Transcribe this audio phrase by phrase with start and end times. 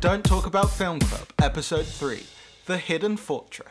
[0.00, 2.22] Don't Talk About Film Club, Episode 3
[2.66, 3.66] The Hidden Fortress.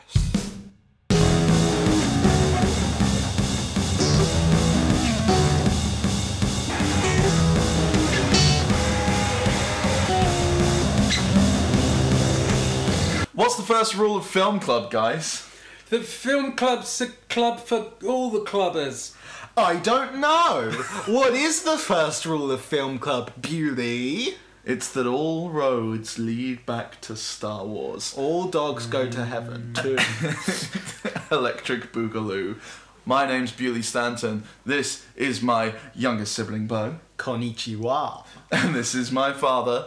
[13.32, 15.48] What's the first rule of film club, guys?
[15.88, 19.14] The film club's a club for all the clubbers.
[19.56, 20.72] I don't know.
[21.06, 24.34] what is the first rule of Film Club, Beauty?
[24.68, 28.12] It's that all roads lead back to Star Wars.
[28.18, 29.72] All dogs go to heaven.
[29.72, 29.96] Too.
[31.34, 32.58] Electric Boogaloo.
[33.06, 34.42] My name's Bewlay Stanton.
[34.66, 36.98] This is my youngest sibling, Bo.
[37.16, 38.26] Konnichiwa.
[38.52, 39.86] And this is my father,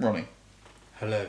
[0.00, 0.28] Ronnie.
[1.00, 1.26] Hello.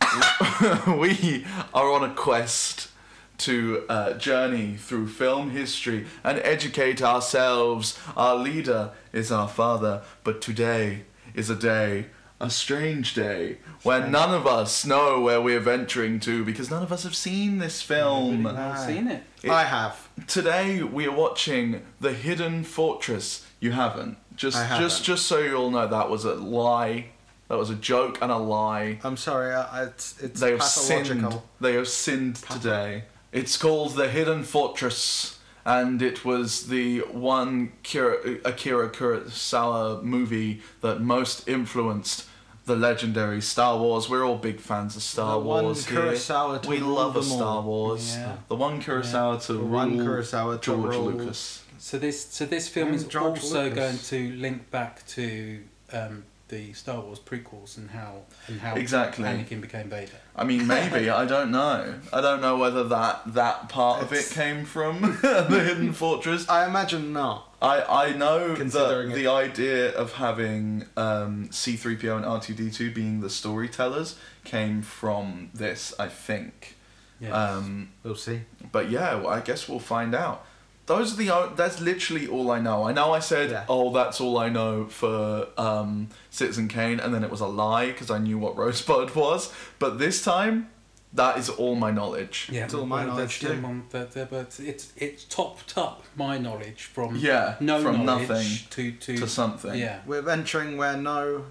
[0.98, 2.90] we are on a quest
[3.38, 7.96] to uh, journey through film history and educate ourselves.
[8.16, 12.06] Our leader is our father, but today is a day,
[12.40, 16.92] a strange day, where none of us know where we're venturing to because none of
[16.92, 18.46] us have seen this film.
[18.46, 19.22] I've seen it.
[19.48, 20.08] I have.
[20.26, 23.46] Today we are watching The Hidden Fortress.
[23.60, 24.16] You haven't.
[24.36, 24.84] Just I haven't.
[24.88, 27.06] just just so you all know that was a lie.
[27.48, 28.98] That was a joke and a lie.
[29.04, 31.30] I'm sorry, I, I- it's, it's They have pathological.
[31.30, 31.42] sinned.
[31.60, 33.04] They have sinned today.
[33.30, 35.31] It's called The Hidden Fortress,
[35.64, 42.26] and it was the one Kira, Akira Kurosawa movie that most influenced
[42.64, 44.08] the legendary Star Wars.
[44.08, 45.86] We're all big fans of Star The one Wars.
[45.86, 45.98] here.
[46.00, 47.38] Kurosawa to we rule love a them all.
[47.38, 48.16] Star Wars.
[48.16, 48.36] Yeah.
[48.48, 51.62] The one Kurosawa to The rule one Kurosawa to George rule- Lucas.
[51.78, 53.76] So this so this film And is George also Lucas.
[53.76, 53.98] going
[54.32, 55.60] to link back to
[55.92, 56.22] um,
[56.52, 58.12] the Star Wars prequels and how
[58.46, 59.24] and how Exactly.
[59.24, 60.12] Anakin became Vader.
[60.36, 61.94] I mean, maybe I don't know.
[62.12, 66.46] I don't know whether that that part of it came from the Hidden Fortress.
[66.50, 67.48] I imagine not.
[67.62, 73.30] I, I know that it- the idea of having um, C3PO and R2D2 being the
[73.30, 76.76] storytellers came from this, I think.
[77.20, 77.32] Yes.
[77.32, 78.40] Um, We'll see.
[78.72, 80.44] but yeah, well, I guess we'll find out.
[80.86, 82.82] Those are the that's literally all I know.
[82.88, 83.64] I know I said, Yeah.
[83.68, 87.86] "Oh, that's all I know for um, Citizen Kane," and then it was a lie
[87.92, 89.52] because I knew what Rosebud was.
[89.78, 90.70] But this time,
[91.12, 92.48] that is all my knowledge.
[92.50, 93.52] yeah, it's all my knowledge too.
[93.52, 98.28] um, but, uh, but it's it's topped up my knowledge from Yeah, no from knowledge
[98.30, 99.78] nothing to to, to something.
[99.78, 100.00] Yeah.
[100.06, 101.44] We're venturing where no.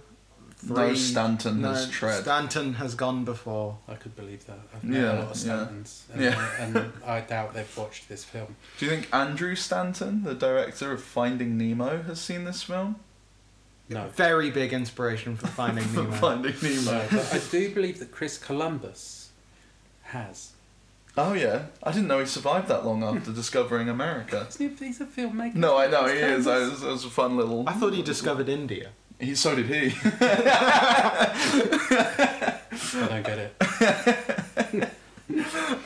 [0.64, 2.22] No Stanton no has tread.
[2.22, 3.80] Stanton has gone before.
[3.88, 4.60] I could believe that.
[4.76, 5.68] I've met Yeah, a lot of yeah.
[5.68, 5.90] And,
[6.24, 6.52] Yeah.
[6.60, 8.56] and I doubt they've watched this film.
[8.78, 12.98] Do you think Andrew Stanton, the director of Finding Nemo, has seen this film?
[13.92, 14.08] No.
[14.16, 16.12] Very big inspiration for Finding Nemo.
[16.14, 16.92] Finding Nemo.
[16.92, 19.30] No, but I do believe that Chris Columbus
[20.04, 20.52] has.
[21.18, 24.46] Oh yeah, I didn't know he survived that long after discovering America.
[24.50, 25.56] Isn't he- He's a filmmaker.
[25.56, 26.48] No, I know he is.
[26.48, 26.84] I, Columbus.
[26.84, 27.68] it was a fun little.
[27.68, 28.92] I thought he discovered India.
[29.20, 29.94] He so did he.
[30.04, 30.18] I
[33.10, 33.54] don't get it.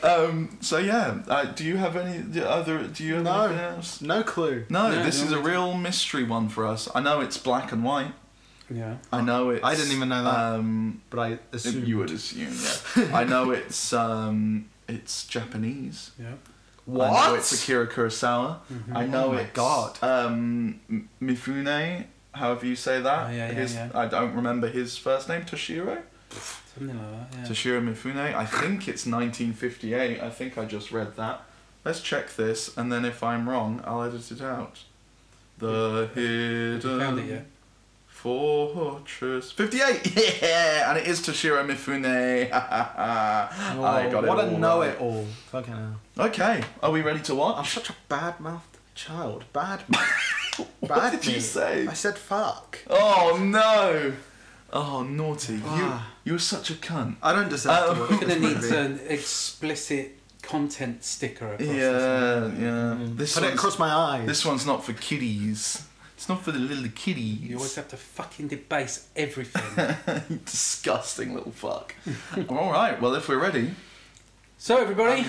[0.02, 0.58] Um.
[0.60, 1.18] So yeah.
[1.28, 2.86] Uh, do you have any other?
[2.86, 3.44] Do you have No.
[3.46, 4.00] anything else?
[4.00, 4.64] No clue.
[4.68, 6.88] No, No, this no, is a real mystery one for us.
[6.94, 8.12] I know it's black and white.
[8.68, 8.96] Yeah.
[9.12, 9.62] I know it.
[9.62, 10.34] I didn't even know that.
[10.54, 11.86] Um, But I assumed.
[11.86, 12.52] you would assume,
[12.96, 13.16] yeah.
[13.20, 16.10] I know it's um, it's Japanese.
[16.18, 16.32] Yeah.
[16.84, 17.10] What?
[17.10, 18.58] I know it's Akira Kurosawa.
[18.94, 19.98] I know Oh my God.
[20.02, 20.80] um,
[21.20, 23.26] Mifune, however you say that.
[23.28, 23.90] Oh, yeah, yeah, his, yeah.
[23.94, 25.42] I don't remember his first name.
[25.42, 26.02] Toshiro.
[26.76, 27.38] Something like that.
[27.38, 27.46] Yeah.
[27.46, 28.34] Toshiro Mifune.
[28.34, 30.20] I think it's 1958.
[30.20, 31.42] I think I just read that.
[31.84, 34.80] Let's check this, and then if I'm wrong, I'll edit it out.
[35.58, 37.46] The Have you found it hidden
[38.26, 39.52] fortress.
[39.52, 40.16] 58.
[40.42, 42.50] Yeah, and it is Toshiro Mifune.
[42.50, 45.24] Oh, I got it what all a know it all.
[45.52, 46.00] Fucking hell.
[46.26, 47.56] Okay, are we ready to what?
[47.56, 49.44] I'm such a bad mouthed child.
[49.52, 50.66] Bad mouth.
[50.80, 51.86] what did you say?
[51.86, 52.78] I said fuck.
[52.88, 54.14] Oh no!
[54.72, 55.60] Oh naughty!
[55.64, 55.76] Ah.
[55.78, 57.14] You you're such a cunt.
[57.22, 61.76] I don't deserve Um, to watch We're gonna need an explicit content sticker across this.
[61.76, 62.96] Yeah, yeah.
[63.20, 64.26] This Put it across my eyes.
[64.26, 65.84] this one's not for kiddies.
[66.16, 67.40] It's not for the little kiddies.
[67.42, 70.40] You always have to fucking debase everything.
[70.44, 71.94] Disgusting little fuck.
[72.48, 73.00] All right.
[73.00, 73.74] Well, if we're ready,
[74.58, 75.26] so everybody,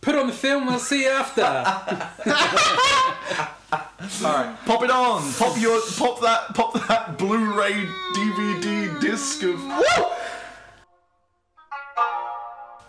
[0.00, 0.66] put on the film.
[0.66, 1.42] We'll see you after.
[4.26, 4.54] all right.
[4.66, 5.32] Pop it on.
[5.32, 7.72] Pop your pop that pop that Blu-ray
[8.16, 8.71] DVD
[9.12, 9.60] disc of.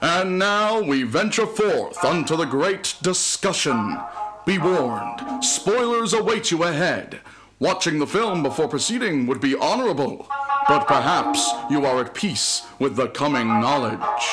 [0.02, 3.98] And now we venture forth unto the great discussion.
[4.46, 7.20] Be warned, spoilers await you ahead.
[7.60, 10.30] Watching the film before proceeding would be honorable,
[10.70, 14.26] but perhaps you are at peace with the coming knowledge.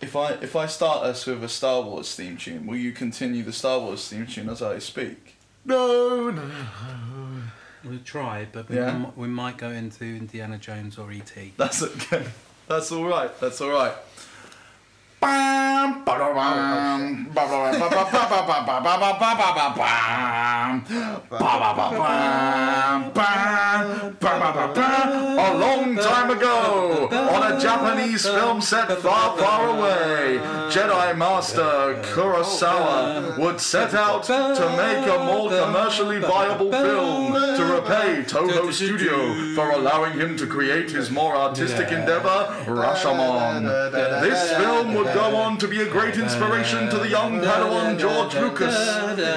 [0.00, 3.42] If I if I start us with a Star Wars theme tune, will you continue
[3.42, 5.29] the Star Wars theme tune as I speak?
[5.64, 6.42] No, no.
[7.84, 8.88] We'll try, but we, Yeah.
[8.88, 11.54] m- we might go into Indiana Jones or E.T.
[11.56, 12.26] That's okay.
[12.68, 13.30] That's all right.
[13.40, 13.94] That's all right.
[25.40, 30.38] A long time ago, on a Japanese film set far, far away,
[30.70, 38.24] Jedi Master Kurosawa would set out to make a more commercially viable film to repay
[38.26, 43.90] Toho Studio for allowing him to create his more artistic endeavor, Rashomon.
[44.22, 48.34] This film would go on to be a great inspiration to the young Padawan George
[48.34, 48.76] Lucas.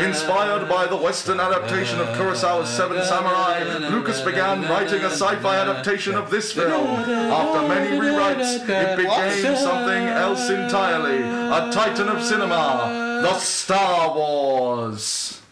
[0.01, 6.15] Inspired by the Western adaptation of Kurosawa's Seven Samurai, Lucas began writing a sci-fi adaptation
[6.15, 6.87] of this film.
[6.87, 11.21] After many rewrites, it became something else entirely.
[11.21, 15.42] A titan of cinema, the Star Wars.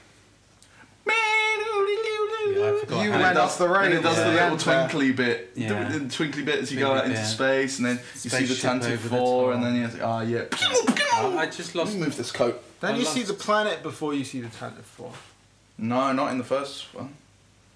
[3.12, 4.24] Yeah, I forgot You how And it does off the rails And it does at
[4.26, 5.90] the the little twinkly bit, the, Yeah.
[5.90, 7.26] the twinkly bit as you go out into Yeah.
[7.26, 10.22] space, and then you see the Spaceship Tantive over the Four, and then you ah
[10.22, 10.44] yeah.
[11.14, 11.94] I I just Let lost.
[11.96, 12.62] me move this coat.
[12.80, 15.12] Then I you see the planet before you see the Tantive Four.
[15.78, 17.14] No, not in the first one.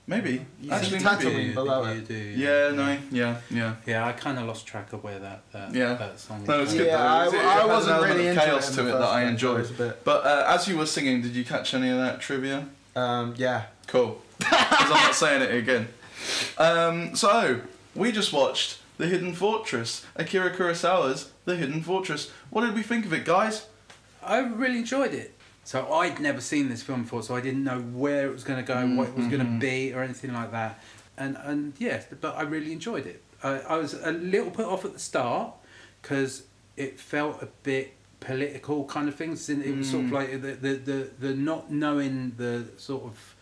[0.08, 0.46] Maybe.
[0.62, 1.26] You Actually, see maybe.
[1.26, 2.08] Tatooine below you it.
[2.08, 2.14] do.
[2.14, 3.74] Yeah, no, yeah, yeah.
[3.88, 5.96] Yeah, I kind of lost track of where that that, Yeah.
[5.96, 6.44] that song.
[6.48, 7.04] No, it's good Yeah, though.
[7.04, 9.62] I, It- it I wasn't really of into chaos it to it that I enjoyed.
[9.62, 12.22] it's a bit- But uh, as you were singing, did you catch any of that
[12.22, 12.68] trivia?
[12.96, 13.64] Um, yeah.
[13.88, 14.22] Cool.
[14.38, 15.88] Because I'm not saying it again.
[16.58, 17.62] Um, so,
[17.96, 22.32] we just watched The Hidden Fortress, Akira Kurosawa's The Hidden Fortress.
[22.50, 23.68] What did we think of it, guys?
[24.24, 25.34] I really enjoyed it.
[25.64, 28.64] So I'd never seen this film before, so I didn't know where it was going
[28.64, 30.80] to go, what it was going to be, or anything like that.
[31.18, 33.24] And and yeah, but I really enjoyed it.
[33.42, 35.54] I, I was a little put off at the start
[36.02, 36.44] because
[36.78, 39.50] it felt a bit political kind of things.
[39.50, 40.14] It was sort of Mm.
[40.14, 43.35] like the, the the the not knowing the sort of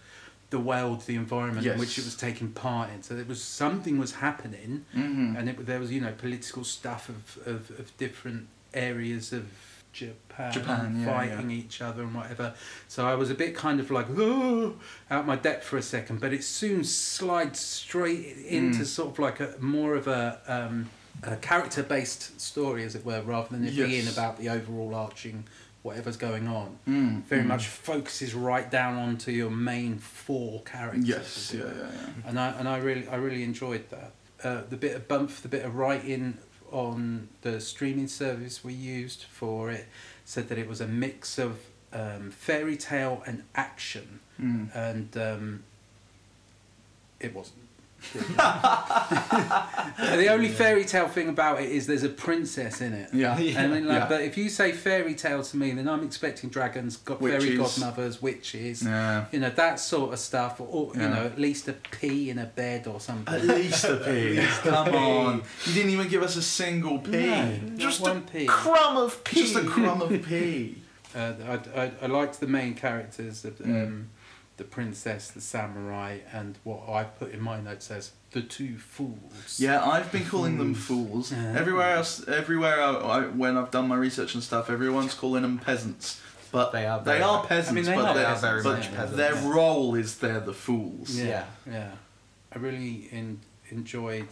[0.55, 2.99] the world, the environment in which it was taking part in.
[3.07, 5.35] So there was something was happening, Mm-hmm.
[5.37, 7.21] and it, there was you know political stuff of,
[7.53, 8.41] of, of different
[8.89, 9.43] areas of
[9.91, 12.47] Japan, Japan, yeah, fighting each other and whatever.
[12.87, 14.75] So I was a bit kind of like oh,
[15.11, 18.25] out my depth for a second, but it soon slides straight
[18.59, 18.85] into Mm.
[18.97, 20.89] sort of like a more of a, um,
[21.21, 25.43] a character based story, as it were, rather than it being about the overall arching
[25.83, 26.77] whatever's going on.
[26.87, 27.47] Mm, Very mm.
[27.47, 31.07] much focuses right down onto your main four characters.
[31.07, 32.29] Yes, yeah, yeah, yeah.
[32.29, 34.11] and I and I really I really enjoyed that.
[34.43, 36.37] Uh, the bit of bump, the bit of writing
[36.71, 39.85] on the streaming service we used for it
[40.25, 41.59] said that it was a mix of
[41.93, 44.75] um, fairy tale and action, Mm.
[44.75, 45.63] and um,
[47.19, 47.59] it wasn't.
[50.13, 53.09] The only fairy tale thing about it is there's a princess in it.
[53.13, 53.37] Yeah.
[53.37, 53.61] Yeah.
[53.61, 54.07] And then, like, Yeah.
[54.09, 58.21] But if you say fairy tale to me, then I'm expecting dragons, got fairy godmothers,
[58.21, 59.25] witches, Yeah.
[59.31, 61.09] you know that sort of stuff, or you Yeah.
[61.09, 63.33] know at least a pea in a bed or something.
[63.33, 64.37] At least a pea.
[64.69, 65.43] Come on.
[65.65, 67.11] You didn't even give us a single pea.
[67.27, 68.45] No, just not a one pea.
[68.47, 69.41] Crumb of pea.
[69.41, 70.77] Just a crumb of pea.
[71.15, 74.05] Uh, I, I, I liked the main characters, of, Mm.
[74.57, 79.59] The princess, the samurai, and what I put in my notes as the two fools.
[79.59, 81.31] Yeah, I've been calling them fools.
[81.31, 81.55] Yeah.
[81.57, 85.57] Everywhere else, everywhere I, I, when I've done my research and stuff, everyone's calling them
[85.59, 86.21] peasants.
[86.51, 87.71] But They are they are peasants.
[87.71, 89.17] I mean, they but are they're- peasants, very but much peasants.
[89.17, 91.15] Their role is they're the fools.
[91.15, 91.73] yeah, Yeah.
[91.73, 91.91] yeah.
[92.55, 93.39] I really in,
[93.71, 94.27] enjoyed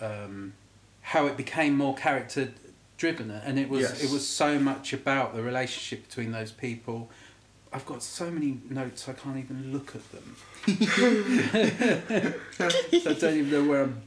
[0.00, 0.54] um,
[1.02, 2.52] how it became more character
[2.96, 4.02] driven, and it was Yes.
[4.04, 7.08] it was so much about the relationship between those people.
[7.72, 10.36] I've got so many notes I can't even look at them.
[12.58, 14.02] I don't even know where I'm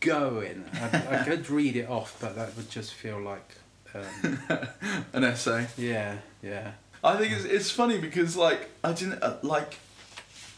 [0.00, 0.64] going.
[0.74, 3.54] I, I could read it off, but that would just feel like,
[3.94, 4.38] um,
[5.12, 5.66] An essay.
[5.78, 6.72] yeah, yeah.
[7.02, 9.78] I think it's, it's funny because like I didn't uh, like.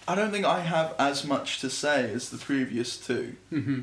[0.06, 3.34] I don't think I have as much to say as the previous two.
[3.50, 3.80] hmm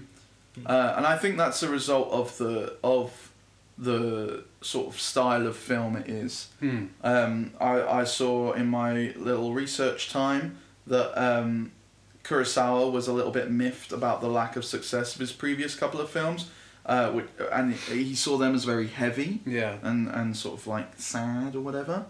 [0.65, 3.29] Uh, and I think that's a result of the of
[3.77, 6.50] the sort of style of film it is.
[6.60, 6.86] Hmm.
[7.03, 11.72] Um, I, I saw in my little research time that um,
[12.24, 16.00] Kurosawa was a little bit miffed about the lack of success of his previous couple
[16.00, 16.50] of films,
[16.86, 19.77] uh, which, and he saw them as very heavy Yeah.
[19.84, 22.05] and, and sort of like sad or whatever.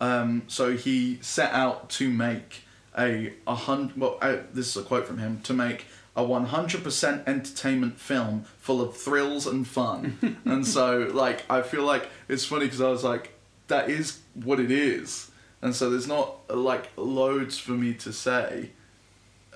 [0.00, 2.62] Um, so he set out to make
[2.98, 3.96] a a hundred.
[3.98, 5.86] Well, uh, this is a quote from him: to make
[6.16, 10.38] a one hundred percent entertainment film full of thrills and fun.
[10.44, 13.34] and so, like, I feel like it's funny because I was like,
[13.68, 15.30] that is what it is.
[15.62, 18.70] And so there's not like loads for me to say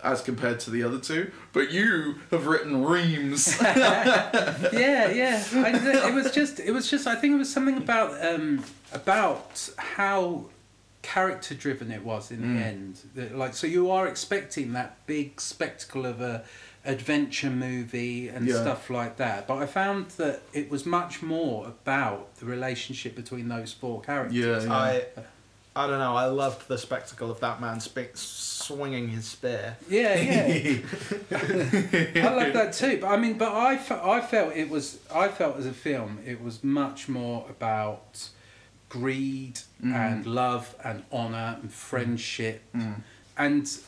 [0.03, 3.57] as compared to the other two, but you have written reams.
[3.63, 5.45] yeah, yeah.
[5.53, 7.07] I, it was just, it was just.
[7.07, 10.47] I think it was something about um, about how
[11.03, 12.55] character driven it was in Mm.
[12.57, 12.99] the end.
[13.15, 16.45] That, like so, you are expecting that big spectacle of a
[16.85, 18.61] adventure movie and Yeah.
[18.63, 19.47] stuff like that.
[19.47, 24.37] But I found that it was much more about the relationship between those four characters.
[24.37, 24.73] Yeah, yeah.
[24.73, 25.05] I,
[25.77, 26.17] I don't know.
[26.17, 29.77] I loved the spectacle of that man sp- swinging his spear.
[29.89, 30.79] Yeah, yeah.
[31.33, 32.99] I love that too.
[33.01, 36.19] But I mean, but I, fe- I felt it was I felt as a film
[36.27, 38.29] it was much more about
[38.91, 39.95] greed Mhm.
[39.95, 42.97] and love and honor and friendship Mm.
[43.39, 43.79] and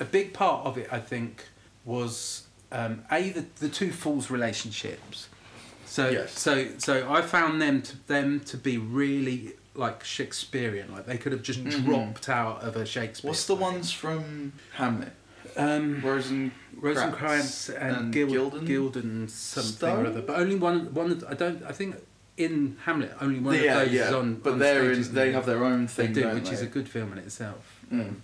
[0.00, 1.44] a big part of it I think
[1.84, 5.28] was um, a the, the two fools relationships.
[5.86, 6.36] So Yes.
[6.40, 10.90] so so I found them to them to be really like Shakespearean.
[10.90, 11.84] Like they could have just Mhm.
[11.84, 13.28] dropped out of a Shakespeare.
[13.28, 13.62] What's the play.
[13.70, 15.12] ones from Hamlet?
[15.56, 18.66] Um, Rosen Rosencrantz and, and Gil- Gilden?
[18.66, 20.00] Gilden something Stowe?
[20.00, 20.22] or other.
[20.22, 20.92] But only one.
[20.94, 21.22] One.
[21.28, 21.62] I don't.
[21.62, 21.94] I think
[22.36, 24.08] in Hamlet, only one yeah, of those yeah.
[24.08, 24.34] is on.
[24.36, 26.66] but on they're stage, in, they have their own They thing, do, which is a
[26.66, 27.80] good film in itself.
[27.92, 28.00] Mm.
[28.00, 28.22] Um,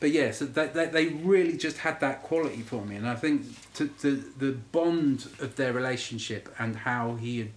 [0.00, 3.14] but yeah, so they, they, they really just had that quality for me, and I
[3.14, 7.50] think to, the the bond of their relationship and how he had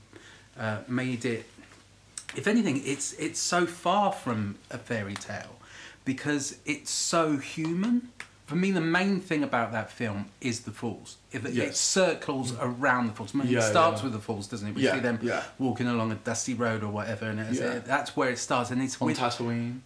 [0.60, 1.46] uh, made it.
[2.36, 5.56] If anything, it's it's so far from a fairy tale
[6.04, 8.10] because it's so human.
[8.46, 11.18] For me, the main thing about that film is the falls.
[11.32, 13.34] It, it circles around the falls.
[13.34, 14.04] I mean, Yeah, it starts yeah.
[14.06, 14.76] with the falls, doesn't it?
[14.76, 15.20] We Yeah, see them
[15.58, 17.80] walking along a dusty road or whatever, and Yeah.
[17.80, 18.70] that's where it starts.
[18.70, 19.80] And it's On with Tatooine.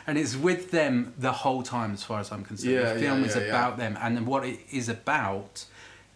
[0.06, 2.96] and it's with them the whole time, as far as I'm concerned.
[2.96, 5.64] The film is about them, and what it is about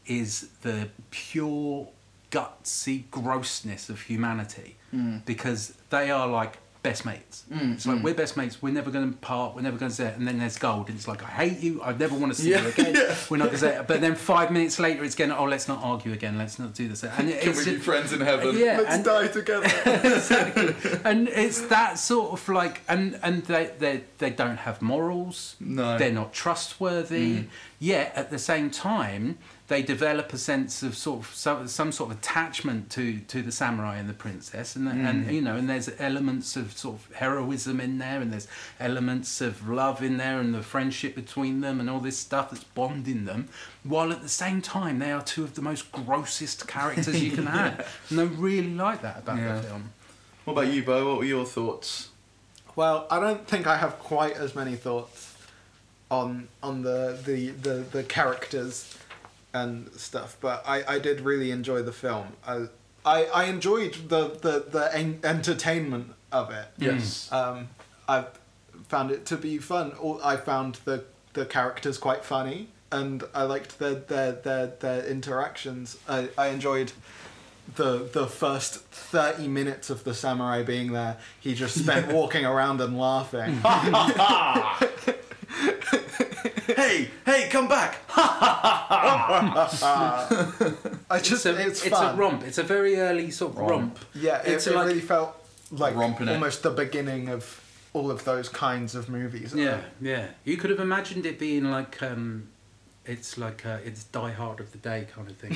[0.06, 1.88] is the pure
[2.32, 5.24] gutsy grossness of humanity, Mm.
[5.24, 7.44] because they are like best mates.
[7.52, 8.02] Mm, It's like mm.
[8.02, 8.62] we're best mates.
[8.62, 9.54] We're never going to part.
[9.54, 10.16] We're never going to say it.
[10.16, 11.82] And then there's gold, and it's like I hate you.
[11.82, 12.94] I never want to see Yeah, you again.
[12.94, 13.14] yeah.
[13.28, 13.84] We're not going to say.
[13.86, 16.38] But then five minutes later, it's getting oh let's not argue again.
[16.38, 17.04] Let's not do this.
[17.04, 18.56] And it- Can it's we be friends in heaven?
[18.58, 19.66] Yeah, Let's and- die together.
[20.04, 20.74] exactly.
[21.04, 25.56] and it's that sort of like, and and they they they don't have morals.
[25.60, 25.98] No.
[25.98, 27.44] They're not trustworthy.
[27.78, 29.38] Yet at the same time,
[29.70, 33.52] they develop a sense of sort of some, some sort of attachment to to the
[33.52, 35.32] samurai and the princess, and and mm.
[35.32, 38.48] you know, and there's elements of sort of heroism in there, and there's
[38.80, 42.64] elements of love in there, and the friendship between them, and all this stuff that's
[42.64, 43.48] bonding them.
[43.84, 47.46] While at the same time, they are two of the most grossest characters you can
[47.58, 49.54] have, and I really like that about Yeah.
[49.54, 49.92] the film.
[50.46, 51.10] What about you, Bo?
[51.10, 52.08] What were your thoughts?
[52.74, 55.36] Well, I don't think I have quite as many thoughts
[56.10, 58.96] on on the the, the, the characters
[59.52, 62.28] and stuff, but I, I did really enjoy the film.
[62.46, 62.68] I
[63.04, 66.66] I, I enjoyed the, the, the en- entertainment of it.
[66.78, 67.32] Yes.
[67.32, 67.68] Um,
[68.06, 68.26] I
[68.88, 69.92] found it to be fun.
[69.98, 75.06] Or I found the the characters quite funny, and I liked their their their, their
[75.06, 75.96] interactions.
[76.08, 76.92] I, I enjoyed
[77.76, 81.16] the the first thirty minutes of the samurai being there.
[81.38, 83.60] He just spent walking around and laughing.
[86.76, 87.98] hey, hey, come back!
[91.10, 92.14] I just it's a, it's, it's fun.
[92.14, 92.42] a romp.
[92.44, 93.70] It's a very early sort of Romp.
[93.70, 93.98] romp.
[94.14, 95.36] Yeah, it, It's it like- really felt
[95.70, 96.32] like Romp in it.
[96.32, 97.60] almost the beginning of
[97.92, 99.54] all of those kinds of movies.
[99.54, 100.28] Yeah, yeah.
[100.44, 102.48] You could have imagined it being like um,
[103.04, 105.52] it's like uh, it's Die Hard of the Day kind of thing.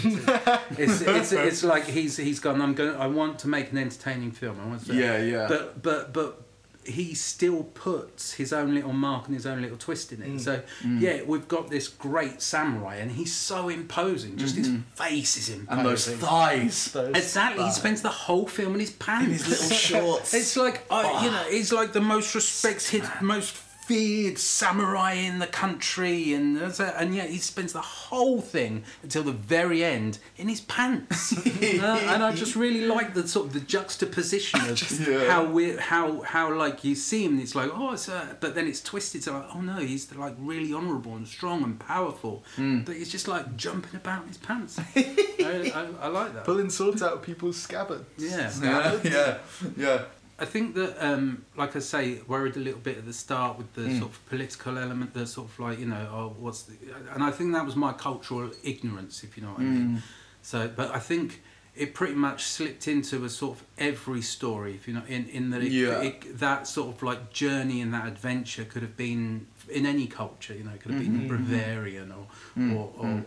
[0.79, 2.61] It's, it's, it's, it's like he's he's gone.
[2.61, 2.97] I'm going.
[2.97, 4.59] I want to make an entertaining film.
[4.61, 4.95] I want to.
[4.95, 5.47] Yeah, yeah.
[5.49, 6.43] But but but
[6.87, 10.29] he still puts his own little mark and his own little twist in it.
[10.29, 10.41] Mm.
[10.41, 11.01] So mm.
[11.01, 14.37] yeah, we've got this great samurai, and he's so imposing.
[14.37, 14.83] Just his mm-hmm.
[14.95, 15.79] face is imposing.
[15.79, 16.93] and those thighs.
[16.93, 17.65] Those Exactly.
[17.65, 19.27] He spends the whole film in his pants.
[19.27, 20.35] In his little shorts.
[20.35, 21.51] It's like I, you know, ah.
[21.51, 23.55] he's like the most respected, most
[23.87, 29.33] feared samurai in the country, and and yet he spends the whole thing until the
[29.33, 31.35] very end in his pants.
[31.85, 35.31] Uh, and I just really like the sort of the juxtaposition of Yeah.
[35.31, 38.55] how we how how like you see him, and it's like oh, it's a, but
[38.55, 39.23] then it's twisted.
[39.25, 43.29] So like oh no, he's like really honourable and strong and powerful, but he's just
[43.29, 44.79] like jumping about in his pants.
[44.97, 46.45] I, I, I like that.
[46.45, 48.05] pulling swords out of people's scabbards.
[48.19, 48.51] Yeah.
[48.63, 49.39] Yeah, yeah,
[49.77, 50.03] yeah.
[50.39, 53.73] I think that, um, like I say, worried a little bit at the start with
[53.75, 53.99] the Mm.
[54.01, 56.75] sort of political element, the sort of like you know, oh, what's the,
[57.15, 59.75] and I think that was my cultural ignorance, if you know what I Mm.
[59.75, 60.03] mean.
[60.43, 61.41] So, but I think
[61.77, 65.51] it pretty much slipped into a sort of every story, if you know, in in
[65.51, 66.01] that it, Yeah.
[66.03, 70.55] it, that sort of like journey and that adventure could have been in any culture,
[70.55, 72.27] you know, it could have been Bavarian or
[72.57, 73.25] Mm, or, or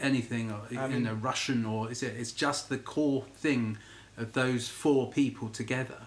[0.00, 2.14] anything, or I you mean- know, Russian, or is it?
[2.16, 3.76] It's just the core thing
[4.16, 6.06] of those four people together,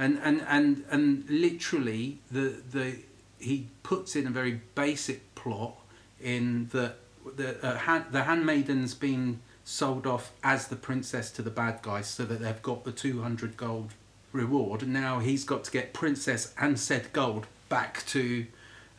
[0.00, 2.96] and and and and literally the the
[3.38, 5.74] he puts in a very basic plot
[6.20, 6.96] in that
[7.36, 12.06] the uh, hand, the handmaiden's been sold off as the princess to the bad guys
[12.08, 13.90] so that they've got the 200 gold
[14.32, 18.46] reward, and now he's got to get Princess and Seth Gold back to.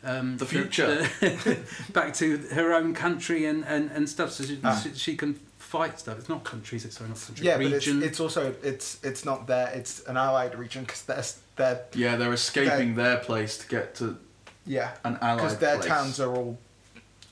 [0.04, 1.06] Um, The future.
[1.92, 4.74] back to her own country and, and, and stuff, so she, Ah.
[4.82, 5.38] she, she can
[5.72, 6.18] fight stuff.
[6.18, 7.46] It's not countries, it's not country.
[7.46, 9.68] Yeah, but it's, it's also it's it's not there.
[9.74, 11.24] It's an allied region because they're
[11.56, 14.18] they're Yeah, they're escaping their place to get to
[14.66, 15.88] yeah an allied because their place.
[15.88, 16.58] towns are all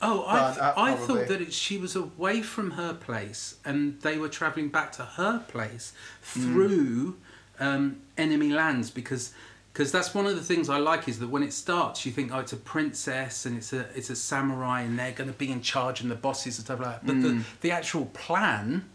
[0.03, 4.17] Oh, I, th- I thought that it, she was away from her place and they
[4.17, 5.93] were travelling back to her place
[6.23, 7.17] through
[7.59, 9.31] um, enemy lands because
[9.73, 12.31] because that's one of the things I like is that when it starts you think
[12.33, 15.51] oh it's a princess and it's a it's a samurai and they're going to be
[15.51, 18.85] in charge and the bosses and stuff like that but the, the actual plan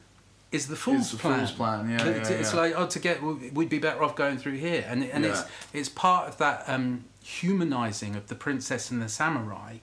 [0.52, 1.38] is the fool's the plan.
[1.40, 2.61] fool's plan, yeah, It's, yeah, it's yeah.
[2.61, 5.49] like oh to get we'd be better off going through here and and it's Yeah.
[5.80, 9.78] it's part of that um, humanizing of the princess and the samurai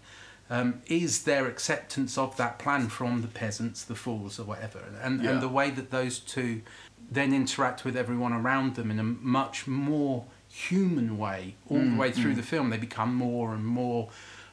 [0.50, 5.26] um, is their acceptance of that plan from the peasants, the fools, or whatever, and
[5.26, 6.62] and the way that those two
[7.10, 11.98] then interact with everyone around them in a much more human way all Mm, the
[11.98, 12.70] way through the film.
[12.70, 14.10] They become more and more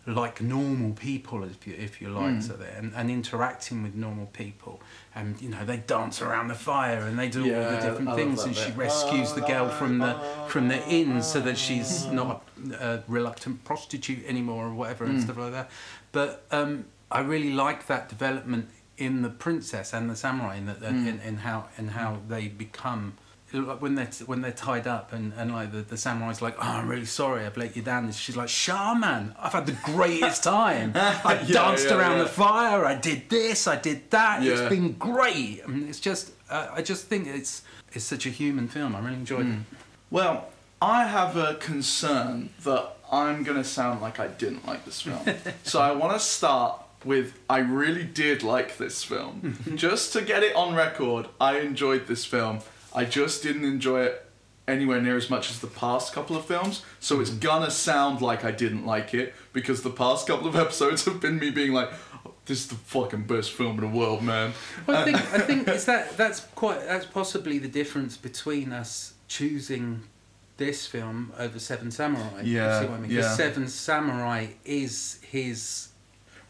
[0.06, 2.42] like normal people, if you if you like, Mm.
[2.42, 4.80] so they and, and interacting with normal people,
[5.14, 8.14] and you know they dance around the fire and they do all the different I
[8.14, 10.14] things, and she rescues the girl from the
[10.46, 12.42] from the inn so that she's not
[12.80, 15.22] a, a reluctant prostitute anymore or whatever and Mm.
[15.24, 15.70] stuff like that.
[16.12, 20.80] But um, I really like that development in the princess and the samurai in, that
[20.80, 21.06] Mm.
[21.10, 23.12] in, in how in how they become.
[23.52, 26.62] Like when they're when they're tied up and, and like the, the samurai's like oh
[26.62, 30.44] I'm really sorry I've let you down and she's like shaman I've had the greatest
[30.58, 32.22] time I Yeah, danced yeah, around yeah.
[32.24, 36.30] the fire I did this I did that it's been great I mean, it's just
[36.48, 39.60] uh, I just think it's it's such a human film I really enjoyed Mm.
[39.62, 39.78] it
[40.10, 40.48] Well,
[40.80, 45.20] I have a concern that I'm gonna sound like I didn't like this film.
[45.64, 49.58] so I want to start with I really did like this film.
[49.74, 52.60] just to get it on record, I enjoyed this film.
[52.94, 54.26] I just didn't enjoy it
[54.68, 56.82] anywhere near as much as the past couple of films.
[57.00, 61.04] So it's gonna sound like I didn't like it because the past couple of episodes
[61.04, 61.90] have been me being like,
[62.26, 64.52] "Oh, "This is the fucking best film in the world, man."
[64.86, 69.14] Well, I think I think it's that that's quite that's possibly the difference between us
[69.28, 70.02] choosing
[70.56, 72.42] this film over Seven Samurai.
[72.42, 73.10] You Yeah, see what I mean?
[73.10, 73.34] yeah.
[73.34, 75.88] Seven Samurai is his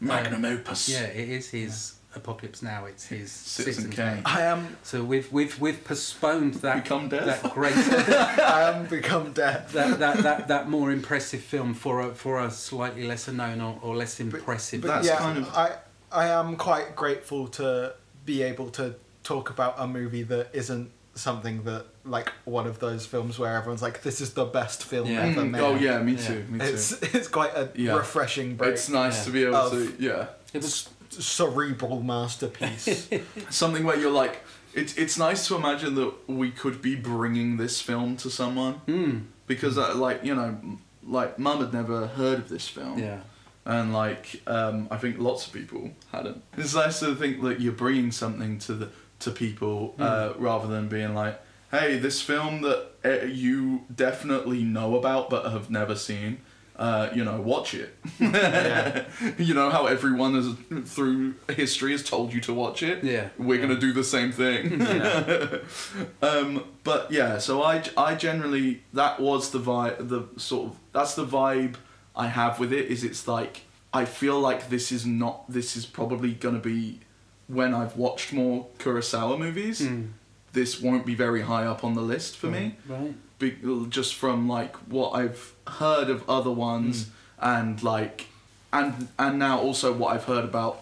[0.01, 0.89] Magnum um, opus.
[0.89, 2.85] Yeah, it is his Apocalypse Now.
[2.85, 4.15] It's his Citizen Citizen Kane.
[4.15, 4.23] Kane.
[4.25, 7.41] I am So we've we've we've postponed that Become death.
[7.43, 9.71] that great I am become death.
[9.73, 13.79] that, that, that, that more impressive film for a for a slightly lesser known or,
[13.81, 14.81] or less impressive.
[14.81, 15.75] But That's yeah, kind of- I
[16.11, 17.93] I am quite grateful to
[18.25, 23.05] be able to talk about a movie that isn't something that like one of those
[23.05, 25.21] films where everyone's like, "This is the best film Yeah.
[25.21, 26.27] ever Mm, made." oh yeah, me Yeah.
[26.27, 26.45] too.
[26.49, 26.65] Me too.
[26.65, 27.95] It's it's quite a Yeah.
[27.95, 28.71] refreshing break.
[28.73, 29.23] It's nice Yeah.
[29.25, 30.27] to be able Of- to, yeah.
[30.53, 33.09] it was cerebral masterpiece.
[33.49, 34.43] Something where you're like,
[34.73, 39.23] it's it's nice to imagine that we could be bringing this film to someone mm,
[39.47, 40.57] because, uh, like, you know,
[41.03, 43.19] like mum had never heard of this film, yeah.
[43.65, 46.41] and like, um, I think lots of people hadn't.
[46.57, 50.87] It's nice to think that you're bringing something to the to people uh, rather than
[50.87, 51.39] being like,
[51.71, 56.39] hey, this film that uh, you definitely know about but have never seen.
[56.81, 57.89] Uh, you know, watch it.
[58.19, 59.03] Yeah.
[59.37, 60.49] you know how everyone has
[60.95, 63.03] through history has told you to watch it.
[63.03, 63.29] Yeah.
[63.37, 63.61] we're Yeah.
[63.67, 64.81] gonna do the same thing.
[66.21, 71.13] um, but yeah, so I, I generally that was the vibe, the sort of that's
[71.15, 71.75] the vibe
[72.15, 72.87] I have with it.
[72.87, 73.61] Is it's like
[73.93, 76.99] I feel like this is not this is probably gonna be
[77.47, 79.81] when I've watched more Kurosawa movies.
[79.81, 80.13] Mm.
[80.53, 83.13] This won't be very high up on the list for me Right.
[83.41, 83.57] Be,
[83.89, 88.27] just from like what I've heard of other ones and like
[88.71, 90.81] and and now also what I've heard about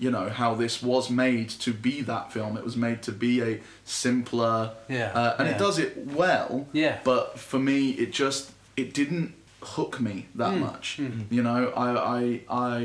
[0.00, 3.42] you know how this was made to be that film it was made to be
[3.42, 5.54] a simpler Yeah, uh, and yeah.
[5.54, 6.98] it does it well Yeah.
[7.04, 11.24] but for me it just it didn't hook me that Mm, much mm.
[11.30, 12.78] you know I, I I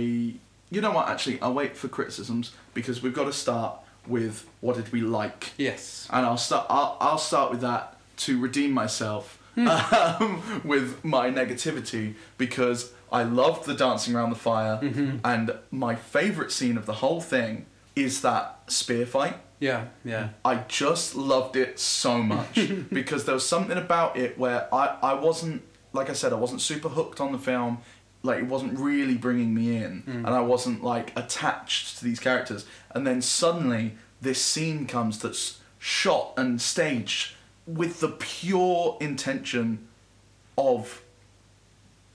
[0.72, 4.76] you know what actually I'll wait for criticisms because we've got to start with what
[4.76, 6.08] did we like Yes.
[6.12, 6.66] and I'll start.
[6.70, 9.68] I'll, I'll start with that to redeem myself Hmm.
[9.68, 15.18] um, with my negativity because I loved the dancing around the fire, Mm-hmm.
[15.24, 19.36] and my favorite scene of the whole thing is that spear fight.
[19.60, 19.86] Yeah.
[20.04, 20.30] Yeah.
[20.44, 22.56] I just loved it so much
[22.92, 25.62] because there was something about it where I, I wasn't
[25.94, 27.78] like I said I wasn't super hooked on the film
[28.24, 32.66] like it wasn't really bringing me in and I wasn't like attached to these characters
[32.96, 37.34] and then suddenly this scene comes that's shot and staged
[37.66, 39.88] with the pure intention
[40.58, 41.02] of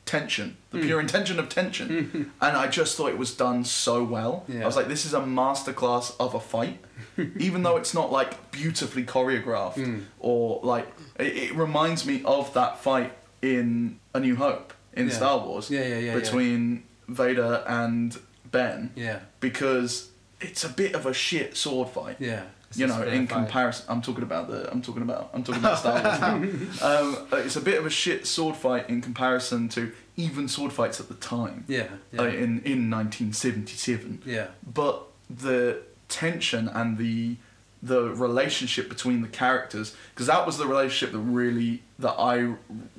[0.04, 0.82] tension, the Mm.
[0.84, 4.44] pure intention of tension, and I just thought it was done so well.
[4.48, 4.62] Yeah.
[4.62, 6.78] I was like, this is a masterclass of a fight,
[7.38, 10.04] even though it's not like beautifully choreographed Mm.
[10.18, 10.87] or like
[11.18, 15.14] it, it reminds me of that fight in A New Hope in Yeah.
[15.14, 16.14] Star Wars Yeah, yeah, yeah, yeah.
[16.14, 18.18] between Vader and
[18.50, 20.08] Ben Yeah, because
[20.40, 22.44] it's a bit of a shit sword fight yeah.
[22.74, 26.03] you know, in comparison, I'm talking about the, I'm talking about, I'm talking about Star
[26.03, 26.20] Wars.
[26.20, 26.35] now.
[27.01, 30.72] um, uh, it's a bit of a shit sword fight in comparison to even sword
[30.72, 32.20] fights at the time, Yeah, yeah.
[32.20, 34.22] uh, in in 1977.
[34.27, 34.48] yeah.
[34.66, 37.37] But the tension and the
[37.83, 42.55] the relationship between the characters, because that was the relationship that really that I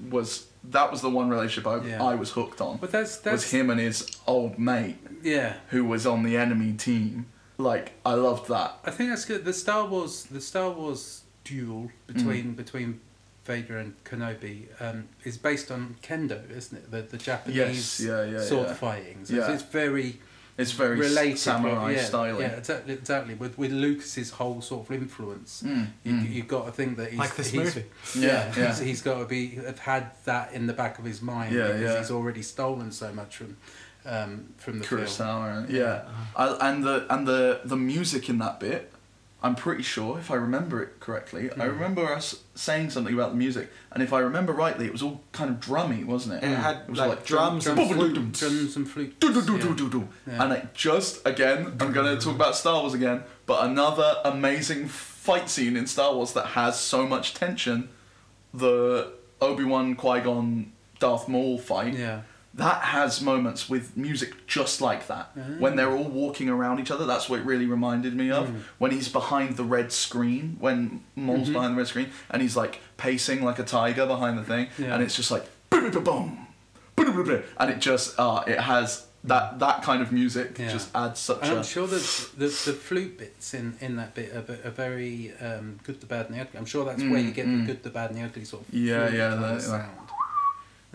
[0.09, 0.47] was.
[0.63, 2.03] That was the one relationship I, Yeah.
[2.03, 2.77] I was hooked on.
[2.77, 5.55] But that's that's was him and his old mate yeah.
[5.69, 7.27] who was on the enemy team.
[7.57, 8.77] Like I loved that.
[8.85, 9.45] I think that's good.
[9.45, 12.99] The Star Wars, the Star Wars duel between between
[13.45, 16.91] Vader and Kenobi um, is based on kendo, isn't it?
[16.91, 18.73] The the Japanese Yes, yeah, yeah, sword yeah.
[18.75, 19.25] fighting.
[19.25, 19.51] So Yeah.
[19.51, 20.19] it's, it's very
[20.61, 22.41] It's very related, samurai yeah, styling.
[22.41, 23.33] Yeah, exactly, exactly.
[23.35, 26.31] With with Lucas's whole sort of influence, Mm, you mm.
[26.31, 27.85] you got to think that he's Like this he's, movie.
[28.17, 28.67] Yeah, yeah.
[28.67, 31.67] He's, he's got to be have had that in the back of his mind Yeah,
[31.67, 31.97] because yeah.
[31.99, 33.57] he's already stolen so much from
[34.05, 35.01] um, from the film.
[35.01, 36.03] Kurosawa, and- yeah,
[36.35, 38.91] I, and the and the the music in that bit,
[39.41, 41.71] I'm pretty sure if I remember it correctly, I Hmm.
[41.71, 45.21] remember us saying something about the music, and if I remember rightly, it was all
[45.31, 46.47] kind of drummy, wasn't it?
[46.47, 48.39] It had It was like, drums and Drums, flutes.
[48.41, 49.15] drums and flutes.
[49.19, 49.61] do do do yeah.
[49.63, 50.43] do do do, Yeah.
[50.43, 55.49] and it just again, I'm gonna talk about Star Wars again, but another amazing fight
[55.49, 57.87] scene in Star Wars that has so much tension,
[58.53, 62.21] the Obi Wan Qui Gon Darth Maul fight Yeah.
[62.59, 65.31] That has moments with music just like that.
[65.59, 68.47] When they're all walking around each other, that's what it really reminded me of.
[68.49, 68.61] Mm.
[68.77, 71.53] When he's behind the red screen, when Maul's Mhm.
[71.53, 74.93] behind the red screen, and he's like pacing like a tiger behind the thing, Yeah.
[74.93, 76.47] and it's just like boom,
[77.59, 80.69] and it just uh, it has that that kind of music Yeah.
[80.71, 82.03] just adds such And a I'm sure that
[82.37, 86.27] the, the flute bits in, in that bit are, are very um, good, the bad,
[86.27, 86.57] and the ugly.
[86.57, 87.59] I'm sure that's where you Mm, get mm.
[87.59, 89.91] the good, the bad, and the ugly sort of Yeah, yeah, that- of sound.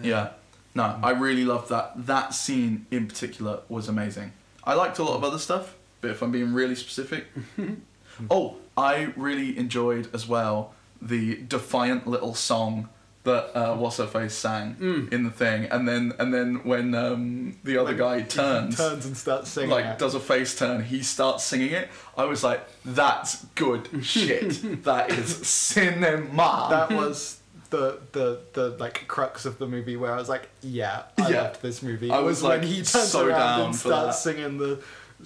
[0.02, 0.30] Yeah.
[0.74, 1.92] No, I really loved that.
[2.06, 4.32] That scene in particular was amazing.
[4.64, 7.26] I liked a lot of other stuff, but if I'm being really specific.
[8.30, 12.88] oh, I really enjoyed as well the defiant little song
[13.24, 15.12] that uh, What's Her Face sang Mm.
[15.12, 19.06] in the thing, and then and then when um, the other When guy turns, turns
[19.06, 19.70] and starts singing.
[19.70, 19.98] like it.
[19.98, 21.88] does a face turn, he starts singing it.
[22.18, 24.82] I was like, that's good shit.
[24.84, 26.66] that is cinema.
[26.70, 27.40] that was
[27.74, 31.42] the the the like crux of the movie where I was like, yeah, I Yeah.
[31.42, 32.10] loved this movie.
[32.10, 34.30] I was, when like, he turns so around down and for starts that.
[34.36, 34.80] singing the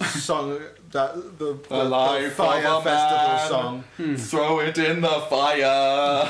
[0.05, 0.59] song
[0.91, 3.49] that the, the, the life fire festival man.
[3.49, 4.15] song, Hmm.
[4.15, 6.29] Throw it in the fire.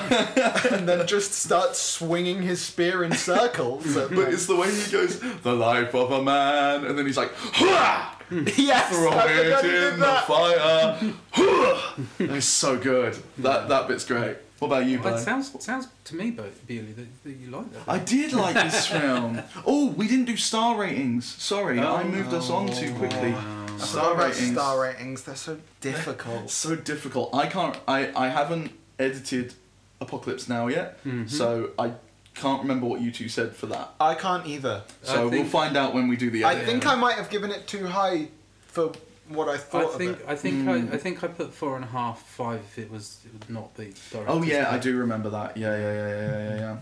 [0.72, 3.86] and then just starts swinging his spear in circles.
[3.96, 7.32] but it's the way he goes, the life of a man, and then he's like,
[7.58, 8.16] "Hurrah!
[8.58, 11.14] yes, throw it in the fire.
[11.32, 11.82] Hurrah!"
[12.20, 13.18] it's so good.
[13.40, 14.38] That that bit's great.
[14.60, 15.24] What about you, Well, it bud?
[15.24, 17.82] sounds sounds to me, Bo- Bewlay, that, that you like that.
[17.88, 19.42] I did like this film.
[19.66, 21.26] Oh, we didn't do star ratings.
[21.26, 23.32] Sorry, I Oh, moved us on too quickly.
[23.32, 24.38] Star Star ratings.
[24.40, 24.52] ratings.
[24.58, 25.24] Star ratings.
[25.24, 26.50] They're so difficult.
[26.64, 27.34] So difficult.
[27.34, 27.78] I can't.
[27.88, 29.54] I I haven't edited
[30.02, 31.30] Apocalypse Now yet, Mhm.
[31.30, 31.94] so I
[32.36, 33.90] can't remember what you two said for that.
[34.00, 34.84] I can't either.
[35.04, 37.30] So I we'll think- find out when we do the I think I might have
[37.30, 38.28] given it too high
[38.68, 38.92] for
[39.30, 40.26] what I I thought think of it.
[40.28, 40.92] I think Mm.
[40.92, 43.50] I, I think I put four and a half, five if it was, it would
[43.50, 43.94] not the
[44.28, 45.56] Oh yeah, I do remember that.
[45.56, 46.78] Yeah, yeah, yeah, yeah, yeah,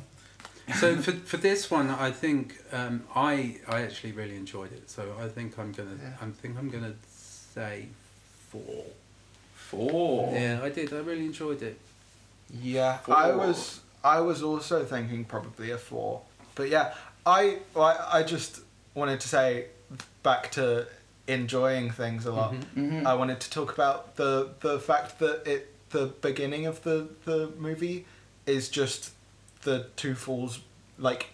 [0.67, 0.75] yeah.
[0.75, 4.89] so for, for this one, I think um, I I actually really enjoyed it.
[4.89, 6.13] So I think I'm gonna Yeah.
[6.21, 7.87] I think I'm gonna say
[8.49, 8.85] four.
[9.55, 10.33] Four.
[10.33, 10.93] Yeah, I did.
[10.93, 11.77] I really enjoyed it.
[12.49, 13.17] Yeah, Four.
[13.17, 16.21] I was I was also thinking probably a four,
[16.55, 16.93] but yeah,
[17.25, 18.61] I I, I just
[18.93, 19.65] wanted to say
[20.23, 20.87] back to
[21.27, 22.53] enjoying things a lot.
[22.53, 22.65] Mhm.
[22.75, 23.05] Mhm.
[23.05, 27.51] I wanted to talk about the the fact that it the beginning of the the
[27.57, 28.05] movie
[28.45, 29.11] is just
[29.63, 30.59] the two fools
[30.97, 31.27] like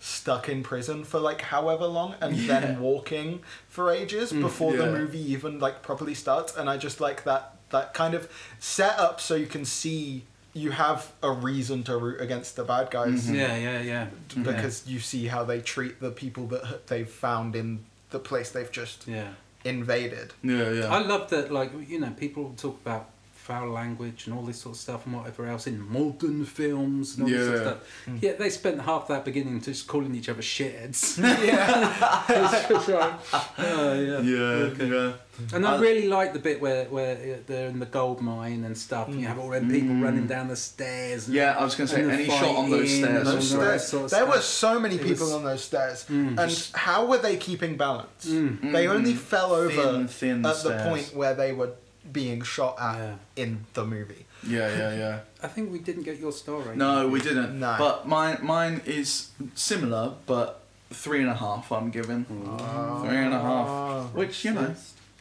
[0.00, 2.60] stuck in prison for like however long and Yeah.
[2.60, 7.00] then walking for ages Mm, before the movie even like properly starts and I just
[7.00, 8.28] like that that kind of
[8.60, 10.24] setup so you can see
[10.54, 13.34] you have a reason to root against the bad guys Mhm.
[13.34, 14.06] Yeah, yeah, yeah.
[14.42, 18.70] because you see how they treat the people that they've found in the place they've
[18.72, 19.34] just Yeah.
[19.64, 20.32] invaded.
[20.42, 20.94] Yeah, yeah.
[20.94, 21.50] I love that.
[21.52, 23.10] Like you know, people talk about
[23.48, 27.22] foul language and all this sort of stuff and whatever else in modern films and
[27.24, 27.70] all this sort of Yeah.
[27.70, 28.22] stuff.
[28.22, 31.00] Yeah, they spent half that beginning just calling each other shitheads.
[31.46, 32.24] yeah.
[32.28, 33.14] It's just like,
[33.58, 34.20] oh, yeah.
[34.20, 35.12] Yeah, yeah.
[35.54, 37.14] And I I- really like the bit where, where
[37.46, 40.02] they're in the gold mine and stuff, and you have all them people Mm.
[40.02, 41.26] running down the stairs.
[41.28, 43.26] And, Yeah, I was gonna say any shot on those stairs.
[43.28, 43.86] and was all Stairs.
[43.86, 44.34] sort of There stuff.
[44.36, 46.38] were so many It people was- on those stairs, Mm.
[46.38, 48.26] and how were they keeping balance?
[48.26, 48.72] Mm.
[48.72, 49.18] They only Mm.
[49.32, 50.82] fell over Thin, thin at stairs.
[50.82, 51.70] the point where they were
[52.12, 53.14] being shot at Yeah.
[53.36, 54.26] in the movie.
[54.46, 55.18] Yeah, yeah, yeah.
[55.42, 56.62] I think we didn't get your story.
[56.64, 56.78] rating.
[56.78, 57.58] No, we didn't.
[57.58, 57.74] No.
[57.78, 61.70] But mine, mine is similar, but three and a half.
[61.72, 64.02] I'm giving three and a half, Ah.
[64.14, 64.74] which you know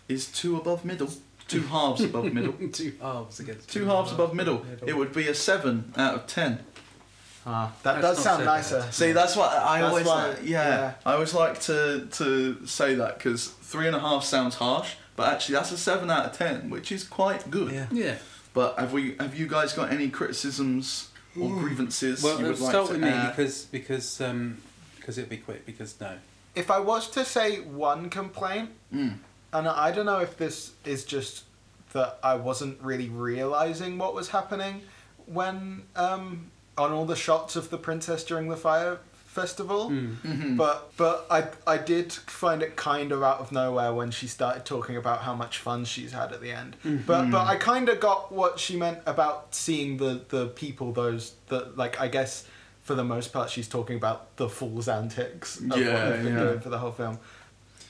[0.07, 1.09] is two above middle,
[1.47, 4.65] two halves above middle, two halves against two halves above middle.
[4.85, 6.59] It would be a seven out of ten.
[7.49, 8.79] Ah, that does sound so nicer.
[8.81, 8.93] bad.
[8.93, 10.37] See, that's what I That's always like.
[10.43, 10.93] Yeah, yeah.
[11.05, 15.33] I always like to to say that because three and a half sounds harsh, but
[15.33, 17.73] actually that's a seven out of ten, which is quite good.
[17.73, 17.87] Yeah.
[17.91, 18.15] Yeah.
[18.53, 22.59] But have we have you guys got any criticisms or grievances Well, you uh, would
[22.61, 23.35] like start to with me add?
[23.35, 24.57] because because um
[24.95, 26.13] because it'd be quick because no.
[26.55, 29.17] If I was to say one complaint, Mm.
[29.53, 31.43] and I don't know if this is just
[31.93, 34.81] that I wasn't really realizing what was happening
[35.25, 38.99] when um, on all the shots of the princess during the fire
[39.41, 39.81] festival.
[39.89, 40.15] Mm.
[40.31, 40.57] Mhm.
[40.57, 41.39] But but I
[41.75, 42.07] I did
[42.41, 45.85] find it kind of out of nowhere when she started talking about how much fun
[45.85, 46.71] she's had at the end.
[47.09, 51.23] But but I kind of got what she meant about seeing the the people those
[51.51, 52.33] that like I guess
[52.87, 56.33] for the most part she's talking about the fool's antics of what Yeah, they've been
[56.37, 56.43] yeah.
[56.45, 57.17] doing for the whole film.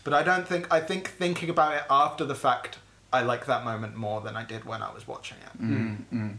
[0.04, 2.72] But I don't think I think thinking about it after the fact
[3.14, 5.54] I like that moment more than I did when I was watching it.
[5.62, 6.34] Mm, mm.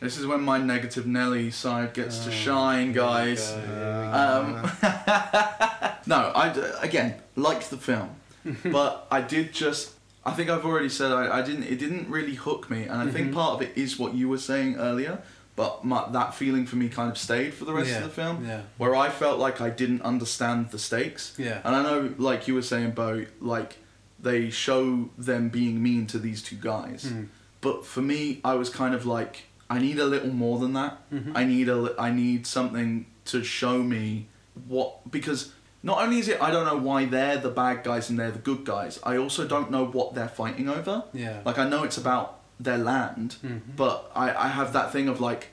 [0.00, 3.52] This is when my negative Nelly side gets to Oh, shine, guys.
[3.52, 4.62] Um,
[6.06, 8.10] no, I again liked the film,
[8.64, 9.92] but I did just.
[10.24, 11.64] I think I've already said I, I didn't.
[11.64, 14.38] It didn't really hook me, and I think part of it is what you were
[14.38, 15.18] saying earlier.
[15.56, 18.08] But my, that feeling for me kind of stayed for the rest Yeah, of the
[18.10, 18.60] film, yeah.
[18.76, 21.34] where I felt like I didn't understand the stakes.
[21.36, 21.60] Yeah.
[21.64, 23.78] And I know, like you were saying, Bo, like
[24.20, 27.26] they show them being mean to these two guys, Mm.
[27.60, 30.98] but for me, I was kind of like, I need a little more than that.
[31.12, 31.32] Mhm.
[31.34, 34.26] I need a, I need something to show me
[34.66, 35.52] what because
[35.82, 38.38] not only is it I don't know why they're the bad guys and they're the
[38.38, 38.98] good guys.
[39.02, 41.04] I also don't know what they're fighting over.
[41.12, 41.40] Yeah.
[41.44, 43.72] Like I know it's about their land, mm-hmm.
[43.76, 45.48] but I, I have that thing of like,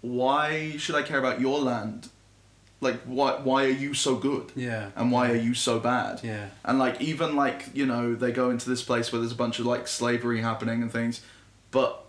[0.00, 2.08] why should I care about your land?
[2.80, 4.52] Like why why are you so good?
[4.54, 4.90] Yeah.
[4.94, 6.20] And why are you so bad?
[6.22, 6.48] Yeah.
[6.64, 9.58] And like even like you know they go into this place where there's a bunch
[9.58, 11.22] of like slavery happening and things,
[11.70, 12.04] but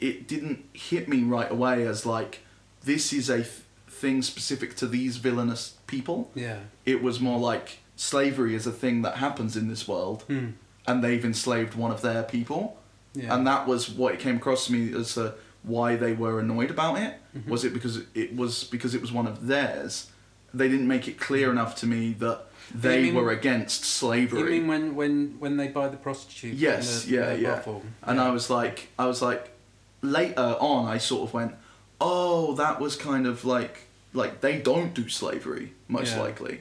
[0.00, 2.40] it didn't hit me right away as like
[2.84, 3.48] this is a th-
[3.88, 6.30] thing specific to these villainous people.
[6.34, 6.58] Yeah.
[6.86, 10.52] It was more like slavery is a thing that happens in this world, Mm.
[10.86, 12.78] and they've enslaved one of their people,
[13.14, 13.34] Yeah.
[13.34, 15.34] and that was what it came across to me as to
[15.64, 17.14] why they were annoyed about it.
[17.36, 17.50] Mm-hmm.
[17.50, 20.10] Was it because it was because it was one of theirs?
[20.54, 24.38] They didn't make it clear enough to me that they mean- were against slavery.
[24.40, 26.54] You mean when when when they buy the prostitute?
[26.54, 27.62] Yes, the, yeah, the yeah.
[28.04, 28.26] And Yeah.
[28.28, 29.50] I was like, I was like,
[30.02, 31.54] later on, I sort of went,
[32.00, 33.82] oh, that was kind of like,
[34.12, 36.22] like they don't do slavery, most Yeah.
[36.22, 36.60] likely.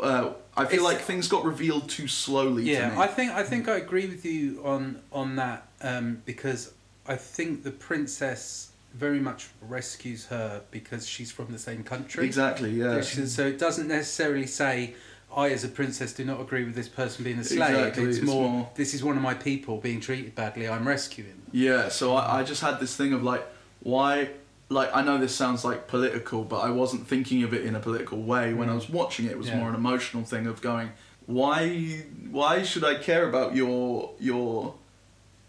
[0.00, 2.96] Uh, I feel It's- like things got revealed too slowly to Yeah, me.
[2.96, 6.72] I think I think I agree with you on on that um, because
[7.06, 12.26] I think the princess very much rescues her because she's from the same country.
[12.26, 13.00] exactly, yeah.
[13.00, 14.94] So- So it doesn't necessarily say
[15.34, 17.70] I, as a princess, do not agree with this person being a slave.
[17.70, 20.68] Exactly, It's, it's more, more- this is one of my people being treated badly.
[20.68, 21.40] I'm rescuing.
[21.52, 23.44] Yeah, so I, I just had this thing of like,
[23.80, 24.30] why?
[24.68, 27.80] Like, I know this sounds like political, but I wasn't thinking of it in a
[27.80, 29.32] political way when I was watching it.
[29.32, 29.50] It was Mm.
[29.50, 29.58] Yeah.
[29.60, 30.90] more an emotional thing of going,
[31.26, 32.04] why?
[32.30, 34.74] Why should I care about your your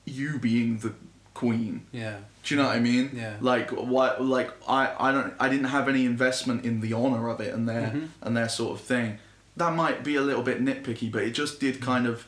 [0.05, 0.93] you being the
[1.33, 1.85] queen?
[1.91, 2.17] Yeah.
[2.43, 3.11] Do you know what I mean?
[3.13, 3.37] Yeah.
[3.39, 4.17] Like why?
[4.17, 5.33] Like I, I don't.
[5.39, 8.07] I didn't have any investment in the honor of it and their Mhm.
[8.21, 9.17] and their sort of thing.
[9.55, 12.25] That might be a little bit nitpicky, but it just did kind of.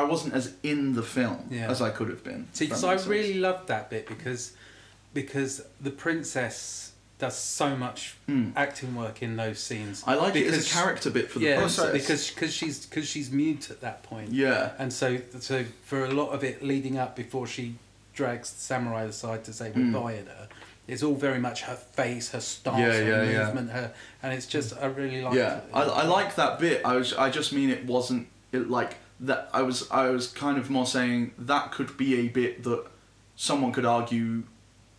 [0.00, 1.70] I wasn't as in the film Yeah.
[1.70, 2.46] as I could have been.
[2.52, 3.08] See, because I sense.
[3.08, 4.52] really loved that bit because
[5.14, 8.52] because the princess does so much Mm.
[8.54, 10.04] acting work in those scenes.
[10.06, 11.92] I like it as a character bit for the yeah, princess.
[11.92, 14.30] because cause she's because she's mute at that point.
[14.32, 17.74] yeah, And so so for a lot of it leading up before she
[18.14, 19.92] drags the samurai aside to say we're Mm.
[20.02, 20.48] buying her,
[20.86, 23.44] it's all very much her face, her stance, Yeah, her yeah, yeah.
[23.46, 25.34] movement, her, and it's just I really like.
[25.34, 25.60] yeah.
[25.74, 26.82] I, I like that bit.
[26.84, 27.12] I was.
[27.14, 28.28] I just mean it wasn't.
[28.52, 29.48] It like that.
[29.52, 29.88] I was.
[29.90, 32.84] I was kind of more saying that could be a bit that
[33.36, 34.42] someone could argue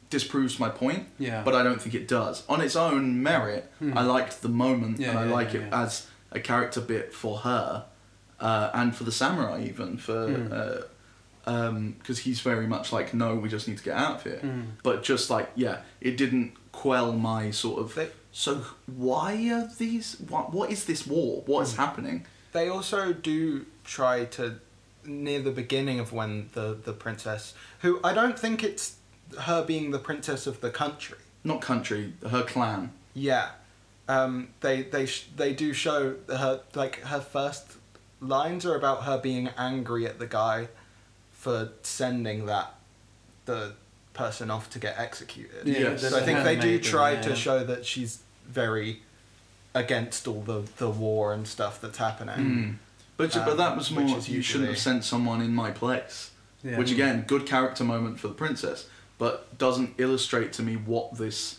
[0.09, 1.07] disproves my point.
[1.19, 1.43] Yeah.
[1.43, 2.43] But I don't think it does.
[2.49, 3.95] On its own merit, Hmm.
[3.97, 5.83] I liked the moment Yeah, and I yeah, like yeah, it yeah.
[5.83, 7.85] as a character bit for her,
[8.39, 10.53] uh, and for the samurai even for Hmm.
[10.53, 10.81] uh,
[11.45, 14.39] because he's very much like, no, we just need to get out of here.
[14.43, 14.65] Mm.
[14.83, 17.95] But just like, yeah, it didn't quell my sort of.
[17.95, 20.17] They- so why are these?
[20.27, 21.41] What, what is this war?
[21.47, 21.63] What Mm.
[21.63, 22.25] is happening?
[22.51, 24.55] They also do try to
[25.03, 28.97] near the beginning of when the the princess, who I don't think it's
[29.41, 31.17] her being the princess of the country.
[31.43, 32.91] Not country, her clan.
[33.13, 33.49] Yeah,
[34.07, 37.77] um, they they sh- they do show her like her first
[38.21, 40.67] lines are about her being angry at the guy
[41.31, 42.75] for sending that
[43.45, 43.73] the
[44.13, 45.65] person off to get executed.
[45.65, 47.21] Yeah, so I think they do handmaiden, try yeah.
[47.21, 49.01] to show that she's very
[49.73, 52.35] against all the the war and stuff that's happening.
[52.35, 52.75] Mm.
[53.19, 54.17] But Um, but that was more.
[54.17, 56.31] is You shouldn't have sent someone in my place.
[56.63, 56.77] Yeah.
[56.77, 58.85] Which again, good character moment for the princess,
[59.17, 61.57] but doesn't illustrate to me what this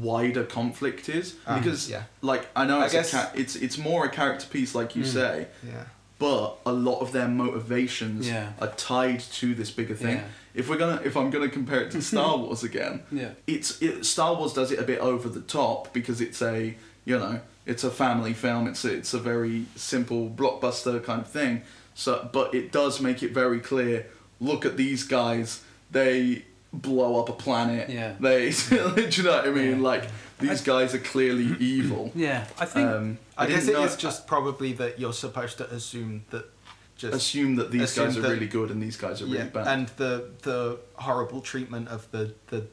[0.00, 1.36] wider conflict is.
[1.46, 2.02] Um, because yeah.
[2.20, 4.96] like I know I it's guess- a ca- it's it's more a character piece, like
[4.96, 5.12] you Mm.
[5.12, 5.84] say, Yeah.
[6.18, 8.50] but a lot of their motivations Yeah.
[8.60, 10.16] are tied to this bigger thing.
[10.16, 10.24] Yeah.
[10.54, 13.30] If we're gonna if I'm gonna compare it to Star Wars again, Yeah.
[13.46, 17.18] it's it, Star Wars does it a bit over the top because it's a you
[17.18, 18.66] know it's a family film.
[18.66, 21.62] It's a, it's a very simple blockbuster kind of thing.
[21.94, 24.06] So, but it does make it very clear.
[24.40, 25.62] Look at these guys.
[25.90, 27.88] They blow up a planet.
[27.90, 28.14] Yeah.
[28.20, 29.76] They do you know what I mean?
[29.78, 29.90] Yeah.
[29.90, 30.04] Like
[30.38, 32.12] these guys are clearly evil.
[32.14, 32.88] Yeah, I think.
[32.88, 36.44] Um, I, guess didn't it know- is just probably that you're supposed to assume that
[36.96, 39.38] just assume that these assume guys are that- really good and these guys are really
[39.38, 39.66] yeah, bad.
[39.68, 42.66] and the the horrible treatment of the the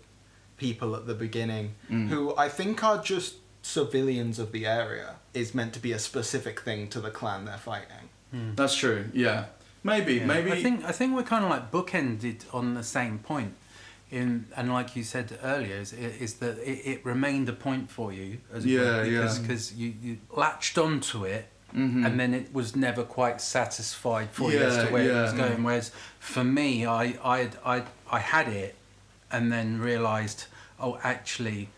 [0.57, 2.07] people at the beginning, Mm.
[2.09, 6.61] who I think are just civilians of the area, is meant to be a specific
[6.61, 8.09] thing to the clan they're fighting.
[8.55, 9.05] That's true.
[9.13, 9.45] Yeah.
[9.83, 10.15] Maybe.
[10.15, 10.25] Yeah.
[10.25, 10.51] Maybe.
[10.51, 13.53] I think I think we're kind of like bookended on the same point.
[14.11, 18.11] In and like you said earlier, is, is that it, it remained a point for
[18.13, 19.21] you as Yeah, well, yeah.
[19.21, 22.05] because cause you, you latched onto it Mhm.
[22.05, 25.37] and then it was never quite satisfied for you as to where it was yeah.
[25.47, 25.63] going.
[25.63, 27.03] Whereas for me, I
[27.35, 27.39] I
[27.73, 27.83] I
[28.17, 28.75] I had it,
[29.31, 30.45] and then realised,
[30.79, 31.69] oh, actually,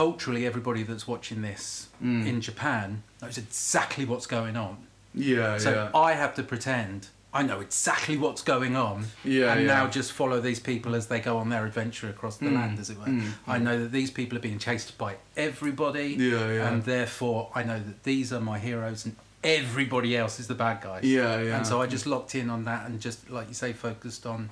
[0.00, 2.26] culturally, everybody that's watching this Mm.
[2.30, 4.76] in Japan knows exactly what's going on.
[5.14, 5.58] yeah.
[5.58, 5.90] So yeah.
[6.08, 9.74] I have to pretend I know exactly what's going on, Yeah, and yeah.
[9.74, 12.78] now just follow these people as they go on their adventure across the Mm, land,
[12.78, 13.06] as it were.
[13.06, 16.68] mm, I know that these people are being chased by everybody, Yeah, yeah.
[16.68, 20.80] and therefore I know that these are my heroes, and everybody else is the bad
[20.80, 21.02] guys.
[21.04, 21.56] Yeah, yeah.
[21.56, 24.50] And so I just locked in on that, and just like you say, focused on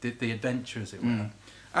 [0.00, 1.08] the, the adventure, as it were.
[1.10, 1.30] Mm.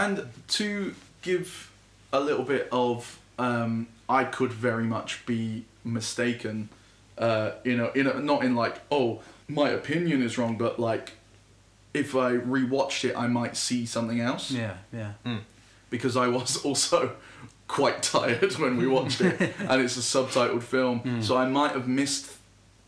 [0.02, 0.14] And
[0.58, 1.70] to give
[2.14, 6.68] a little bit of, um, I could very much be mistaken.
[7.18, 11.12] Uh, you know, in a, not in like, oh, my opinion is wrong, but like,
[11.92, 14.50] if I rewatched it, I might see something else.
[14.50, 15.12] Yeah, yeah.
[15.90, 17.14] Because I was also
[17.68, 21.22] quite tired when we watched it, and it's a subtitled film, Mm.
[21.24, 22.30] so I might have missed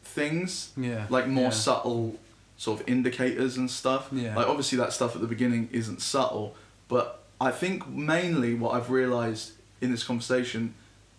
[0.05, 1.07] things Yeah.
[1.11, 1.51] like more yeah.
[1.51, 2.19] subtle
[2.57, 4.09] sort of indicators and stuff.
[4.13, 4.35] Yeah.
[4.37, 6.55] Like obviously that stuff at the beginning isn't subtle,
[6.89, 10.75] but I think mainly what I've realised in this conversation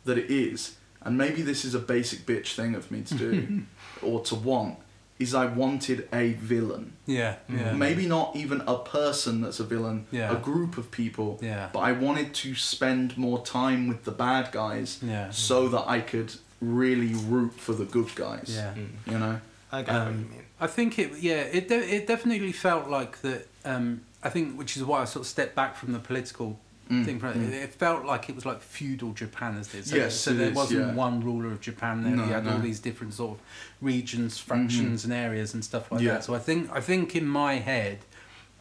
[0.06, 3.63] that it is, and maybe this is a basic bitch thing of me to do
[4.01, 4.77] or to want,
[5.19, 6.93] is I wanted a villain.
[7.08, 7.73] Yeah, yeah.
[7.73, 10.32] Maybe not even a person that's a villain, Yeah.
[10.32, 11.39] a group of people.
[11.41, 11.69] Yeah.
[11.73, 15.32] But I wanted to spend more time with the bad guys Yeah.
[15.32, 18.53] so that I could really root for the good guys.
[18.56, 18.73] Yeah.
[19.12, 19.41] You know?
[19.71, 20.43] I get what Um, you mean.
[20.60, 23.47] I think it, yeah, it de- it definitely felt like that.
[23.65, 26.60] Um, I think, which is why I sort of stepped back from the political
[26.90, 27.20] Mm, thing.
[27.20, 27.50] From mm.
[27.50, 27.54] it.
[27.54, 29.86] it felt like it was like feudal Japan as did.
[29.86, 30.94] So, Yes, so it there is, wasn't yeah.
[30.94, 32.02] one ruler of Japan.
[32.04, 32.54] There No, you had no.
[32.54, 33.40] all these different sort of
[33.82, 36.13] regions, fractions, and areas and stuff like Yeah.
[36.13, 36.24] that.
[36.24, 38.00] So I think I think in my head.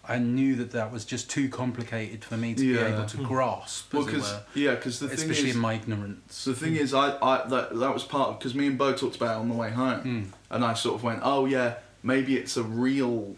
[0.08, 3.92] I knew that that was just too complicated for me to be able to grasp,
[3.92, 6.44] Well, because were, yeah, because the thing especially is, in my ignorance.
[6.44, 9.16] the thing is, I, I that that was part of because me and Bo talked
[9.16, 10.26] about it on the way home, Mm.
[10.54, 11.74] and I sort of went, oh yeah,
[12.04, 13.34] maybe it's a real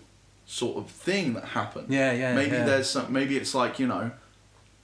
[0.50, 1.88] sort of thing that happened.
[1.92, 2.34] Yeah, yeah.
[2.34, 2.64] maybe yeah.
[2.64, 3.12] there's some.
[3.12, 4.10] Maybe it's like you know,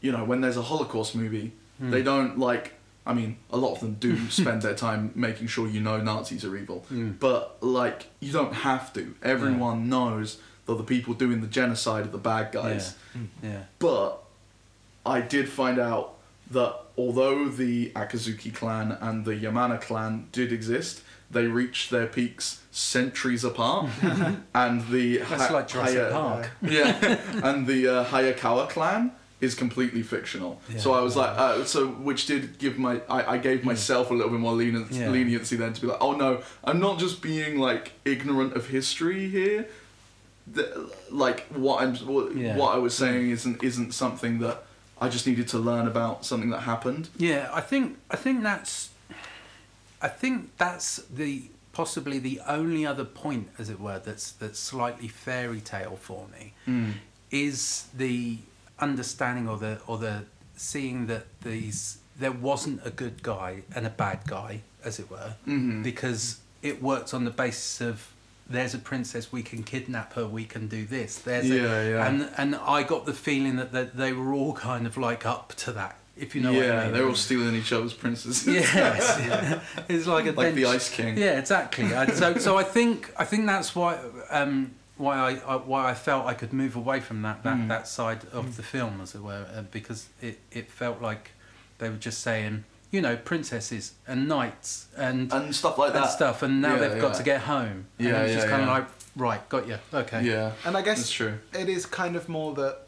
[0.00, 1.90] you know, when there's a Holocaust movie, Mm.
[1.90, 2.74] they don't like.
[3.06, 6.44] I mean, a lot of them do spend their time making sure you know Nazis
[6.44, 7.18] are evil, Mm.
[7.18, 9.14] but like you don't have to.
[9.22, 12.94] Everyone knows that the people doing the genocide are the bad guys.
[13.42, 13.64] Yeah.
[13.78, 14.22] But
[15.04, 16.14] I did find out
[16.50, 22.60] that although the Akizuki clan and the Yamana clan did exist, they reached their peaks
[22.70, 23.88] centuries apart,
[24.54, 26.50] and the That's Ha- like Jurassic Haya- Park.
[26.62, 30.60] yeah, and the uh, Hayakawa clan is completely fictional.
[30.78, 34.14] So I was like, uh, so which did give my I, I gave myself a
[34.14, 35.10] little bit more lenient, Yeah.
[35.10, 39.28] leniency then to be like, oh no, I'm not just being like ignorant of history
[39.28, 39.68] here.
[40.46, 42.56] The, like what I'm what, Yeah.
[42.56, 44.64] what I was saying isn't isn't something that
[45.00, 47.08] I just needed to learn about something that happened.
[47.16, 48.90] Yeah, I think I think that's
[50.04, 50.88] I think that's
[51.20, 51.30] the
[51.72, 56.52] possibly the only other point, as it were, that's that's slightly fairy tale for me,
[56.68, 56.92] Mm.
[57.30, 58.38] is the
[58.78, 60.16] understanding or the or the
[60.56, 65.34] seeing that these there wasn't a good guy and a bad guy, as it were,
[65.48, 65.82] Mhm.
[65.82, 67.94] because it worked on the basis of
[68.48, 72.06] there's a princess we can kidnap her we can do this there's Yeah, a, yeah.
[72.06, 75.54] and and I got the feeling that, that they were all kind of like up
[75.64, 78.46] to that if you know yeah, what I mean they're all stealing each other's princesses.
[78.54, 81.16] Yes, it's like a like the Ice King.
[81.18, 81.94] Yeah, exactly.
[81.94, 83.98] I, so, so I think I think that's why
[84.30, 87.68] um, why I, I why I felt I could move away from that that, Mm.
[87.68, 91.32] that side of the film, as it were, uh, because it, it felt like
[91.78, 96.10] they were just saying, you know, princesses and knights and and stuff like and that.
[96.10, 97.86] stuff, and now Yeah, they've got to get home.
[97.98, 98.70] And Yeah, it's just kind yeah.
[98.70, 100.22] of like, right, got you, okay.
[100.24, 101.38] Yeah, And I guess that's true.
[101.52, 102.78] it is kind of more that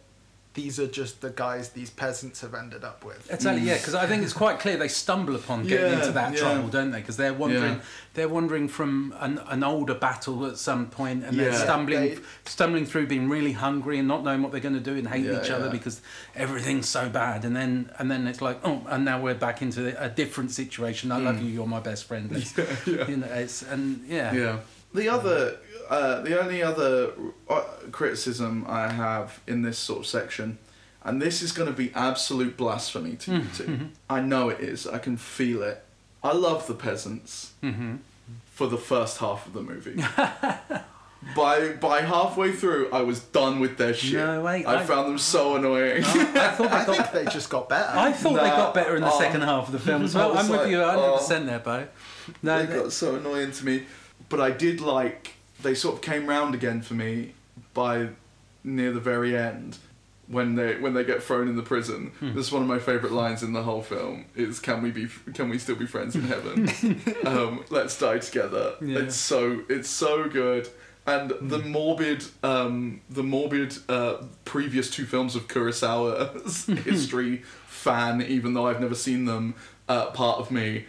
[0.57, 3.30] these are just the guys these peasants have ended up with.
[3.30, 6.32] Exactly, yeah, because I think it's quite clear they stumble upon getting Yeah, into that
[6.32, 6.38] yeah.
[6.40, 7.00] trouble, don't they?
[7.00, 7.80] Because they're wandering, Yeah.
[8.14, 12.86] they're wandering from an, an older battle at some point, and they're stumbling, They- stumbling
[12.86, 15.42] through, being really hungry and not knowing what they're going to do and hating Yeah,
[15.42, 15.70] each other yeah.
[15.72, 16.00] because
[16.34, 17.44] everything's so bad.
[17.44, 21.12] And then, and then it's like, oh, and now we're back into a different situation.
[21.12, 21.42] I love Mm.
[21.44, 22.30] you, you're my best friend.
[22.34, 23.07] It's, yeah.
[23.09, 24.57] You know, it's and yeah, Yeah.
[24.94, 25.57] The other,
[25.89, 27.12] uh, the only other
[27.49, 27.62] uh,
[27.93, 30.59] criticism I have in this sort of section,
[31.05, 33.89] and this is going to be absolute blasphemy to you two.
[34.11, 34.87] I know it is.
[34.87, 35.82] I can feel it.
[36.22, 37.97] I love the peasants hmm
[38.51, 40.03] for the first half of the movie.
[41.37, 44.14] by by halfway through, I was done with their shit.
[44.14, 46.03] No way, I, I- found them so annoying.
[46.05, 47.12] I thought I they got.
[47.12, 47.99] think they just got better.
[47.99, 49.18] I thought they got better in the oh.
[49.18, 50.34] second half of the film as I well.
[50.34, 51.16] was I'm with you 100 oh.
[51.18, 51.87] percent there, Bo.
[52.43, 53.84] No, they they- got so annoying to me.
[54.28, 55.34] But I did like
[55.67, 57.33] they sort of came round again for me
[57.75, 58.09] by
[58.62, 59.79] near the very end
[60.29, 62.12] when they when they get thrown in the prison.
[62.21, 62.35] Hmm.
[62.35, 64.27] This is one of my favourite lines in the whole film.
[64.37, 66.69] Is can we be can we still be friends in heaven?
[67.27, 68.75] um, let's die together.
[68.81, 69.01] Yeah.
[69.01, 70.69] It's so it's so good.
[71.05, 78.55] And the morbid, um, the morbid uh, previous two films of Kurosawa's history fan, even
[78.55, 79.55] though I've never seen them,
[79.89, 80.87] uh, part of me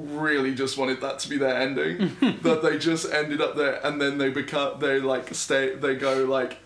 [0.00, 2.16] really just wanted that to be their ending.
[2.42, 6.24] that they just ended up there and then they become they like stay they go
[6.24, 6.58] like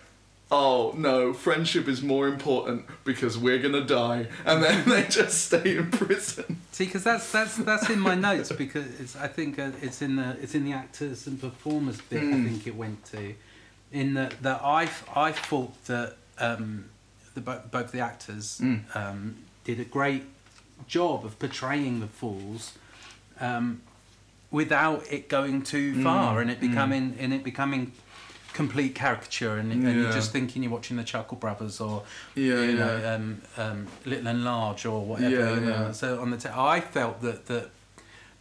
[0.50, 5.76] oh no friendship is more important because we're gonna die and then they just stay
[5.78, 9.70] in prison See, because that's that's that's in my notes because it's, I think uh,
[9.80, 12.20] it's in the it's in the actors and performers bit.
[12.22, 12.44] I Mm.
[12.48, 13.34] think it went to,
[13.92, 16.86] in that that I I thought that um,
[17.34, 18.96] the both the actors Mm.
[18.96, 20.24] um, did a great
[20.88, 22.72] job of portraying the fools,
[23.40, 23.80] um,
[24.50, 26.68] without it going too far Mm, and it mm.
[26.68, 27.92] becoming and it becoming
[28.52, 32.04] complete caricature and, and you're just thinking you're watching the Chuckle Brothers or
[32.36, 32.74] Yeah, you yeah.
[32.74, 35.34] know um, um, Little and Large or whatever.
[35.34, 35.68] Yeah, you know.
[35.86, 35.92] yeah.
[35.92, 37.70] So on the t- I felt that that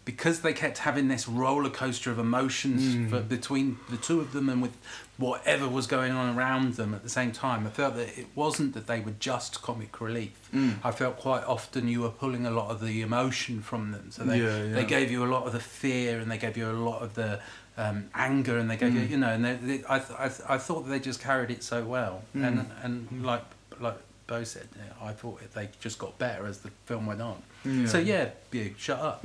[0.06, 3.10] because they kept having this roller coaster of emotions Mm.
[3.10, 4.76] for, between the two of them and with
[5.18, 8.74] whatever was going on around them at the same time, I felt that it wasn't
[8.74, 10.50] that they were just comic relief.
[10.54, 10.76] Mm.
[10.84, 14.12] I felt quite often you were pulling a lot of the emotion from them.
[14.12, 14.74] So they Yeah, yeah.
[14.76, 17.14] they gave you a lot of the fear and they gave you a lot of
[17.14, 17.40] the
[17.78, 19.10] um, anger and they gave you Mm.
[19.10, 21.64] you know and they, they, I, th- I, th- I thought they just carried it
[21.64, 22.48] so well Mm.
[22.48, 23.44] and and like
[23.80, 23.98] like
[24.34, 27.44] Bo said yeah, I thought they just got better as the film went on.
[27.64, 27.86] Yeah.
[27.86, 29.24] So yeah, you shut up.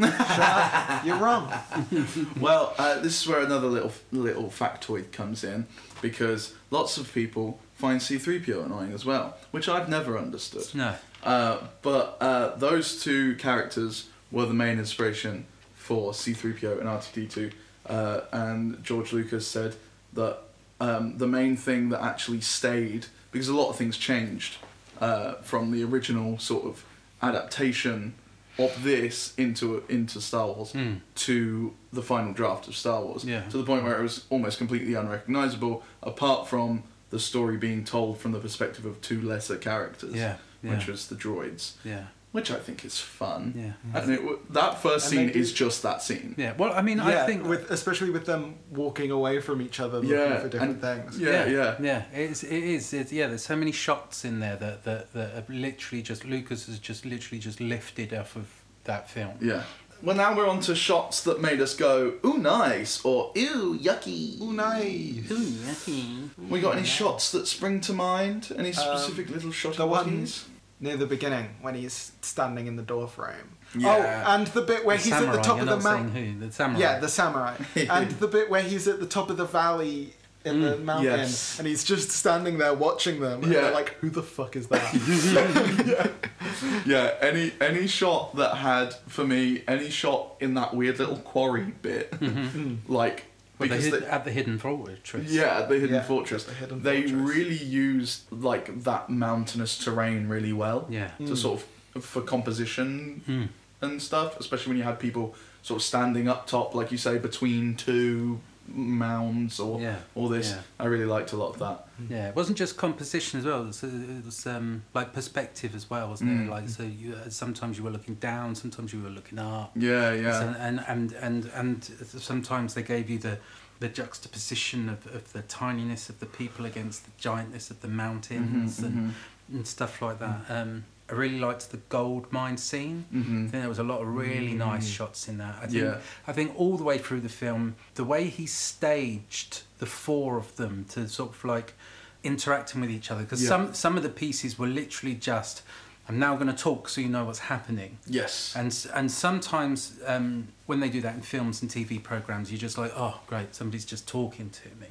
[1.02, 1.50] You're wrong.
[2.40, 5.66] well uh, this is where another little little factoid comes in
[6.02, 10.94] because lots of people find c3po annoying as well which i've never understood no.
[11.22, 17.52] Uh, but uh, those two characters were the main inspiration for C3PO and R2D2.
[17.86, 19.74] Uh, and George Lucas said
[20.12, 20.38] that
[20.80, 24.58] um, the main thing that actually stayed, because a lot of things changed
[25.00, 26.84] uh, from the original sort of
[27.22, 28.14] adaptation
[28.58, 31.00] of this into into Star Wars Mm.
[31.14, 33.24] to the final draft of Star Wars.
[33.24, 33.42] Yeah.
[33.50, 38.18] To the point where it was almost completely unrecognizable, apart from the story being told
[38.18, 40.36] from the perspective of two lesser characters Yeah.
[40.62, 40.74] Yeah.
[40.76, 42.06] which was the droids, yeah.
[42.32, 43.54] Which I think is fun.
[43.56, 44.00] Yeah.
[44.00, 46.34] And it, that first And scene do- is just that scene.
[46.36, 46.52] Yeah.
[46.58, 49.98] Well, I mean, yeah, I think with especially with them walking away from each other,
[49.98, 51.18] looking Yeah, for different and- things.
[51.18, 51.76] Yeah, yeah.
[51.80, 52.02] yeah.
[52.12, 52.92] It's, it is.
[52.92, 56.66] It's, yeah, there's so many shots in there that, that that have literally just Lucas
[56.66, 58.46] has just literally just lifted off of
[58.84, 59.34] that film.
[59.40, 59.62] Yeah.
[60.00, 64.40] Well, now we're on to shots that made us go, ooh, nice, or ew, yucky.
[64.40, 65.28] Ooh, nice.
[65.28, 66.22] Ooh, yucky.
[66.22, 68.52] Ooh, we got any shots that spring to mind?
[68.56, 70.44] Any specific little shot Um, the of ones
[70.80, 73.56] near the beginning when he's standing in the door frame.
[73.76, 74.24] Yeah.
[74.26, 76.40] Oh, and the bit where The he's samurai, at the top of the mountain.
[76.40, 76.80] The samurai.
[76.80, 77.56] Yeah, the samurai.
[77.76, 80.14] and the bit where he's at the top of the valley
[80.44, 81.58] in the mm, mountain, Yes.
[81.58, 83.42] and he's just standing there watching them.
[83.42, 83.62] And Yeah.
[83.62, 86.10] they're like, "Who the fuck is that?"
[86.86, 91.72] Yeah, any any shot that had for me any shot in that weird little quarry
[91.82, 92.90] bit, mm-hmm.
[92.92, 93.24] like
[93.58, 95.30] Well, the because hid- they- at the hidden fortress.
[95.30, 96.44] yeah, the hidden Yeah, fortress.
[96.44, 97.28] the hidden they fortress.
[97.36, 100.86] really used like that mountainous terrain really well.
[100.90, 101.10] Yeah.
[101.26, 101.62] To sort
[101.96, 103.48] of for composition Mm.
[103.80, 107.18] and stuff, especially when you had people sort of standing up top, like you say,
[107.18, 110.50] between two mounds or Yeah, all this.
[110.50, 110.60] yeah.
[110.78, 111.88] I really liked a lot of that.
[112.08, 113.62] Yeah, it wasn't just composition as well.
[113.62, 116.46] It was, it was um, like perspective as well, wasn't Mm.
[116.46, 116.50] it?
[116.50, 119.72] Like so, you, uh, sometimes you were looking down, sometimes you were looking up.
[119.74, 120.40] Yeah, yeah.
[120.40, 123.38] So- and, and and and sometimes they gave you the
[123.80, 128.80] the juxtaposition of, of the tininess of the people against the giantness of the mountains
[128.80, 129.14] Mhm, and,
[129.52, 130.40] and stuff like that.
[130.48, 133.06] Um, I really liked the gold mine scene.
[133.12, 133.40] I mhm.
[133.50, 134.92] think there was a lot of really nice Mm.
[134.96, 135.56] shots in that.
[135.62, 136.00] I think, Yeah.
[136.26, 140.56] I think all the way through the film, the way he staged the four of
[140.56, 141.74] them to sort of like
[142.22, 143.48] interacting with each other, because Yeah.
[143.48, 145.62] some some of the pieces were literally just,
[146.08, 147.98] I'm now going to talk so you know what's happening.
[148.06, 148.54] Yes.
[148.56, 152.76] And and sometimes um, when they do that in films and TV programs, you're just
[152.76, 154.86] like, oh great, somebody's just talking to me.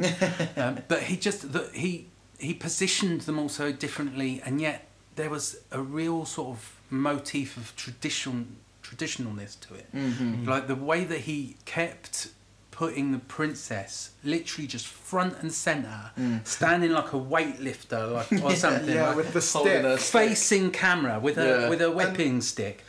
[0.63, 2.07] um, but he just the, he
[2.39, 4.87] he positioned them all so differently, and yet
[5.17, 6.59] there was a real sort of
[6.89, 8.45] motif of traditional
[8.83, 9.87] traditionalness to it.
[9.93, 10.47] Mhm.
[10.47, 12.29] Like the way that he kept
[12.71, 16.47] putting the princess literally just front and center, Mm.
[16.47, 18.95] standing like a weightlifter, like or something.
[18.95, 19.83] yeah, like, with the stick.
[19.83, 21.69] a- facing camera with a Yeah.
[21.69, 22.83] with a whipping stick,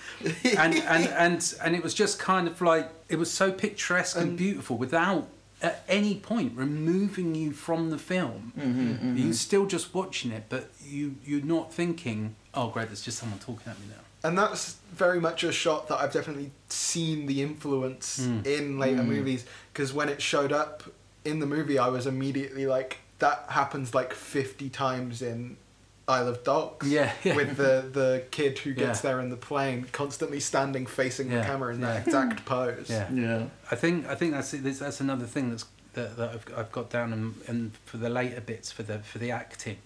[0.64, 4.28] and, and and and it was just kind of like it was so picturesque and,
[4.30, 5.26] And- beautiful without
[5.60, 8.52] at any point removing you from the film.
[8.56, 9.34] Mhm, You're mhm.
[9.34, 13.70] still just watching it, but you you're not thinking, oh great, there's just someone talking
[13.72, 14.02] at me now.
[14.28, 18.46] and that's very much a shot that I've definitely seen the influence Mm.
[18.46, 19.06] in later Mm.
[19.08, 20.82] movies because when it showed up
[21.24, 25.56] in the movie, I was immediately like, that happens like fifty times in
[26.08, 26.88] Isle of Dogs.
[26.88, 27.36] Yeah, yeah.
[27.36, 29.10] With the the kid who gets Yeah.
[29.10, 31.94] there in the plane, constantly standing facing the camera in yeah.
[31.94, 32.88] that exact pose.
[32.88, 33.10] Yeah.
[33.12, 33.44] Yeah.
[33.70, 36.90] I think I think that's that's that's another thing that's that, that I've, I've got
[36.90, 39.76] down and, and for the later bits for the for the acting,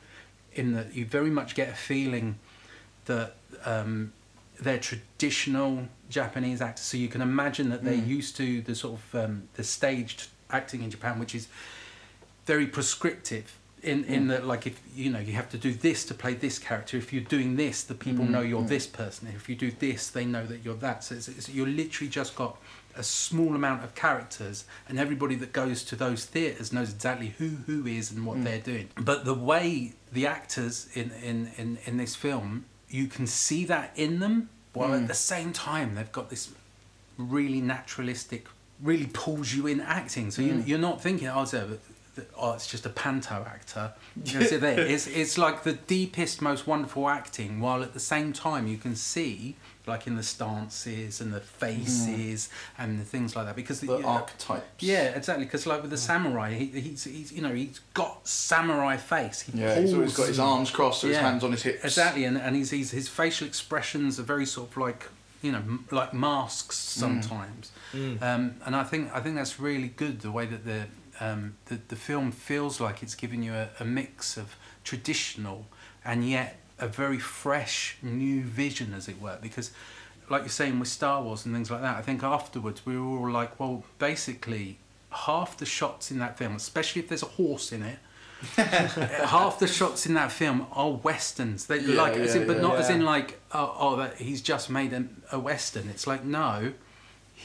[0.54, 2.38] in that you very much get a feeling
[3.06, 4.12] that um,
[4.60, 6.84] they're traditional Japanese actors.
[6.84, 8.06] So you can imagine that they're Mm.
[8.06, 11.48] used to the sort of um, the staged acting in Japan, which is
[12.46, 13.58] very prescriptive.
[13.82, 14.28] In, in Mm.
[14.28, 17.12] that like if you know you have to do this to play this character if
[17.12, 18.68] you're doing this the people Mm, know you're mm.
[18.68, 21.66] this person if you do this they know that you're that so it's, it's, you're
[21.66, 22.56] literally just got
[22.94, 27.48] a small amount of characters and everybody that goes to those theatres knows exactly who
[27.66, 28.44] who is and what Mm.
[28.44, 33.26] they're doing but the way the actors in, in, in, in this film you can
[33.26, 35.02] see that in them while Mm.
[35.02, 36.50] at the same time they've got this
[37.18, 38.46] really naturalistic
[38.80, 40.66] really pulls you in acting so you, Mm.
[40.68, 41.78] you're not thinking oh, so,
[42.36, 43.92] oh it's just a panto actor
[44.34, 48.66] know, there, it's, it's like the deepest most wonderful acting while at the same time
[48.66, 49.56] you can see
[49.86, 52.48] like in the stances and the faces
[52.78, 54.64] and the things like that because The know, archetypes.
[54.78, 55.44] yeah, exactly.
[55.44, 59.40] Because like with the samurai, he, he's, he's you know he's got samurai face.
[59.42, 61.84] He Yeah, he's always got his arms crossed, so his hands on his hips.
[61.84, 65.08] Exactly, and and he's, he's, his facial expressions are very sort of like
[65.42, 67.72] you know like masks sometimes.
[67.92, 68.22] Mm.
[68.22, 70.86] Um, and I think I think that's really good the way that the
[71.20, 75.66] um, the, the film feels like it's giving you a, a mix of traditional
[76.04, 79.38] and yet a very fresh new vision as it were.
[79.40, 79.70] Because
[80.28, 83.18] like you're saying with Star Wars and things like that I think afterwards we were
[83.18, 84.78] all like well basically
[85.10, 87.98] half the shots in that film especially if there's a horse in it
[88.56, 91.66] half the shots in that film are westerns.
[91.66, 92.62] They Yeah, like as yeah, in, but yeah.
[92.62, 95.88] not as in like oh, oh that he's just made a, a western.
[95.88, 96.72] It's like no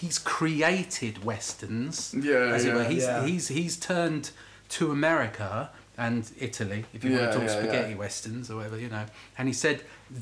[0.01, 3.25] he's created westerns Yeah, as it were he's Yeah.
[3.25, 4.31] he's he's turned
[4.69, 7.97] to America and Italy if you Yeah, want to talk yeah, spaghetti yeah.
[7.97, 9.05] westerns or whatever you know
[9.37, 9.81] and he said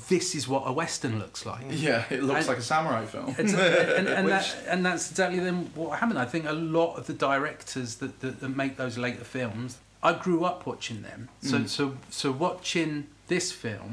[0.10, 3.36] this is what a western looks like Yeah, it looks And- like a samurai film.
[3.38, 6.18] it's, and, and, Which- that, and that's exactly then what happened.
[6.20, 10.14] I think a lot of the directors that, that, that make those later films, I
[10.14, 11.30] grew up watching them.
[11.42, 11.70] So Mm.
[11.70, 12.92] so so watching
[13.28, 13.92] this film,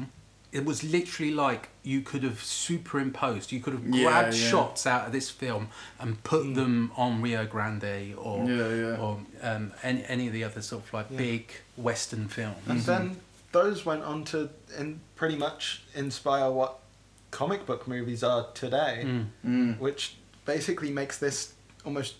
[0.53, 3.51] it was literally like you could have superimposed.
[3.51, 4.49] You could have Yeah, grabbed yeah.
[4.49, 6.55] shots out of this film and put Mm.
[6.55, 8.97] them on Rio Grande or Yeah, yeah.
[9.03, 11.17] or um, any any of the other sort of like Yeah.
[11.17, 12.57] big Western films.
[12.67, 12.85] And Mhm.
[12.85, 13.17] then
[13.51, 16.79] those went on to in pretty much inspire what
[17.31, 19.25] comic book movies are today, Mm.
[19.45, 19.79] Mm.
[19.79, 22.13] which basically makes this almost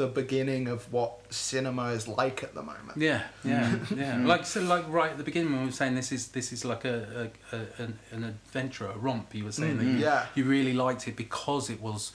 [0.00, 2.96] the beginning of what cinema is like at the moment.
[2.96, 4.14] Yeah, yeah, yeah.
[4.16, 4.26] Mm.
[4.26, 6.64] Like so, like right at the beginning when we were saying this is this is
[6.64, 9.34] like a, a, a an, an adventure, a romp.
[9.34, 9.78] You were saying Mhm.
[9.80, 10.26] that you, Yeah.
[10.34, 12.12] you really liked it because it was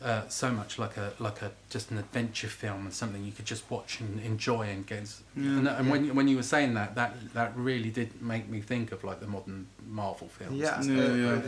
[0.00, 3.44] uh, so much like a like a just an adventure film and something you could
[3.54, 5.08] just watch and enjoy and get.
[5.36, 8.60] And, and when you- when you were saying that, that that really did make me
[8.62, 10.56] think of like the modern Marvel films.
[10.58, 10.82] Yeah.
[10.82, 11.40] Yeah, yeah.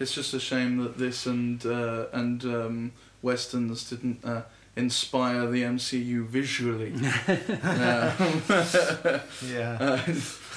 [0.00, 4.42] It's just a shame that this and uh, and um, westerns didn't uh,
[4.78, 6.92] inspire the MCU visually.
[6.96, 8.12] yeah.
[9.46, 9.76] yeah.
[9.80, 10.14] Uh,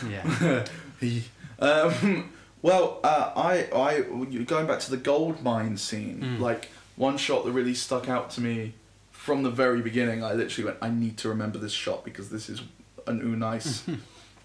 [0.10, 0.64] yeah.
[1.00, 1.24] he-
[1.60, 4.02] um, well, uh, I, I,
[4.46, 6.40] going back to the gold mine scene, Mm.
[6.40, 8.74] like one shot that really stuck out to me
[9.12, 10.24] from the very beginning.
[10.24, 12.62] I literally went, I need to remember this shot because this is
[13.08, 13.84] an ooh nice.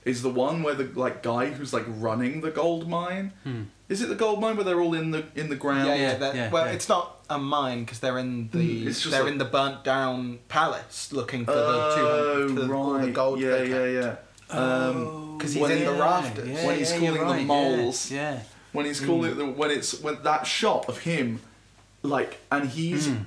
[0.04, 3.32] is the one where the like guy who's like running the gold mine?
[3.44, 3.62] Hmm.
[3.88, 5.86] Is it the gold mine where they're all in the in the ground?
[5.88, 6.72] Yeah, yeah, they're- yeah, well, yeah.
[6.72, 9.44] it's not a mine because they're in the Mm, it's just they're like- in the
[9.44, 13.40] burnt down palace looking for Oh, the two for all the gold.
[13.40, 14.24] Yeah, they yeah, kept.
[14.54, 14.58] yeah.
[14.58, 16.48] Um, 'Cause he's when in he- the rafters.
[16.48, 18.10] Yeah, when he's yeah, calling you're them moles.
[18.10, 18.32] Yeah.
[18.34, 18.40] yeah.
[18.72, 19.40] when he's calling Hmm.
[19.40, 21.40] it when it's when that shot of him
[22.02, 23.24] like and he's Mm.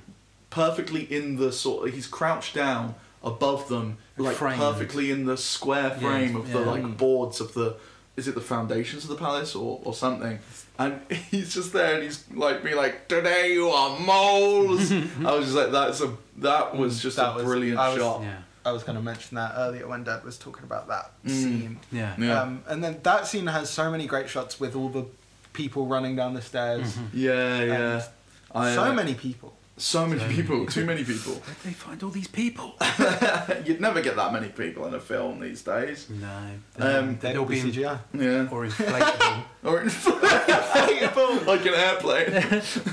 [0.52, 2.93] perfectly in the sort Of, he's crouched down
[3.24, 4.60] above them like Framed.
[4.60, 7.76] perfectly in the square Yeah, frame of the like boards of the
[8.16, 10.39] is it the foundations of the palace or, or something
[10.80, 10.99] and
[11.32, 14.91] he's just there and he's like being like today you are moles
[15.25, 18.21] i was just like that's a that was just That a was- brilliant was- shot
[18.23, 18.38] Yeah.
[18.65, 21.30] I was going to mention that earlier when Dad was talking about that Mm.
[21.32, 21.80] scene.
[21.93, 22.13] Yeah.
[22.19, 22.41] Yeah.
[22.41, 25.05] Um, and then that scene has so many great shots with all the
[25.53, 26.93] people running down the stairs.
[26.97, 27.07] Mhm.
[27.13, 28.03] yeah yeah
[28.53, 29.53] I, so uh, many people.
[29.80, 30.65] So many So people people.
[30.67, 32.75] too many people Where'd they find all these people?
[33.65, 36.38] you'd never get that many people in a film these days no.
[36.77, 37.99] Um, they'd all be in, CGI.
[38.13, 39.43] yeah or inflatable.
[39.61, 41.45] Or inflatable.
[41.47, 42.32] like an airplane.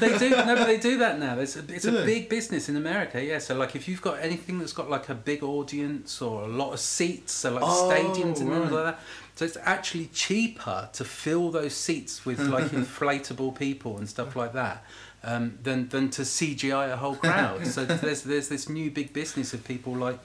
[0.00, 1.38] they do no, but they do that now.
[1.38, 2.04] It's a, it's Do a they?
[2.06, 3.22] big business in America.
[3.22, 6.48] Yeah, so like if you've got anything that's got like a big audience or a
[6.48, 8.72] lot of seats, so like Oh, stadiums and things right.
[8.72, 9.00] like that.
[9.36, 14.52] So it's actually cheaper to fill those seats with like inflatable people and stuff like
[14.54, 14.84] that.
[15.28, 17.66] Um, than than to CGI a whole crowd.
[17.66, 20.20] so there's there's this new big business of people like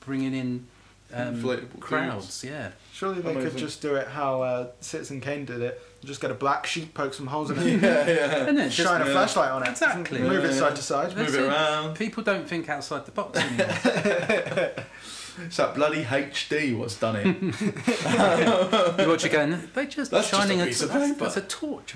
[0.00, 0.66] bringing in
[1.12, 2.42] um, Inflatable crowds.
[2.42, 2.70] Yeah.
[2.92, 5.80] Surely they could just do it how uh, Citizen Kane did it.
[6.04, 8.46] Just get a black sheet, poke some holes in it, yeah, yeah.
[8.46, 9.12] And then just shine a yeah.
[9.12, 10.20] flashlight on it, Exactly.
[10.20, 10.58] move it Yeah.
[10.58, 11.10] side to side.
[11.12, 11.48] That's Move it it.
[11.48, 11.94] around.
[11.96, 13.66] People don't think outside the box anymore.
[15.44, 17.26] It's that bloody HD what's done it.
[19.00, 21.24] you watch it going, they're just That's just shining a a, piece of that's, paper."
[21.24, 21.94] that's a torch.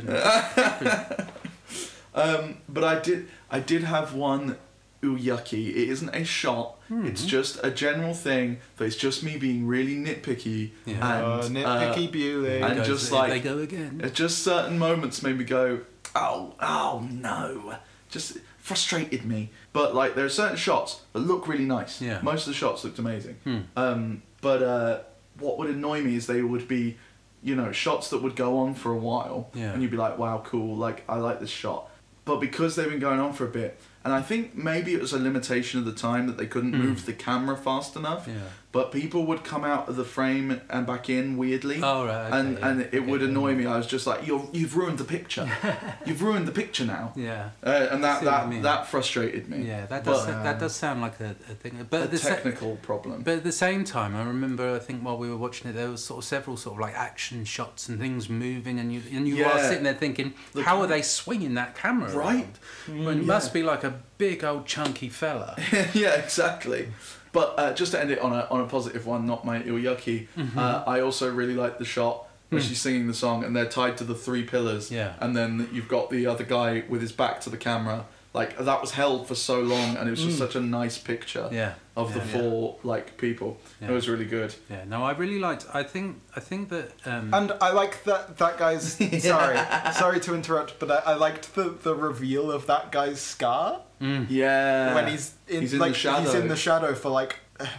[2.14, 4.56] And it's- um, but I did, I did have one
[5.04, 5.68] ooh yucky.
[5.70, 6.76] It isn't a shot.
[6.88, 7.06] Hmm.
[7.06, 8.58] It's just a general thing.
[8.76, 10.98] That it's just me being really nitpicky Yeah.
[11.06, 12.62] Uh, and nitpicky uh, Bewlay.
[12.62, 14.00] and Goes- just like- they go again.
[14.04, 15.80] It just certain moments made me go,
[16.14, 17.76] oh, oh no.
[18.10, 19.50] Just frustrated me.
[19.72, 22.00] But like there are certain shots that look really nice.
[22.02, 22.20] Yeah.
[22.22, 23.36] Most of the shots looked amazing.
[23.44, 23.58] Hmm.
[23.76, 24.98] Um, but uh,
[25.38, 26.96] what would annoy me is they would be,
[27.42, 29.48] you know, shots that would go on for a while.
[29.54, 29.72] Yeah.
[29.72, 30.76] And you'd be like, wow, cool.
[30.76, 31.88] Like I like this shot.
[32.30, 35.12] But because they've been going on for a bit, and I think maybe it was
[35.12, 36.82] a limitation of the time that they couldn't Hmm.
[36.86, 38.28] move the camera fast enough.
[38.28, 38.34] Yeah.
[38.72, 42.38] But people would come out of the frame and back in weirdly Oh, right, okay,
[42.38, 42.68] and yeah.
[42.68, 43.56] and it would annoy yeah.
[43.56, 43.66] me.
[43.66, 45.50] I was just like, "You're you've ruined the picture.
[46.06, 47.50] you've ruined the picture now." Yeah.
[47.64, 48.62] Uh, and that that, mean.
[48.62, 49.66] that frustrated me.
[49.66, 51.84] Yeah, that does But, that um, does sound like a, a thing.
[51.90, 53.22] But a the sa- technical problem.
[53.22, 55.90] but at the same time, I remember I think while we were watching it, there
[55.90, 59.26] was sort of several sort of like action shots and things moving, and you and
[59.26, 62.14] you are sitting there thinking, The how are they swinging that camera?
[62.16, 62.54] Right.
[62.88, 63.22] Well, it yeah.
[63.22, 65.56] must be like a big old chunky fella.
[65.92, 66.88] yeah, exactly.
[67.32, 70.26] But uh, just to end it on a on a positive one, not my Iwayuki,
[70.36, 70.58] Mm-hmm.
[70.58, 72.68] uh, I also really like the shot where Mm.
[72.68, 74.90] she's singing the song and they're tied to the three pillars.
[74.90, 75.14] Yeah.
[75.20, 78.06] And then you've got the other guy with his back to the camera.
[78.32, 80.38] Like that was held for so long, and it was just Mm.
[80.46, 81.72] such a nice picture Yeah.
[81.96, 82.26] of the Yeah.
[82.40, 83.58] four like people.
[83.80, 83.88] Yeah.
[83.88, 84.54] It was really good.
[84.70, 84.84] Yeah.
[84.86, 85.66] No, I really liked.
[85.74, 86.20] I think.
[86.36, 86.92] I think that.
[87.04, 88.92] Um, And I like that that guy's.
[89.24, 89.58] Sorry,
[89.94, 94.26] sorry to interrupt, but I, I liked the, the reveal of that guy's scar mm,
[94.30, 94.94] Yeah.
[94.94, 96.20] when he's in, He's in like the shadow.
[96.22, 97.36] he's in the shadow for like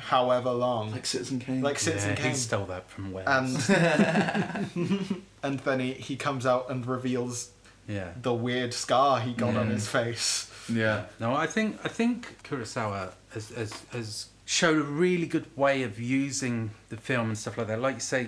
[0.09, 1.61] however long, like Citizen Kane.
[1.61, 3.25] like Citizen yeah, Kane, he stole that from Welles.
[3.27, 3.55] and
[5.43, 7.51] and then he, he comes out and reveals
[7.97, 8.09] yeah.
[8.21, 10.49] the weird scar he got on his face.
[10.69, 11.05] yeah.
[11.19, 14.09] No, I think I think Kurosawa has, has, has
[14.45, 17.79] showed a really good way of using the film and stuff like that.
[17.79, 18.21] Like you say,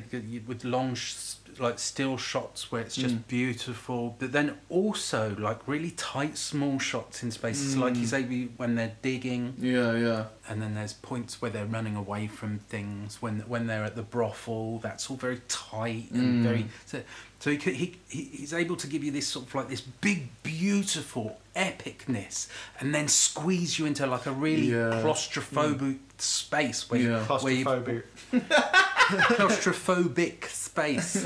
[0.48, 3.28] with long, sh- like still shots where it's just Mm.
[3.28, 7.78] beautiful, but then also like really tight, small shots in spaces.
[7.78, 8.16] Like you Mm.
[8.16, 8.24] say,
[8.58, 10.24] when they're digging, Yeah, yeah.
[10.50, 13.22] and then there's points where they're running away from things.
[13.22, 16.44] When when they're at the brothel, that's all very tight and Mm.
[16.48, 16.66] very.
[16.88, 17.04] So,
[17.44, 20.30] so he, he he he's able to give you this sort of like this big,
[20.44, 22.48] beautiful epicness,
[22.80, 25.02] and then squeeze you into like a really Yeah.
[25.04, 27.20] claustrophobic space where Yeah.
[27.26, 28.04] where you, Claustrophobic.
[29.38, 31.26] claustrophobic space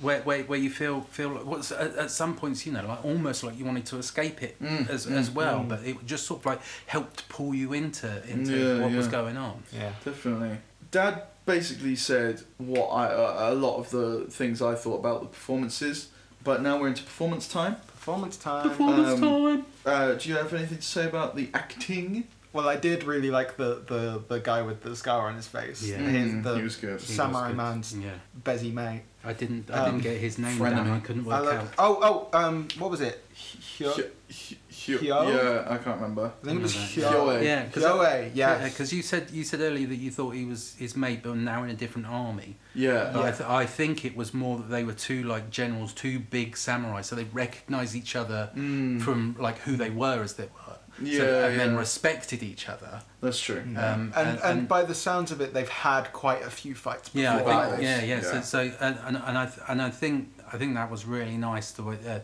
[0.00, 3.04] where, where, where you feel feel like, what's at, at some points you know like
[3.04, 5.68] almost like you wanted to escape it Mm, as, mm, as well mm.
[5.68, 9.36] but it just sort of like helped pull you into into Yeah, what was going
[9.36, 9.92] on Yeah.
[10.04, 10.58] Definitely.
[10.90, 15.26] Dad basically said what I uh, a lot of the things I thought about the
[15.28, 16.08] performances,
[16.44, 17.76] but now we're into performance time.
[17.86, 18.68] Performance time.
[18.68, 22.24] Performance time Uh, do you have anything to say about the acting?
[22.52, 25.84] Well, I did really like the, the, the guy with the scar on his face.
[25.86, 25.98] Yeah.
[25.98, 27.00] His, Mm, the he was good.
[27.00, 28.10] Samurai man's yeah
[28.42, 29.02] Bezzy mate.
[29.24, 30.76] I didn't I Um, didn't get his name frenemy.
[30.76, 33.22] down I couldn't I work loved, out oh, oh, um, what was it?
[33.36, 35.00] Hyo, Hy- hy- hy- Hyo?
[35.02, 36.32] Yeah, I can't remember.
[36.42, 37.26] I think it was Something Hyo.
[37.26, 38.64] like yeah because Hyoe, yeah.
[38.68, 41.62] because you said you said earlier that you thought he was his mate but now
[41.64, 43.10] in a different army Yeah.
[43.12, 46.18] But I, th- I think it was more that they were two like generals, two
[46.20, 49.00] big samurai, so they recognised each other Mm.
[49.02, 50.76] from like who they were as they were.
[51.02, 53.00] Yeah, so, and then respected each other.
[53.22, 53.62] That's true.
[53.76, 57.22] Um, and, and, by the sounds of it, they've had quite a few fights before.
[57.22, 58.20] yeah, I think, yeah, yeah.
[58.20, 58.40] So, Yeah.
[58.42, 61.70] so and, and, and I th- and I think I think that was really nice
[61.70, 62.18] the way uh,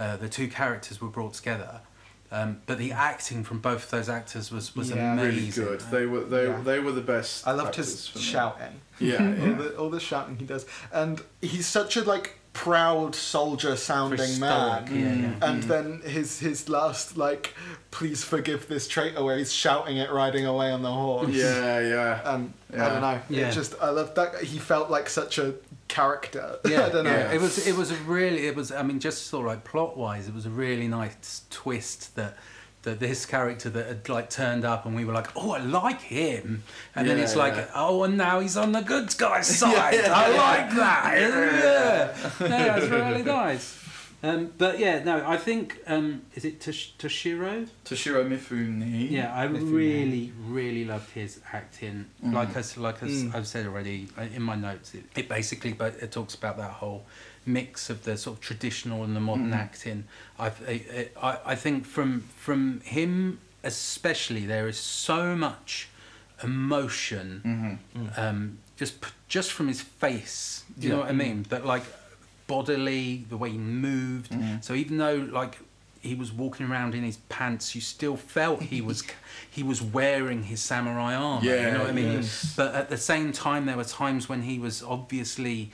[0.00, 1.82] uh, the two characters were brought together.
[2.32, 5.34] Um, but the acting from both of those actors was was Yeah, amazing.
[5.40, 5.80] really good.
[5.90, 6.60] They were they Yeah.
[6.62, 7.46] they were the best.
[7.46, 8.80] I loved actors his shouting.
[9.00, 10.64] Yeah, all, the, all the shouting he does.
[10.92, 14.86] And he's such a like proud soldier sounding man.
[14.92, 15.48] yeah, yeah.
[15.48, 15.66] And mm.
[15.68, 17.54] then his his last like
[17.90, 21.30] please forgive this traitor where he's shouting it riding away on the horse.
[21.30, 22.34] Yeah, yeah.
[22.34, 23.20] And I don't know.
[23.28, 23.48] Yeah.
[23.48, 25.54] It just I love that he felt like such a
[25.88, 26.58] character.
[26.64, 27.10] yeah, I don't know.
[27.10, 27.32] yeah.
[27.32, 29.96] It was it was a really it was I mean just sort of like plot
[29.96, 32.36] wise it was a really nice twist that
[32.82, 36.00] that this character that had like turned up and we were like oh I like
[36.00, 36.62] him
[36.94, 37.68] and then it's like yeah.
[37.74, 40.42] oh and now he's on the good guy's side yeah, I yeah.
[40.42, 43.76] like that yeah yeah it's really nice
[44.22, 49.10] um, but yeah no I think um, is it Tosh- Toshiro Toshiro Mifune.
[49.10, 49.72] yeah, I Mifune.
[49.72, 52.04] really, really loved his acting.
[52.24, 52.34] Mm.
[52.34, 53.34] Like I, s- like I s- Mm.
[53.34, 56.70] I've said already uh, in my notes, it, it basically, but it talks about that
[56.70, 57.06] whole
[57.46, 59.56] mix of the sort of traditional and the modern Mm.
[59.56, 60.04] acting.
[60.38, 65.88] I've, I, I, I think from from him especially, there is so much
[66.42, 68.20] emotion Mm-hmm.
[68.20, 68.94] um, just
[69.28, 70.64] just from his face.
[70.78, 71.44] Do you know what I mean?
[71.50, 71.82] That like
[72.46, 74.32] bodily, the way he moved.
[74.32, 74.62] Mhm.
[74.64, 75.58] So even though like
[76.00, 79.04] he was walking around in his pants, you still felt he was
[79.50, 81.44] he was wearing his samurai armor.
[81.44, 82.12] you know what I mean?
[82.12, 82.54] yes.
[82.56, 85.72] But at the same time, there were times when he was obviously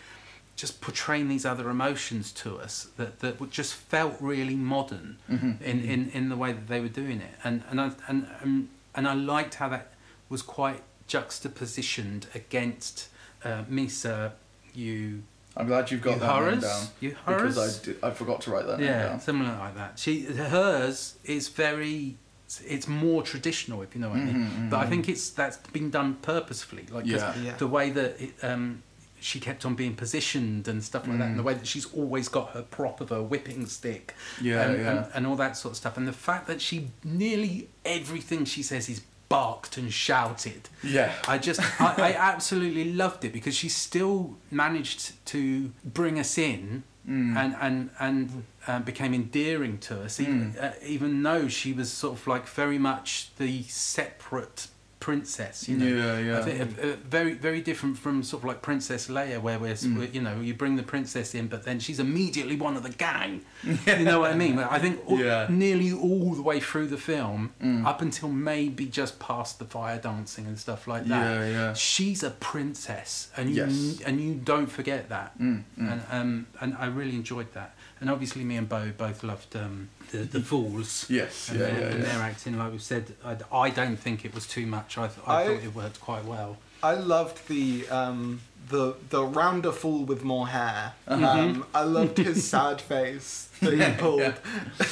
[0.57, 5.61] just portraying these other emotions to us that, that just felt really modern Mhm.
[5.61, 7.34] in, in, in the way that they were doing it.
[7.44, 9.92] And and I and um, and I liked how that
[10.30, 13.09] was quite juxtapositioned against
[13.44, 14.32] uh, Misa
[14.74, 15.22] you
[15.57, 16.86] I'm glad you've got that name down.
[17.00, 19.20] you Because I, did, I forgot to write that name yeah, down.
[19.20, 19.98] similar like that.
[19.98, 22.16] She hers is very.
[22.64, 24.46] It's more traditional, if you know what I mean.
[24.46, 24.88] Mhm, But I mhm.
[24.90, 27.34] think it's that's been done purposefully, like Yeah.
[27.38, 27.57] Yeah.
[27.57, 28.82] the way that it, um,
[29.20, 31.38] she kept on being positioned and stuff like that, and Mm.
[31.38, 34.90] the way that she's always got her prop of her whipping stick, Yeah, and, yeah.
[35.04, 38.62] and, and all that sort of stuff, and the fact that she nearly everything she
[38.62, 40.68] says is barked and shouted.
[40.84, 41.12] Yeah.
[41.26, 46.84] I just, I, I absolutely loved it because she still managed to bring us in
[47.08, 47.36] Mm.
[47.36, 50.60] and and and uh, became endearing to us, even Mm.
[50.64, 54.66] uh, even though she was sort of like very much the separate
[55.11, 55.57] princess.
[55.68, 56.38] You know, Yeah, yeah.
[56.38, 59.76] I think, uh, uh, very very different from sort of like Princess Leia, where we're,
[59.76, 60.14] Mm.
[60.16, 63.32] you know you bring the princess in, but then she's immediately one of the gang.
[64.00, 64.54] you know what I mean?
[64.76, 65.46] I think all, Yeah.
[65.64, 67.82] nearly all the way through the film, Mm.
[67.92, 71.72] up until maybe just past the fire dancing and stuff like that, Yeah, yeah.
[71.90, 74.00] she's a princess, and you Yes.
[74.07, 75.28] and you don't forget that.
[75.38, 75.92] Mm, mm.
[75.92, 76.30] And um
[76.62, 77.70] and I really enjoyed that.
[78.01, 81.07] And obviously, me and Bo both loved um the the Fools.
[81.09, 82.12] Yes, And, yeah, their, yeah, and yeah.
[82.12, 84.99] their acting, like we said, I, I don't think it was too much.
[84.99, 86.59] I, th- I, I- thought it worked quite well.
[86.82, 90.92] I loved the um, the the rounder fool with more hair.
[91.09, 91.26] Uh-huh.
[91.26, 94.34] Um, I loved his sad face that he pulled.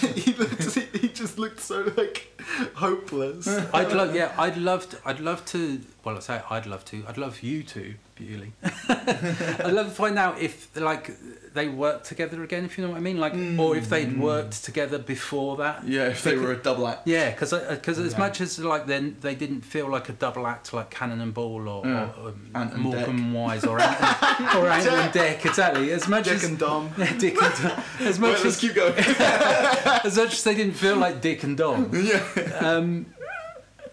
[0.14, 0.62] he, looked,
[0.96, 2.40] he just looked so like
[2.74, 3.46] hopeless.
[3.74, 5.80] I'd love, yeah, I'd love, to, I'd love to.
[6.04, 7.04] Well, I say I'd love to.
[7.06, 8.52] I'd love you to, Bewlay.
[8.88, 11.10] I'd love to find out if like
[11.54, 14.64] they worked together again, if you know what I mean, like, or if they'd worked
[14.64, 15.86] together before that.
[15.86, 17.06] Yeah, if they were a double act.
[17.06, 18.18] Yeah, because because as Yeah.
[18.18, 21.68] much as like then they didn't feel like a double act like Cannon and Ball
[21.68, 22.10] or, Yeah.
[22.20, 24.00] or um, Ant and Wise or Ant,
[24.56, 26.92] or Ant and Dec exactly as much Dick as and Dom.
[26.98, 28.94] yeah, Dick and Dom, as much Wait, let's as keep going.
[28.98, 32.20] as much as they didn't feel like Dick and Dom, yeah.
[32.60, 33.06] um,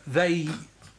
[0.08, 0.50] they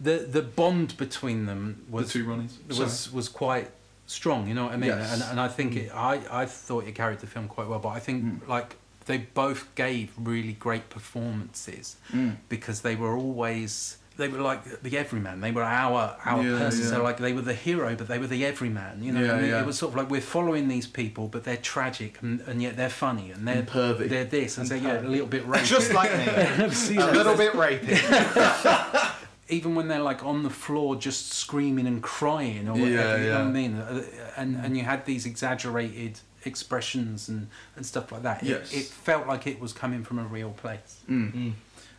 [0.01, 2.53] the the bond between them The was two Ronnies.
[2.79, 3.71] was was quite
[4.13, 4.47] strong.
[4.49, 4.91] You know what I mean?
[4.91, 5.13] Yes.
[5.15, 7.79] And and I think it, I I thought it carried the film quite well.
[7.81, 8.49] But I think Mm.
[8.49, 12.37] like they both gave really great performances Mm.
[12.49, 15.41] because they were always they were like the everyman.
[15.41, 16.85] They were our our Yeah, person.
[16.85, 19.03] So like they were the hero, but they were the everyman.
[19.03, 19.51] You know, what Yeah, I mean?
[19.51, 19.61] yeah.
[19.63, 22.77] it was sort of like we're following these people, but they're tragic and, and yet
[22.77, 24.09] they're funny and they're And pervy.
[24.11, 25.65] They're this and, And so yeah, a little bit rapey.
[25.65, 26.27] Just like me.
[27.09, 27.97] A little bit rapey.
[29.53, 33.25] even when they're like on the floor just screaming and crying or Yeah, whatever, you
[33.25, 33.39] know yeah.
[33.39, 33.75] what I mean?
[33.77, 34.03] Uh,
[34.37, 37.47] And and you had these exaggerated expressions and,
[37.77, 38.43] and stuff like that.
[38.43, 38.73] It- Yes.
[38.73, 40.93] It, felt like it was coming from a real place.
[41.09, 41.53] Mm.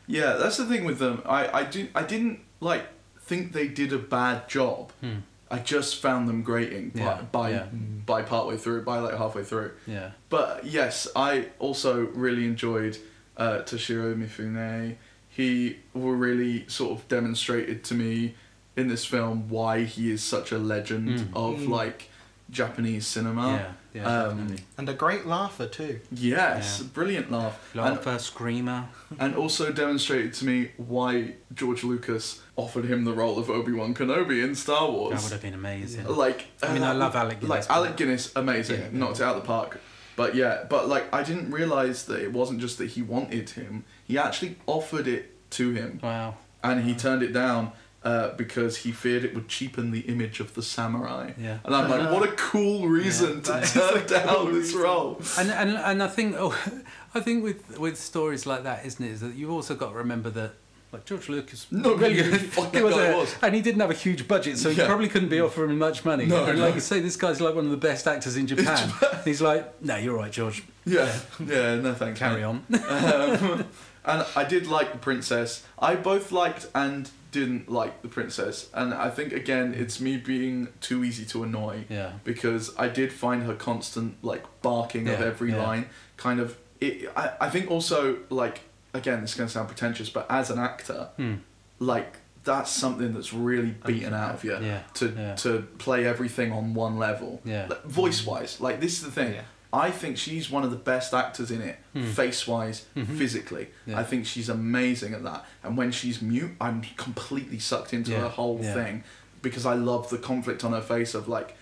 [0.08, 1.16] Yeah, that's the thing with them.
[1.26, 2.84] I I do I didn't like
[3.30, 4.92] think they did a bad job.
[5.02, 5.20] Hmm.
[5.56, 7.66] I just found them grating by Yeah, by, yeah.
[8.14, 9.72] by partway through, by like halfway through.
[9.88, 10.10] Yeah.
[10.30, 11.92] But yes, I also
[12.26, 12.98] really enjoyed
[13.38, 14.96] uh, Toshiro Mifune.
[15.36, 18.36] He really sort of demonstrated to me
[18.76, 21.28] in this film why he is such a legend Mm.
[21.36, 21.70] of Mm.
[21.70, 22.10] like
[22.50, 23.48] Japanese cinema.
[23.54, 23.72] yeah.
[23.96, 24.24] Yeah.
[24.24, 24.56] um.
[24.78, 26.00] And a great laugher too.
[26.12, 26.88] Yes, Yeah.
[26.94, 27.60] brilliant laugh.
[27.74, 28.86] And Laugher, screamer.
[29.20, 33.94] and also demonstrated to me why George Lucas offered him the role of Obi Wan
[33.94, 35.14] Kenobi in Star Wars.
[35.16, 36.06] That would have been amazing.
[36.08, 38.88] Like, I mean, I love Alec Guinness, Like Alec Guinness, amazing, Yeah.
[39.00, 39.80] knocked it out of the park.
[40.16, 43.84] But yeah, but like I didn't realize that it wasn't just that he wanted him;
[44.08, 46.36] he actually offered it to him, Wow.
[46.64, 47.72] and he turned it down.
[48.06, 51.32] Uh, because he feared it would cheapen the image of the samurai.
[51.38, 51.60] Yeah.
[51.64, 55.22] And I'm like, what a cool reason to turn down cool this role.
[55.40, 56.54] And and and I think oh,
[57.16, 59.10] I think with with stories like that, isn't it?
[59.10, 60.52] Is that you've also got to remember that.
[60.92, 63.36] Like George Lucas, No, really, who the fuck he that was a- was.
[63.42, 64.86] and he didn't have a huge budget, so he Yeah.
[64.86, 66.26] probably couldn't be offering much money.
[66.26, 66.66] No, and no.
[66.66, 68.92] like you say, this guy's like one of the best actors in Japan.
[69.24, 70.62] He's like, no, you're right, George.
[70.86, 72.20] Yeah, yeah, no thanks.
[72.20, 72.44] Carry mate.
[72.44, 72.66] on.
[72.90, 73.66] um,
[74.06, 75.64] and I did like the princess.
[75.80, 80.68] I both liked and didn't like the princess, and I think again it's me being
[80.82, 82.14] too easy to annoy yeah.
[82.24, 85.64] because I did find her constant like barking of every yeah.
[85.64, 85.86] line
[86.18, 86.58] kind of.
[86.80, 88.62] It, I I think also like
[88.94, 91.36] again this is gonna sound pretentious, but as an actor, Hmm.
[91.80, 95.36] like that's something that's really beaten out of you Yeah, to yeah.
[95.36, 97.42] to play everything on one level.
[97.46, 97.68] Yeah.
[97.70, 99.36] Like, voice wise, like this is the thing.
[99.74, 102.06] I think she's one of the best actors in it, Hmm.
[102.12, 103.18] face wise, Mhm.
[103.18, 103.70] physically.
[103.88, 104.00] Yeah.
[104.00, 105.46] I think she's amazing at that.
[105.64, 108.74] And when she's mute, I'm completely sucked into Yeah, her whole yeah.
[108.76, 109.04] thing
[109.42, 111.58] because I love the conflict on her face of like,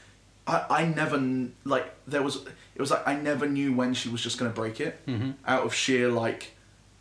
[0.46, 1.18] I, I never
[1.64, 2.38] like there was
[2.76, 5.64] it was like I never knew when she was just gonna break it hmm out
[5.66, 6.52] of sheer like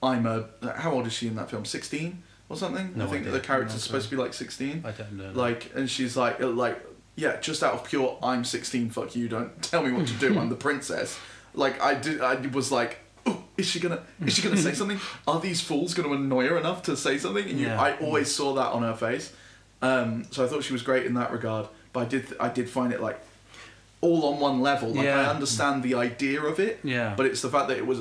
[0.02, 0.44] I'm a
[0.76, 3.32] how old is she in that film sixteen or something No I think idea.
[3.32, 5.32] the character's No supposed to be like sixteen I don't know.
[5.32, 6.84] like and she's like like
[7.20, 10.38] yeah just out of pure i'm 16 fuck you don't tell me what to do
[10.38, 11.18] i'm the princess
[11.54, 14.98] like i did i was like oh is she gonna is she gonna say something?
[15.28, 17.46] Are these fools gonna annoy her enough to say something?
[17.50, 17.80] And you, Yeah.
[17.80, 19.32] i always saw that on her face.
[19.82, 22.70] Um so i thought she was great in that regard but i did i did
[22.70, 23.18] find it like
[24.00, 24.88] all on one level.
[24.94, 27.12] Like i understand the idea of it Yeah.
[27.16, 28.00] but it's the fact that it was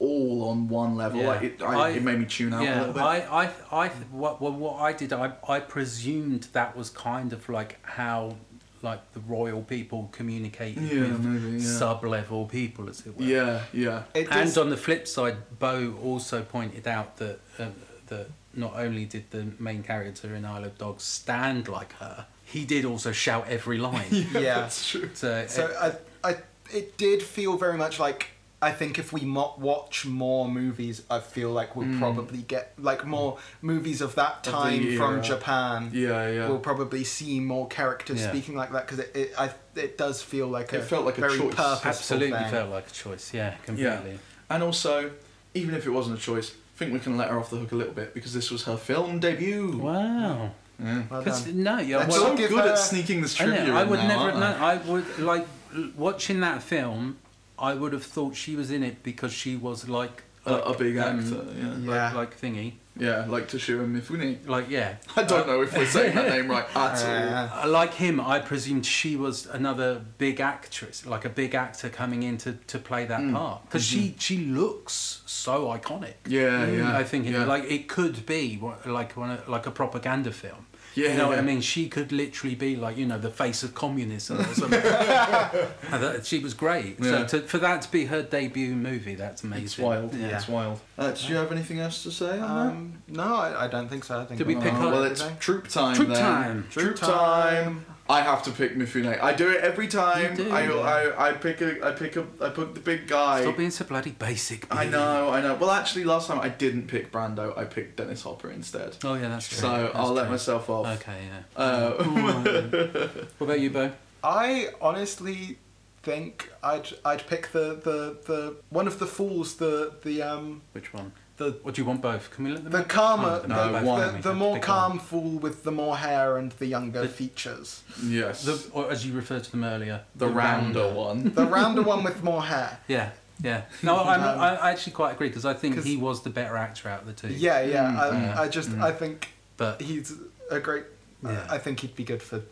[0.00, 1.20] all on one level.
[1.22, 1.28] Yeah.
[1.28, 3.02] like it, I, I- it made me tune out a yeah, little bit.
[3.02, 3.50] I, I,
[3.84, 8.36] I, what, what, what I did, I, I presumed that was kind of like how,
[8.82, 11.68] like the royal people communicating Yeah, with maybe, yeah.
[11.78, 13.24] sub-level people, as it were.
[13.24, 17.66] yeah yeah It And does- on the flip side, Bo also pointed out that uh,
[18.06, 22.64] that not only did the main character in Isle of Dogs stand like her, he
[22.64, 24.06] did also shout every line.
[24.32, 24.60] yeah.
[24.60, 26.36] that's true So, So uh, I, I,
[26.72, 28.28] it did feel very much like
[28.60, 31.98] I think if we mo- watch more movies, I feel like we'll Mm.
[32.00, 35.22] probably get like more movies of that the time from.
[35.22, 35.90] Japan.
[35.92, 38.30] yeah yeah We'll probably see more characters Yeah.
[38.30, 41.18] speaking like that because it, it, I, it does feel like It a felt like
[41.18, 41.54] a very choice.
[41.54, 42.50] purposeful absolutely thing.
[42.50, 43.32] felt like a choice.
[43.32, 44.18] Yeah, completely.
[44.50, 45.12] And also,
[45.54, 47.70] even if it wasn't a choice, I think we can let her off the hook
[47.72, 49.76] a little bit because this was her film debut.
[49.76, 50.50] Wow.
[50.80, 51.02] Yeah.
[51.10, 51.62] Well 'Cause- done.
[51.62, 53.98] no, yeah, Let's well, so good her- at sneaking this I, know, trivia I would
[54.00, 54.72] now, never aren't no, I?
[54.72, 55.46] I would like
[55.76, 57.18] l- watching that film.
[57.60, 60.96] I would have thought she was in it because she was like A, a big
[60.98, 61.76] um, actor, yeah.
[61.78, 62.04] Yeah.
[62.04, 64.46] like, like thingy, Yeah, like Toshiro Mifune.
[64.48, 64.96] like yeah.
[65.16, 67.64] I don't know if we're saying that name right at all.
[67.64, 72.22] Uh, Like him, I presumed she was another big actress, like a big actor coming
[72.22, 73.32] in to, to play that Mm.
[73.34, 73.62] part.
[73.64, 76.14] Because she, she looks so iconic.
[76.26, 76.96] Yeah, yeah.
[76.96, 77.44] I think it- yeah.
[77.44, 80.66] like it could be like one like a propaganda film.
[80.98, 81.60] Yeah, you know what I mean.
[81.60, 84.80] She could literally be like you know the face of communism or something.
[84.80, 86.96] That- she was great.
[87.00, 87.26] Yeah.
[87.26, 89.64] So to, for that to be her debut movie, that's amazing.
[89.64, 90.14] It's wild.
[90.14, 90.36] Yeah.
[90.36, 90.80] It's wild.
[90.98, 92.72] Uh, did you have anything else to say on that?
[92.72, 94.18] um, no, I, I don't think so.
[94.20, 95.94] I think Did we I'm- pick up- well, it's troop time.
[95.94, 96.18] Troop then.
[96.18, 96.66] time.
[96.70, 97.64] Troop Troop time.
[97.64, 97.86] time.
[98.08, 99.20] I have to pick Mifune.
[99.20, 100.36] I do it every time.
[100.36, 100.74] You do, I, yeah.
[100.74, 103.42] I, I pick a I pick a I pick the big guy.
[103.42, 104.66] Stop being so bloody basic.
[104.74, 105.54] I know, I know.
[105.54, 107.56] Well, actually, last time I didn't pick Brando.
[107.56, 108.96] I picked Dennis Hopper instead.
[109.04, 109.58] Oh yeah, that's true.
[109.58, 110.86] So That's I'll let myself off.
[111.00, 111.62] Okay, yeah.
[111.62, 112.02] Uh,
[113.38, 113.92] what about you, Bo?
[114.24, 115.58] I honestly
[116.02, 120.94] think I'd I'd pick the, the, the one of the fools the the um Which
[120.94, 121.12] one?
[121.38, 122.30] The What do you want both?
[122.30, 122.72] Can we let them?
[122.72, 124.16] the calmer, Oh, the, no, the, one.
[124.16, 124.98] the, the more calm one.
[124.98, 127.82] fool with the more hair and the younger The- features.
[128.04, 128.44] Yes.
[128.44, 131.30] The, or as you referred to them earlier, the rounder one.
[131.34, 132.78] The rounder one with more hair.
[132.88, 133.10] Yeah,
[133.42, 133.62] yeah.
[133.82, 136.88] No, I'm, Um, I actually quite agree because I think he was the better actor
[136.88, 137.28] out of the two.
[137.32, 137.84] Yeah, yeah.
[137.84, 138.40] Mm, I, yeah.
[138.42, 138.82] I just Mm.
[138.82, 140.12] I think but he's
[140.50, 140.84] a great.
[141.24, 141.46] Yeah.
[141.50, 142.42] I think he'd be good for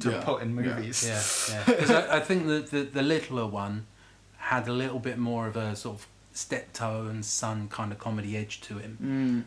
[0.00, 1.04] to Yeah, put in movies.
[1.06, 1.22] yeah,
[1.56, 1.62] yeah.
[1.66, 3.86] Because I, I think the, the the littler one
[4.38, 6.06] had a little bit more of a sort of
[6.36, 8.98] steptoe and son kind of comedy edge to him.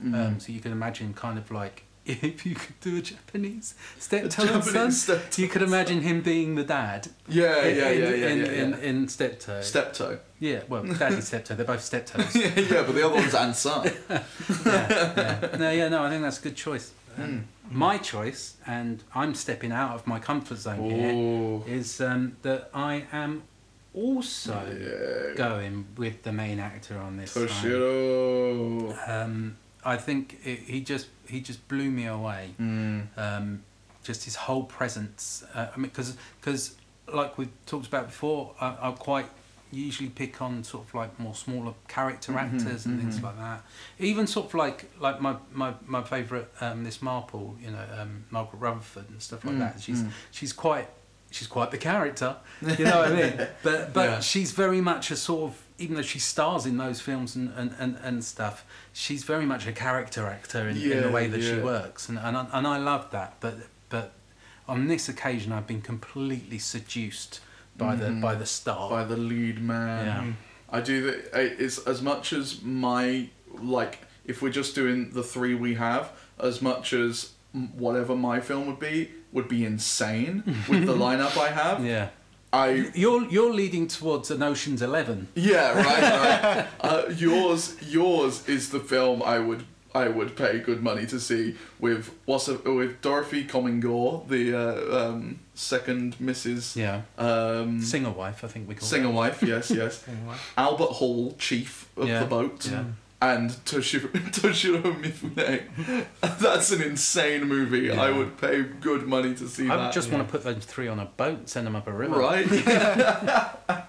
[0.03, 0.27] Mm, mm.
[0.27, 4.41] Um, so you can imagine kind of like if you could do a Japanese steptoe
[4.41, 7.07] and son, Japanese steptoe you could imagine him being the dad.
[7.27, 8.77] yeah, in, yeah, yeah, yeah, in, yeah, in, yeah.
[8.77, 9.61] in steptoe.
[9.61, 10.19] Steptoe.
[10.39, 11.55] yeah, well, daddy steptoe.
[11.55, 12.35] They're both steptoes.
[12.35, 13.91] yeah, yeah, but the other one's and son.
[14.09, 14.23] yeah,
[14.65, 15.57] yeah.
[15.57, 16.91] No, yeah, no, I think that's a good choice.
[17.17, 17.43] Um, Mm.
[17.71, 21.63] My choice, and I'm stepping out of my comfort zone here, Oh.
[21.67, 23.43] is um, that I am
[23.93, 25.35] also Yeah.
[25.35, 27.33] going with the main actor on this.
[27.35, 29.09] Toshiro.
[29.09, 32.53] Um, I think it, he just he just blew me away.
[32.59, 33.07] Mm.
[33.17, 33.63] Um,
[34.03, 35.43] just his whole presence.
[35.53, 36.75] Uh, I mean, because because
[37.13, 39.27] like we talked about before, I, I quite
[39.71, 43.23] usually pick on sort of like more smaller character Mhm, actors and things mhm.
[43.23, 43.61] like that.
[43.99, 48.25] Even sort of like like my my my favourite um, Miss Marple, you know, um,
[48.31, 49.81] Margaret Rutherford and stuff like Mm, that.
[49.81, 50.09] She's mm.
[50.31, 50.87] she's quite
[51.31, 52.35] she's quite the character.
[52.61, 53.47] You know what I mean?
[53.63, 54.19] But but Yeah.
[54.19, 57.73] she's very much a sort of even though she stars in those films and, and,
[57.79, 61.55] and, and stuff, she's very much a character actor in, in the way that she
[61.59, 63.35] works, and and I, and I love that.
[63.39, 63.55] But
[63.89, 64.11] but
[64.67, 67.39] on this occasion, I've been completely seduced
[67.77, 68.21] by the Mhm.
[68.21, 68.89] by the star.
[68.89, 70.05] By the lead man.
[70.05, 70.77] Yeah.
[70.77, 71.33] I do that.
[71.65, 73.29] It's as much as my
[73.61, 73.99] like.
[74.25, 78.79] If we're just doing the three we have, as much as whatever my film would
[78.79, 81.85] be would be insane with the lineup I have.
[81.85, 82.09] yeah,
[82.51, 85.27] I you're you're leading towards an Ocean's Eleven.
[85.35, 86.67] Yeah, right, right.
[86.81, 89.63] uh, yours, yours is the film I would,
[89.93, 95.09] I would pay good money to see with what's a, with Dorothy Comingore, the uh,
[95.09, 96.75] um, second Mrs.
[96.75, 100.03] Yeah, Um, singer wife, I think we call singer wife, yes, yes.
[100.57, 102.83] Albert Hall, chief of Yeah, the boat, yeah.
[103.21, 106.05] And Toshiro, Toshiro Mifune.
[106.39, 107.91] That's an insane movie.
[107.91, 109.93] I would pay good money to see I that.
[109.93, 112.17] just want to put those three on a boat, and send them up a river.
[112.17, 112.47] Right.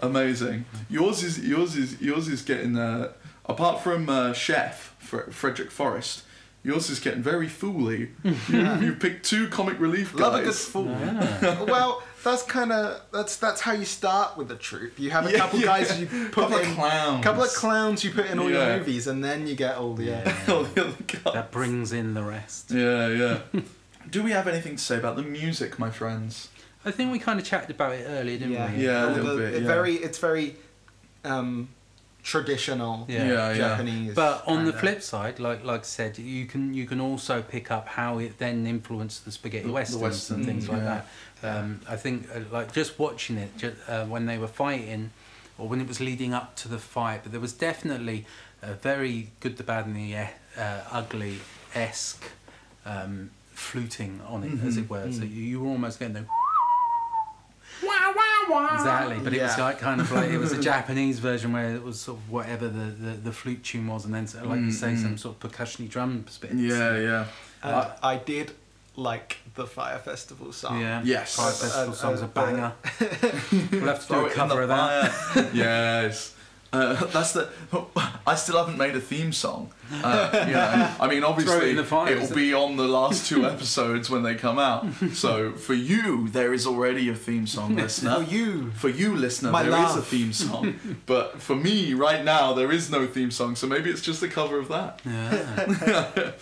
[0.00, 0.64] Amazing.
[0.88, 3.12] Yours is yours is yours is getting uh,
[3.46, 6.22] apart from uh, Chef Fre- Frederick Forrest.
[6.62, 8.10] Yours is getting very fooly.
[8.48, 10.20] You, you picked two comic relief guys.
[10.20, 10.86] Love a good fool.
[10.86, 11.62] Yeah.
[11.64, 14.98] well, that's kind of that's that's how you start with a troupe.
[14.98, 15.66] You have a Yeah, couple yeah.
[15.66, 17.22] guys you put Couple in, clowns.
[17.24, 18.66] couple of clowns you put in all Yeah.
[18.68, 20.12] your movies, and then you get all the.
[20.12, 21.34] Uh, All the other guys.
[21.34, 22.70] That brings in the rest.
[22.70, 23.38] Yeah, yeah.
[24.10, 26.48] Do we have anything to say about the music, my friends?
[26.84, 28.84] I think we kind of chatted about it earlier, didn't yeah, we?
[28.84, 29.68] Yeah, a little the- bit, it yeah.
[29.68, 30.56] Very, it's very
[31.24, 31.68] um,
[32.22, 33.26] traditional Yeah.
[33.26, 33.50] yeah.
[33.52, 33.56] yeah.
[33.56, 34.14] Japanese.
[34.14, 34.78] But on the kinda.
[34.80, 38.38] flip side, like like I said, you can you can also pick up how it
[38.38, 40.84] then influenced the spaghetti The- the westerns western, and things like yeah.
[40.84, 41.06] that.
[41.44, 45.10] Um, I think uh, like just watching it ju- uh, when they were fighting,
[45.58, 48.24] or when it was leading up to the fight, but there was definitely
[48.62, 51.38] a very good, the bad, and the uh, ugly
[51.74, 52.24] esque
[52.86, 55.12] um, fluting on it, as Mhm, it were.
[55.12, 55.30] So mm.
[55.34, 56.24] you, you were almost getting the.
[58.74, 61.82] Exactly, but it was like kind of like it was a Japanese version where it
[61.82, 64.70] was sort of whatever the, the, the flute tune was, and then so- like you
[64.72, 66.40] say, Mm, some sort of percussiony drum bits.
[66.54, 67.24] Yeah, yeah.
[67.62, 68.52] And Uh, I did
[68.96, 70.80] like the Fire Festival song.
[70.80, 71.02] Yeah.
[71.04, 71.36] Yes.
[71.36, 72.72] Fire Festival Uh, song's uh, a banger.
[73.72, 75.50] we'll have to do a cover the of that.
[75.54, 76.33] yes.
[76.74, 77.48] Uh, that's the.
[78.26, 79.70] I still haven't made a theme song.
[79.92, 82.34] Uh, you know, I mean, obviously, the fire, it will it?
[82.34, 84.86] be on the last two episodes when they come out.
[85.12, 88.16] So for you, there is already a theme song, listener.
[88.16, 88.70] For you.
[88.72, 90.78] For you, listener, My there is a theme song.
[91.06, 93.56] but for me, right now, there is no theme song.
[93.56, 95.00] So maybe it's just a cover of that.
[95.04, 96.32] Yeah.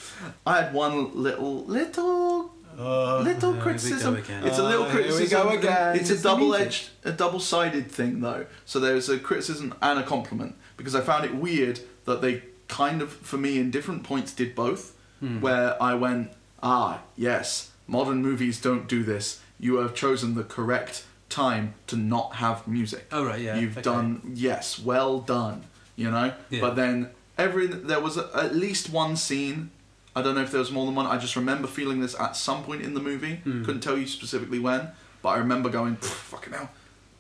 [0.47, 4.17] I had one little, little little here we go criticism.
[4.17, 5.43] It's a little Uh, here we criticism.
[5.43, 5.97] go again.
[5.97, 8.47] It's a double-edged, a double-sided thing though.
[8.65, 13.03] So there's a criticism and a compliment because I found it weird that they kind
[13.03, 14.95] of, for me, in different points, did both.
[15.21, 15.41] Hmm.
[15.41, 19.41] Where I went, ah, yes, modern movies don't do this.
[19.61, 23.07] You have chosen the correct time to not have music.
[23.13, 23.57] Oh right, yeah.
[23.57, 23.83] You've okay.
[23.83, 25.65] done yes, well done.
[25.95, 26.61] You know, Yeah.
[26.61, 29.71] but then every there was a, at least one scene.
[30.15, 31.07] I don't know if there was more than one.
[31.07, 33.37] I just remember feeling this at some point in the movie.
[33.37, 33.65] Hmm.
[33.65, 34.89] Couldn't tell you specifically when,
[35.23, 36.71] but I remember going, "Fucking hell,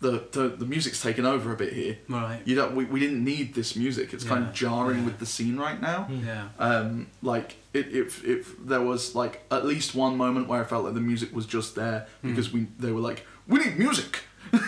[0.00, 1.98] the, the the music's taken over a bit here.
[2.08, 2.40] Right.
[2.44, 2.74] You don't.
[2.74, 4.12] We, we didn't need this music.
[4.12, 5.04] It's kind of jarring yeah.
[5.06, 6.08] with the scene right now.
[6.10, 6.48] Yeah.
[6.58, 10.84] Um, like it, if if there was like at least one moment where I felt
[10.84, 12.30] like the music was just there Hmm.
[12.30, 14.20] because we they were like we need music
[14.52, 14.58] Do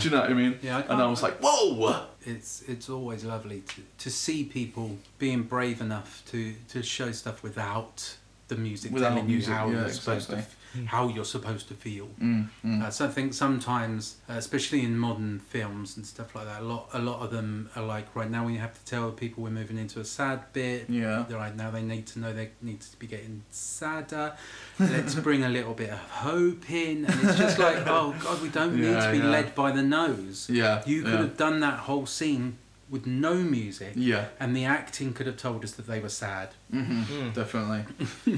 [0.00, 0.58] you know what I mean?
[0.62, 2.06] Yeah, I and I was like, whoa!
[2.22, 7.42] It's it's always lovely to, to see people being brave enough to, to show stuff
[7.42, 8.16] without
[8.48, 10.44] the music Without telling music, you how yeah, you're supposed to
[10.74, 12.08] f- how you're supposed to feel.
[12.20, 12.82] Mm, mm.
[12.82, 16.64] Uh, so I think sometimes, uh, especially in modern films and stuff like that, a
[16.64, 19.50] lot a lot of them are like right now we have to tell people we're
[19.50, 20.88] moving into a sad bit.
[20.88, 21.24] Yeah.
[21.32, 24.34] Right now they need to know they need to be getting sadder.
[24.78, 28.48] Let's bring a little bit of hope in, and it's just like oh god, we
[28.48, 29.28] don't need to be yeah.
[29.28, 30.48] led by the nose.
[30.50, 30.82] Yeah.
[30.86, 31.18] You could yeah.
[31.18, 32.58] have done that whole scene
[32.90, 34.24] with no music, Yeah.
[34.40, 36.48] and the acting could have told us that they were sad.
[36.70, 37.34] hmm Mm.
[37.34, 37.84] Definitely.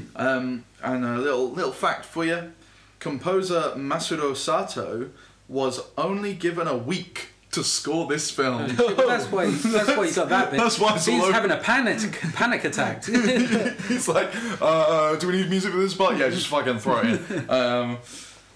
[0.16, 2.53] um, and a little little fact for you:
[2.98, 5.09] composer Masaru Sato
[5.48, 8.66] was only given a week to score this film.
[8.76, 9.46] that's why.
[9.50, 10.59] That's why you got that bit.
[10.59, 13.05] That's why it's all he's over- having a panic panic attack.
[13.88, 14.30] He's like,
[14.61, 16.16] uh, "Do we need music for this part?
[16.16, 17.98] Yeah, just fucking throw it in." Um,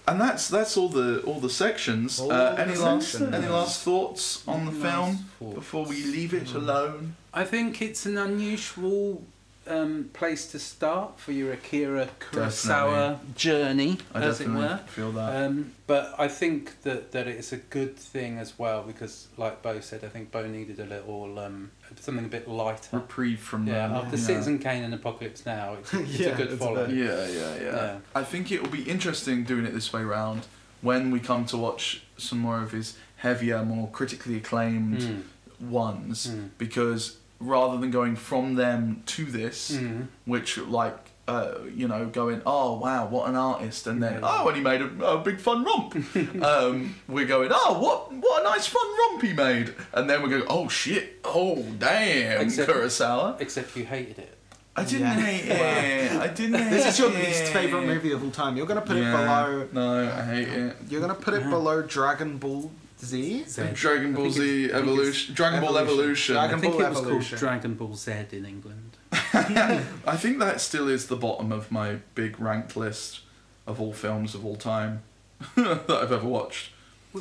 [0.07, 2.19] and that's that's all the all the sections.
[2.19, 3.33] All uh, the any last sections.
[3.33, 5.55] any last thoughts on the Any film thoughts?
[5.55, 7.15] before we leave it alone?
[7.33, 9.23] I think it's an unusual
[9.69, 14.77] um, place to start for your Akira Kurosawa journey, I as it were.
[14.87, 15.45] feel that.
[15.45, 19.79] Um, but I think that, that it's a good thing as well because, like Bo
[19.79, 22.97] said, I think Bo needed a little um, something a bit lighter.
[22.97, 24.03] Reprieve from Yeah, that.
[24.05, 24.23] after yeah.
[24.23, 26.87] Citizen Kane and Apocalypse Now, it's, it's Yeah, a good it's a follow.
[26.87, 27.97] bit- Yeah, yeah, yeah, Yeah.
[28.15, 30.47] I think it will be interesting doing it this way round
[30.81, 35.21] when we come to watch some more of his heavier, more critically acclaimed Mm.
[35.69, 36.49] ones, Mm.
[36.57, 40.07] because rather than going from them to this, Mm.
[40.25, 40.97] which like.
[41.29, 44.19] Uh, you know, going, oh wow, what an artist, and then Yeah.
[44.23, 45.93] oh, and he made a, a big fun romp.
[46.41, 50.29] um, we're going, oh, what what a nice fun romp he made, and then we
[50.29, 53.41] go, oh shit, oh damn, Except- Kurosawa.
[53.41, 54.37] Except you hated it.
[54.77, 55.13] I didn't Yeah.
[55.15, 56.11] hate it.
[56.13, 57.15] I didn't hate This is your it.
[57.15, 58.55] least favorite movie of all time.
[58.55, 59.09] You're gonna put Yeah.
[59.13, 59.67] it below.
[59.73, 60.77] No, I hate it.
[60.87, 63.43] You're gonna put it below Dragon Ball Z.
[63.47, 63.73] Zed.
[63.75, 65.35] Dragon Ball Z it's- I think it's- Evolution.
[65.35, 65.99] Dragon Ball Evolution.
[65.99, 66.35] Evolution.
[66.35, 67.29] Dragon I think Ball it was Evolution.
[67.29, 68.97] called Dragon Ball Z in England.
[69.11, 73.21] I think that still is the bottom of my big ranked list
[73.65, 75.03] of all films of all time
[75.55, 76.71] that I've ever watched.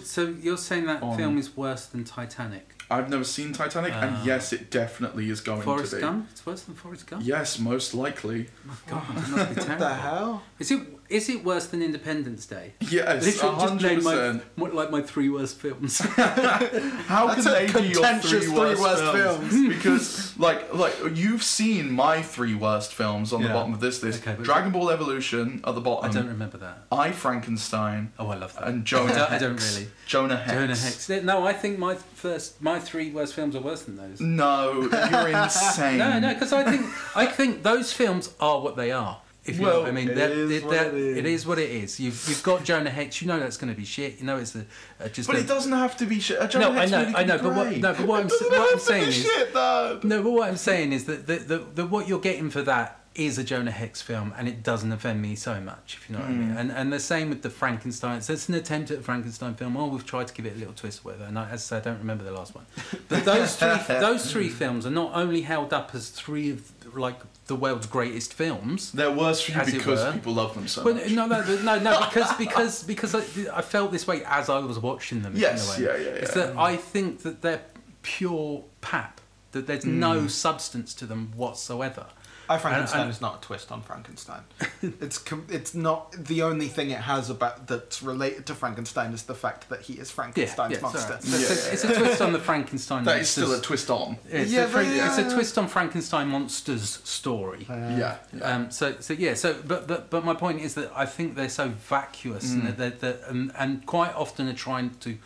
[0.02, 2.72] So you're saying that On- film is worse than Titanic?
[2.88, 4.00] I've never seen Titanic, Ah.
[4.02, 6.02] and yes, it definitely is going Forrest to be.
[6.02, 6.28] Gump?
[6.30, 7.24] It's worse than Forrest Gump?
[7.26, 8.46] Yes, most likely.
[8.48, 9.78] Oh my god, it must be What terrible.
[9.88, 10.42] the hell?
[10.60, 12.74] Is it is it worse than Independence Day?
[12.80, 14.42] Yes, Literally just hundred name my, percent.
[14.56, 15.98] my- like my three worst films.
[16.00, 19.50] How That's can a they be your contentious three three worst, worst films?
[19.52, 19.68] films.
[19.76, 23.54] because like like you've seen my three worst films on the Yeah.
[23.54, 24.22] bottom of this list.
[24.22, 26.04] Okay, but- Dragon Ball Evolution at the bottom.
[26.04, 26.22] I bottom.
[26.22, 26.84] don't remember that.
[26.92, 28.64] I Frankenstein Oh, I love that.
[28.68, 29.12] and Jonah.
[29.12, 29.88] I don't- I don't really.
[30.06, 30.52] Jonah Hex.
[30.52, 31.24] Jonah Hex.
[31.24, 34.20] No, I think my first, my three worst films are worse than those.
[34.20, 35.98] No, you're insane.
[35.98, 36.86] No, no, because I think
[37.16, 39.20] I think those films are what they are.
[39.48, 41.16] If you know Well, what I mean, it They're- is what they're- it is.
[41.18, 42.00] it is what it is.
[42.00, 43.20] You've you've got Jonah Hex.
[43.22, 44.18] You know that's going to be shit.
[44.18, 44.64] You know it's a,
[45.00, 45.28] a just.
[45.28, 46.38] But a, it doesn't have to be shit.
[46.50, 48.60] Jonah No, I know, really I know, but what- no, but what I'm- what I'm
[48.60, 49.54] have to be saying is- shit.
[49.54, 53.00] No, but what I'm saying is that the, the, the what you're getting for that
[53.14, 56.20] is a Jonah Hex film, and it doesn't offend me so much, if you know
[56.20, 56.50] what I mean.
[56.50, 56.58] Mm.
[56.60, 58.20] And and the same with the Frankenstein.
[58.20, 59.74] So it's an attempt at a Frankenstein film.
[59.78, 61.24] Oh, we've tried to give it a little twist, or whatever.
[61.24, 62.66] And I, as I say, I don't remember the last one.
[63.08, 67.18] But those three those three films are not only held up as three of like
[67.46, 68.92] the world's greatest films.
[68.92, 70.12] They're worse for you because were.
[70.12, 71.10] people love them so Well, much.
[71.10, 73.20] no, no, no, no, because because because I,
[73.58, 75.34] I felt this way as I was watching them.
[75.36, 75.88] Yes, what I mean.
[75.88, 76.46] yeah, yeah, It's yeah.
[76.46, 77.62] that I think that they're
[78.02, 79.20] pure pap.
[79.52, 79.98] That there's Hmm.
[80.00, 82.06] no substance to them whatsoever.
[82.48, 84.42] I Frankenstein and- is not a twist on Frankenstein.
[84.82, 89.24] it's com- it's not the only thing it has about that's related to Frankenstein is
[89.24, 91.00] the fact that he is Frankenstein's yeah, it's, monster.
[91.00, 91.18] alright.
[91.24, 93.04] It's, Yeah, a, it's a twist on the Frankenstein.
[93.04, 94.18] that is still a twist on.
[94.28, 95.08] It's, Yeah, a, Fra- yeah.
[95.08, 97.66] it's a twist on Frankenstein monsters story.
[97.68, 98.16] yeah.
[98.32, 98.40] yeah.
[98.42, 99.34] Um, so, so yeah.
[99.34, 102.52] So, but, but, but my point is that I think they're so vacuous, Mm.
[102.54, 105.18] and that they're, they're, and, and quite often are trying to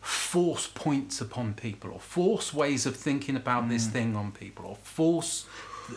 [0.00, 3.68] force points upon people, or force ways of thinking about Mm.
[3.70, 5.46] this thing on people, or force,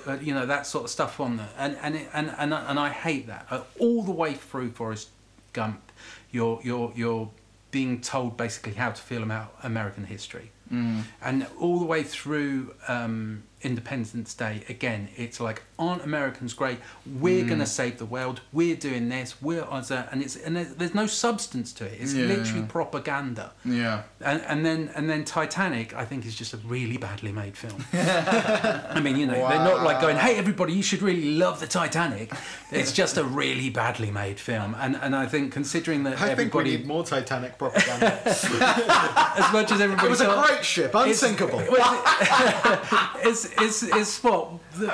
[0.06, 2.80] uh, you know, that sort of stuff on there, And and it, and, and and
[2.80, 5.10] I hate that uh, all the way through Forrest
[5.54, 5.92] Gump.
[6.32, 7.30] You're you're you're
[7.72, 10.52] being told basically how to feel about American history.
[10.72, 11.04] Mm.
[11.22, 16.80] And all the way through um, Independence Day, again, it's like, aren't Americans great?
[17.20, 17.48] We're Mm.
[17.48, 18.42] going to save the world.
[18.54, 19.42] We're doing this.
[19.42, 21.98] We're on and it's and there's, no substance to it.
[22.00, 22.26] It's Yeah.
[22.26, 23.52] literally propaganda.
[23.64, 24.04] Yeah.
[24.22, 27.84] And, and then and then Titanic, I think, is just a really badly made film.
[27.94, 31.68] I mean, you know, they're not like going, "Hey, everybody, you should really love the
[31.68, 32.32] Titanic."
[32.72, 36.54] It's just a really badly made film, and and I think considering that I think
[36.54, 38.20] we everybody, need more Titanic propaganda.
[38.26, 41.58] as much as everybody, it was a great ship, It's- unsinkable.
[41.72, 42.02] well,
[43.24, 44.50] it's, it's, it's what?
[44.76, 44.94] The,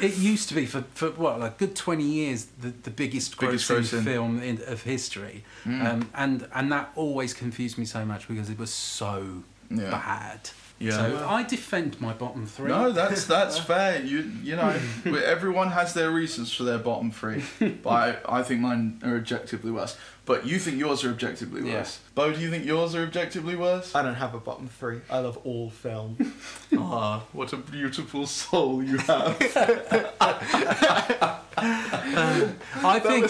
[0.00, 3.38] it used to be for, for what like a good 20 years the, the biggest,
[3.40, 4.04] Biggest grossing grossing.
[4.04, 5.84] film in, of history Mm.
[5.84, 9.90] um, and and that always confused me so much because it was so Yeah.
[9.90, 10.92] bad Yeah.
[10.92, 14.00] so I defend my bottom three No, that's that's fair.
[14.02, 14.72] You you know,
[15.04, 17.42] everyone has their reasons for their bottom three,
[17.82, 19.96] but I, I think mine are objectively worse.
[20.24, 21.78] But you think yours are objectively Yeah.
[21.78, 22.00] worse.
[22.14, 23.94] Bo, do you think yours are objectively worse?
[23.94, 25.00] I don't have a bottom three.
[25.10, 26.16] I love all film.
[26.76, 29.36] Ah, what a beautiful soul you have.
[31.60, 33.24] I think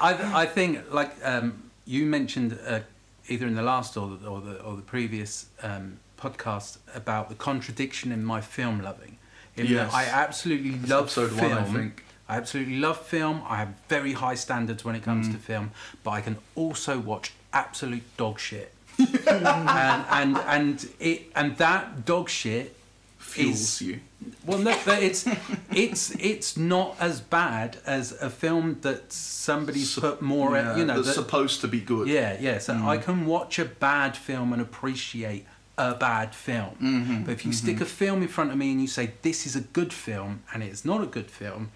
[0.00, 2.80] I, I think like um, you mentioned uh,
[3.28, 7.34] either in the last or the, or the, or the previous um, podcast about the
[7.34, 9.18] contradiction in my film loving.
[9.56, 9.92] In Yes.
[9.94, 11.50] I absolutely love episode film.
[11.50, 12.04] one, I think.
[12.28, 13.42] I absolutely love film.
[13.46, 15.32] I have very high standards when it comes Mm.
[15.32, 15.70] to film,
[16.02, 18.72] but I can also watch absolute dog shit.
[18.98, 19.46] and,
[20.10, 22.76] and and it and that dog shit
[23.18, 24.00] Fuels is you.
[24.46, 25.26] Well, no, but it's
[25.72, 30.94] it's it's not as bad as a film that somebody's put more, Yeah, you know,
[30.96, 32.08] that's that- supposed to be good.
[32.08, 32.58] yeah, yeah.
[32.58, 32.84] So Mm.
[32.86, 35.46] I can watch a bad film and appreciate
[35.76, 36.76] a bad film.
[36.80, 39.44] Mhm, But if you stick a film in front of me and you say this
[39.46, 41.70] is a good film and it's not a good film,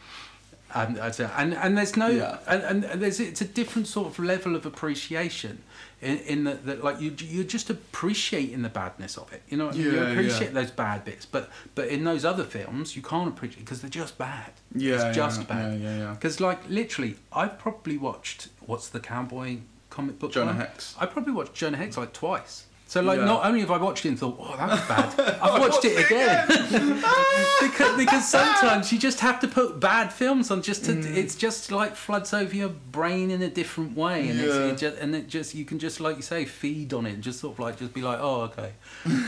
[0.74, 2.38] and and, and there's no Yeah.
[2.46, 5.62] and, and there's it's a different sort of level of appreciation
[6.00, 9.42] in, in that, that like you you're just appreciating the badness of it.
[9.48, 10.60] You know, you Yeah, appreciate yeah.
[10.60, 14.16] those bad bits, but but in those other films you can't appreciate because they're just
[14.18, 14.52] bad.
[14.74, 15.80] Yeah, it's just yeah, bad.
[15.80, 16.12] yeah, yeah, yeah.
[16.14, 19.58] Because like literally, I've probably watched what's the cowboy
[19.90, 20.32] comic book?
[20.32, 20.56] Jonah one?
[20.56, 20.94] Hex.
[21.00, 22.66] I probably watched Jonah Hex like twice.
[22.88, 23.26] So like, Yeah.
[23.26, 25.96] not only have I watched it and thought, "Oh, that was bad," I've watched it
[26.06, 26.46] again
[27.60, 30.92] because, because sometimes you just have to put bad films on just to.
[30.92, 31.14] Mm.
[31.16, 34.66] It's just like floods over your brain in a different way, and it's, Yeah.
[34.70, 37.22] it just, and it just you can just like you say feed on it, and
[37.22, 38.72] just sort of like just be like, "Oh, okay,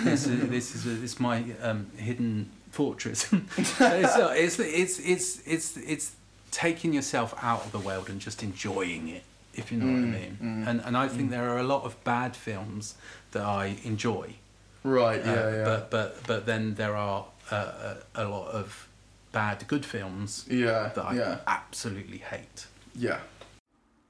[0.05, 5.41] this is this is this is my um, hidden fortress." it's, uh, it's it's it's
[5.47, 6.17] it's it's
[6.51, 9.23] taking yourself out of the world and just enjoying it,
[9.55, 10.39] if you know what I Mm, mean.
[10.43, 12.95] mm, And and I think there are a lot of bad films
[13.33, 14.35] that I enjoy.
[14.83, 15.65] Right, yeah, Uh, yeah.
[15.65, 18.89] But but but then there are uh, a, a lot of
[19.33, 22.67] bad good films yeah, that I yeah, absolutely hate.
[22.95, 23.21] yeah.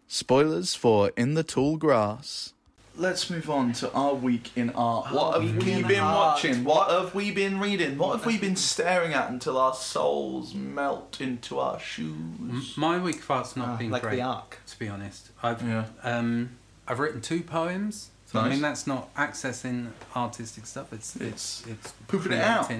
[0.08, 2.52] Spoilers for In the Tall Grass.
[2.96, 5.12] Let's move on to our week in art.
[5.12, 6.16] what Our have week we been art.
[6.16, 6.64] watching?
[6.64, 7.96] What have we been reading?
[7.96, 12.76] What have we been staring at until our souls melt into our shoes?
[12.76, 14.58] My week of art's not Ah, been like great, the arc.
[14.66, 15.30] to be honest.
[15.42, 15.84] I've Yeah.
[16.02, 16.50] um
[16.88, 18.10] I've written two poems.
[18.32, 20.92] So I mean that's not accessing artistic stuff.
[20.92, 22.70] It's it's it's Pooping it out.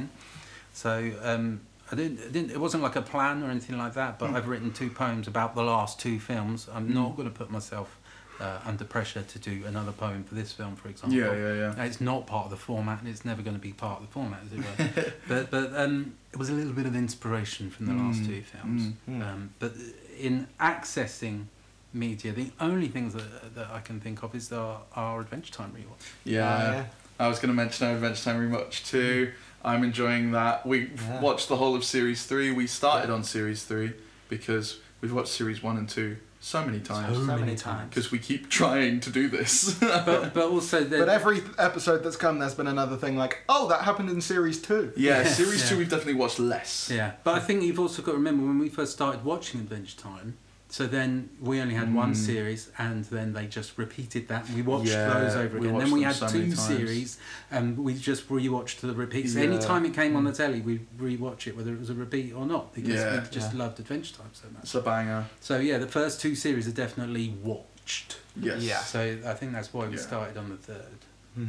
[0.73, 1.61] So um
[1.93, 2.51] I didn't, I didn't.
[2.53, 4.15] It wasn't like a plan or anything like that.
[4.15, 4.19] Mm.
[4.21, 6.69] But I've written two poems about the last two films.
[6.73, 7.99] I'm not going to put myself
[8.41, 11.19] uh, under pressure to do another poem for this film, for example.
[11.19, 11.85] Yeah, yeah, yeah.
[11.85, 14.13] It's not part of the format, and it's never going to be part of the
[14.13, 14.59] format, as it
[15.05, 15.13] were.
[15.29, 18.43] but but um, it was a little bit of inspiration from the last Mm, two
[18.43, 18.83] films.
[19.09, 19.23] mm, mm.
[19.29, 19.73] Um, but
[20.17, 21.47] in accessing
[21.93, 25.73] media, the only things that, that I can think of is our, our Adventure Time
[25.73, 26.07] rewatch.
[26.25, 26.43] Yeah.
[26.69, 26.85] Oh, yeah.
[27.19, 29.33] I was going to mention our Adventure Time rewatch too.
[29.65, 30.65] I'm enjoying that.
[30.67, 31.21] We Yeah.
[31.21, 32.53] watched the whole of Series 3.
[32.53, 33.93] We started on Series 3
[34.29, 37.15] because we've watched Series 1 and 2 so many times.
[37.15, 37.63] So many many times.
[37.63, 37.89] times.
[37.91, 39.75] Because we keep trying to do this.
[39.81, 43.69] But, but also, the, But every episode that's come, there's been another thing like, oh,
[43.69, 44.91] that happened in series two.
[44.97, 45.69] yeah, Yeah, Series yeah.
[45.71, 46.91] 2 we've definitely watched less.
[46.91, 49.99] Yeah, but I think you've also got to remember when we first started watching Adventure
[49.99, 50.39] Time.
[50.73, 52.17] So then we only had one Mm.
[52.17, 54.47] series, and then they just repeated that.
[54.47, 55.73] And we watched Yeah, those over we again.
[55.75, 57.19] watched Then we had so two series,
[57.51, 59.35] and we just rewatched the repeats.
[59.35, 59.43] Yeah.
[59.43, 62.33] Any time it came on the telly, we rewatch it, whether it was a repeat
[62.33, 63.21] or not, because Yeah.
[63.21, 63.59] we just Yeah.
[63.59, 64.63] loved Adventure Time so much.
[64.63, 65.27] It's a banger.
[65.41, 68.19] So yeah, the first two series are definitely watched.
[68.41, 68.63] Yes.
[68.63, 68.79] Yeah.
[68.81, 70.03] So I think that's why we Yeah.
[70.03, 70.99] started on the third.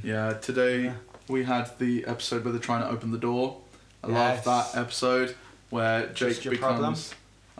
[0.03, 0.93] Yeah, today Yeah.
[1.27, 3.61] we had the episode where they're trying to open the door.
[4.03, 4.45] I Yes.
[4.48, 5.35] love that episode
[5.69, 6.80] where Jake Just your becomes.
[6.80, 6.95] problem.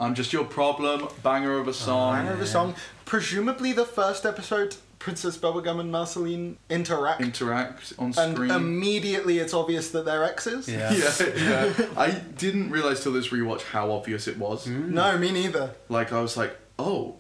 [0.02, 1.08] I'm just your problem.
[1.22, 2.16] Banger of a song.
[2.16, 2.74] Banger of a song.
[3.06, 8.50] Presumably the first episode, Princess Bubblegum and Marceline interact, Interact on and screen.
[8.50, 10.68] immediately it's obvious that they're exes.
[10.68, 10.92] Yeah.
[10.94, 11.74] yeah, yeah.
[11.96, 14.66] I didn't realize till this rewatch how obvious it was.
[14.66, 14.90] Mm.
[14.90, 15.76] No, me neither.
[15.88, 17.18] Like I was like, oh,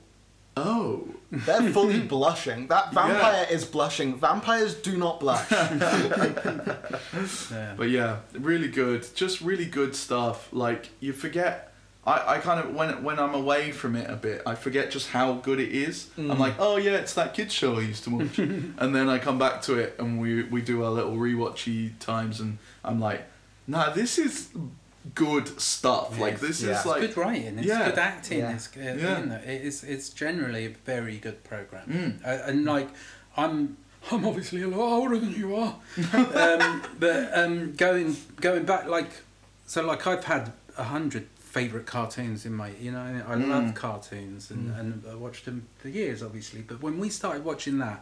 [0.57, 1.07] oh.
[1.31, 2.67] They're fully blushing.
[2.67, 4.17] That vampire is blushing.
[4.17, 5.49] Vampires do not blush.
[5.51, 7.75] Yeah.
[7.77, 9.07] But yeah, really good.
[9.15, 10.51] Just really good stuff.
[10.51, 11.70] Like you forget.
[12.05, 15.09] I, I kind of when when I'm away from it a bit, I forget just
[15.09, 16.09] how good it is.
[16.17, 16.39] I'm Mm.
[16.39, 19.37] like, oh yeah, it's that kids show I used to watch, and then I come
[19.37, 23.21] back to it and we we do our little rewatchy times, and I'm like,
[23.67, 24.49] nah, this is
[25.15, 26.19] good stuff.
[26.19, 26.79] Like this yeah.
[26.79, 27.59] is like good writing.
[27.59, 27.89] It's yeah.
[27.89, 28.39] good acting.
[28.39, 28.53] Yeah.
[28.55, 29.19] It's good, Yeah.
[29.19, 31.87] you know, it's it's generally a very good program.
[31.87, 32.25] Mm.
[32.25, 32.89] Uh, and like
[33.37, 33.77] I'm
[34.11, 35.75] I'm obviously a lot older than you are,
[36.13, 39.11] um, but um, going going back like
[39.67, 43.49] So like I've had a hundred favorite cartoons in my, you know, I Mm.
[43.49, 46.61] love cartoons and and I watched them for years, obviously.
[46.61, 47.99] But when we started watching that,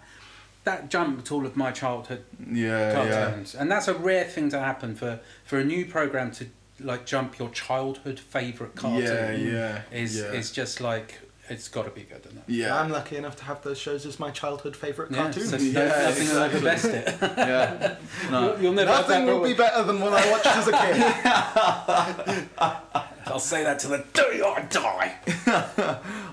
[0.65, 2.23] that jumped all of my childhood
[2.63, 2.93] Yeah, yeah.
[2.95, 5.19] cartoons, and that's a rare thing to happen for
[5.49, 6.45] for a new program to
[6.91, 9.01] like jump your childhood favorite cartoon.
[9.47, 10.01] Yeah, yeah.
[10.03, 10.39] Is yeah.
[10.39, 11.09] is just like
[11.49, 12.43] it's got to be good, isn't it?
[12.47, 12.79] yeah.
[12.79, 15.49] I'm lucky enough to have those shows as my childhood favourite Yeah, cartoons.
[15.49, 16.61] so Yeah, nothing will ever exactly.
[16.61, 17.17] best it.
[17.37, 17.95] yeah.
[18.31, 18.55] No.
[18.57, 22.49] You'll never Nothing will be better than what I watched as a kid.
[23.27, 25.15] I'll say that to the day I die.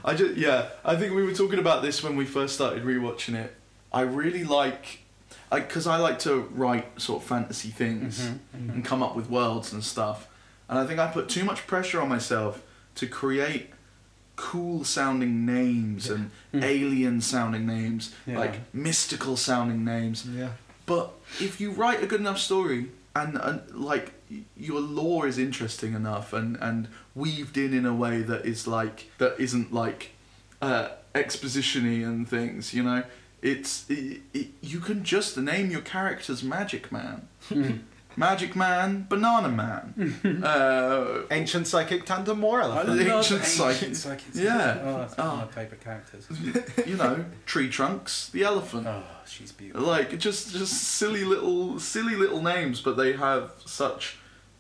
[0.04, 0.68] I just yeah.
[0.84, 3.54] I think we were talking about this when we first started rewatching it.
[3.92, 5.00] I really like,
[5.50, 9.72] because I like to write sort of fantasy things Mm-hmm, and come up with worlds
[9.72, 10.28] and stuff.
[10.68, 12.62] And I think I put too much pressure on myself
[12.96, 13.70] to create
[14.36, 18.32] cool sounding names and alien sounding names, Hmm.
[18.32, 18.38] Yeah.
[18.38, 20.26] like mystical sounding names.
[20.26, 20.50] Yeah.
[20.84, 21.10] But
[21.40, 24.12] if you write a good enough story and, and like
[24.56, 29.10] your lore is interesting enough and, and weaved in in a way that is like
[29.18, 30.10] that isn't like
[30.62, 33.02] uh, expositiony and things, you know,
[33.42, 37.28] it's it, it, you can just name your characters Magic Man,
[38.16, 44.36] Magic Man, Banana Man, uh, Ancient psychic tandem war I love ancient psychic- ancient psychics.
[44.38, 44.78] Yeah.
[44.82, 45.30] Oh, that's one Oh.
[45.32, 46.26] of my favourite characters.
[46.86, 48.86] you know, Tree Trunks, the elephant.
[48.86, 49.86] Oh, she's beautiful.
[49.86, 54.18] like just just silly little silly little names but they have such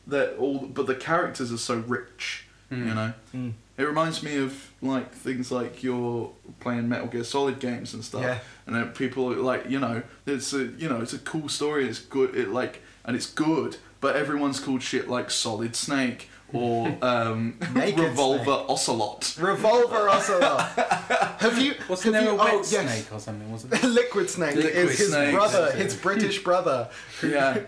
[0.08, 3.52] that all but the characters are so rich you know Mm.
[3.78, 8.22] it reminds me of like things like you're playing metal gear solid games and stuff
[8.22, 8.38] Yeah.
[8.66, 12.00] and then people like you know it's a you know it's a cool story it's
[12.00, 17.58] good it like and it's good but everyone's called shit like solid snake or um
[17.74, 18.70] revolver Snake.
[18.70, 20.60] ocelot Revolver Ocelot.
[21.40, 21.74] have you?
[21.88, 22.68] Wasn't have there you, a wet oh, yes.
[22.68, 23.50] snake or something?
[23.50, 23.90] Wasn't there?
[23.90, 26.88] Liquid Snake Liquid is his Snake, brother, that's his British brother.
[27.22, 27.58] yeah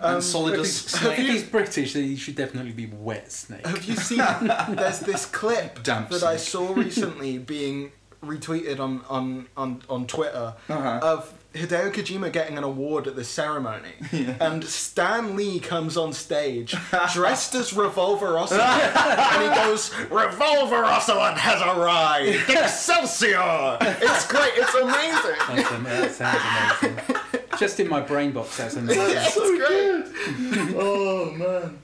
[0.00, 3.66] Um, and solidus If snake he's British, then he should definitely be wet snake.
[3.66, 4.18] Have you seen?
[4.18, 7.92] There's this clip Damp that I saw recently being
[8.24, 11.00] retweeted on on on, on Twitter Uh-huh.
[11.02, 16.74] of Hideo Kojima getting an award at the ceremony, and Stan Lee comes on stage
[17.12, 22.28] dressed as Revolver Ocelot, and he goes, "Revolver Ocelot has arrived!
[22.50, 23.78] Excelsior!
[23.80, 24.52] It's great!
[24.56, 25.38] It's amazing!
[25.48, 27.16] That's am- that sounds amazing.
[27.58, 29.16] Just in my brain box, that's amazing.
[29.16, 30.04] it's so great!
[30.50, 31.78] good oh man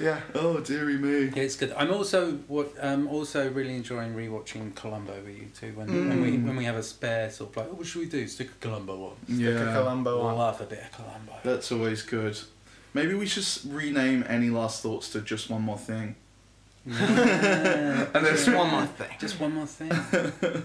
[0.00, 0.20] Yeah.
[0.34, 1.24] Oh dearie me.
[1.34, 1.72] Yeah, it's good.
[1.76, 5.72] I'm also what um also really enjoying rewatching Columbo with you too.
[5.74, 8.06] When when we when we have a spare sort of like, oh, what should we
[8.08, 8.26] do?
[8.26, 9.16] Stick a Columbo on.
[9.28, 10.36] Yeah, Columbo on.
[10.38, 11.32] love a bit of Columbo.
[11.44, 12.38] that's always good.
[12.94, 16.16] Maybe we should rename any last thoughts to just one more thing.
[16.86, 18.06] Yeah.
[18.14, 19.08] And then Just one more thing.
[19.20, 19.90] Just one more thing.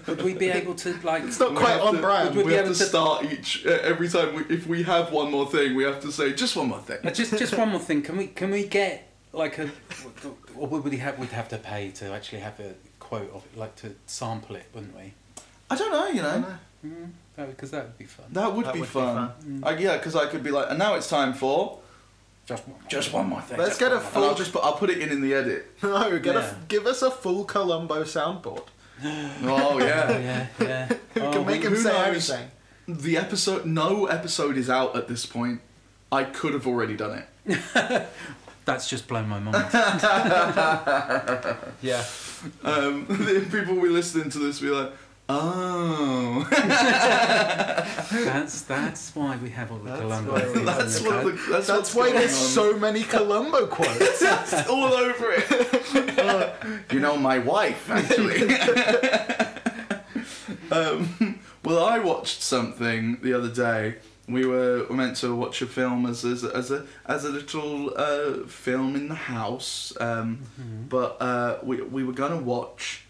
[0.06, 1.24] Would we be able to like?
[1.24, 2.34] It's not quite on to- brand.
[2.34, 4.34] Would We, we have able to to- start each uh, every time.
[4.34, 6.98] We, if we have one more thing, we have to say just one more thing.
[7.04, 8.00] Uh, just just one more thing.
[8.02, 9.05] Can we can we get
[9.36, 9.70] like a
[10.56, 13.56] or would we have we'd have to pay to actually have a quote of it,
[13.58, 15.12] like to sample it, wouldn't we?
[15.70, 16.56] I don't know, you know.
[16.84, 17.10] Mm,
[17.48, 18.26] because that would be fun.
[18.32, 19.60] That would That be would be fun.
[19.62, 21.80] I, yeah, because I could be like, and now it's time for.
[22.46, 22.78] Just one.
[22.88, 23.58] Just one more thing.
[23.58, 24.24] Let's get a And full.
[24.24, 25.66] I'll just put, I'll put it in in the edit.
[25.82, 26.50] No, get Yeah.
[26.50, 28.66] a, give us a full Columbo soundboard.
[29.42, 30.18] Oh yeah.
[30.18, 30.88] Yeah, yeah.
[31.16, 32.30] We Oh, can make who him say knows?
[32.30, 32.50] anything.
[32.88, 35.60] The episode, no episode is out at this point.
[36.12, 38.06] I could have already done it.
[38.66, 39.56] That's just blown my mind.
[41.82, 42.02] Yeah.
[42.64, 44.92] Um, the people will be listening to this will be like,
[45.28, 46.46] oh.
[48.10, 51.66] that's that's why we have all the That's Columbo why things that's what the, that's,
[51.68, 52.48] That's why there's on.
[52.48, 54.22] so many Columbo quotes.
[54.22, 56.18] It's all over it.
[56.18, 56.50] Uh,
[56.90, 58.54] you know, my wife actually.
[60.70, 63.96] um, well, I watched something the other day.
[64.28, 68.46] We were meant to watch a film as as, as a as a little uh,
[68.46, 70.40] film in the house, um,
[70.88, 73.02] but uh, we we were gonna watch.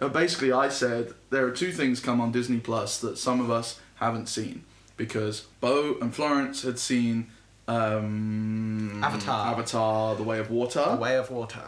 [0.00, 3.50] Uh, basically, I said there are two things come on Disney Plus that some of
[3.50, 4.64] us haven't seen
[4.96, 7.30] because Bo and Florence had seen
[7.68, 9.52] um, Avatar.
[9.52, 11.62] Avatar: The Way of Water, A way of water.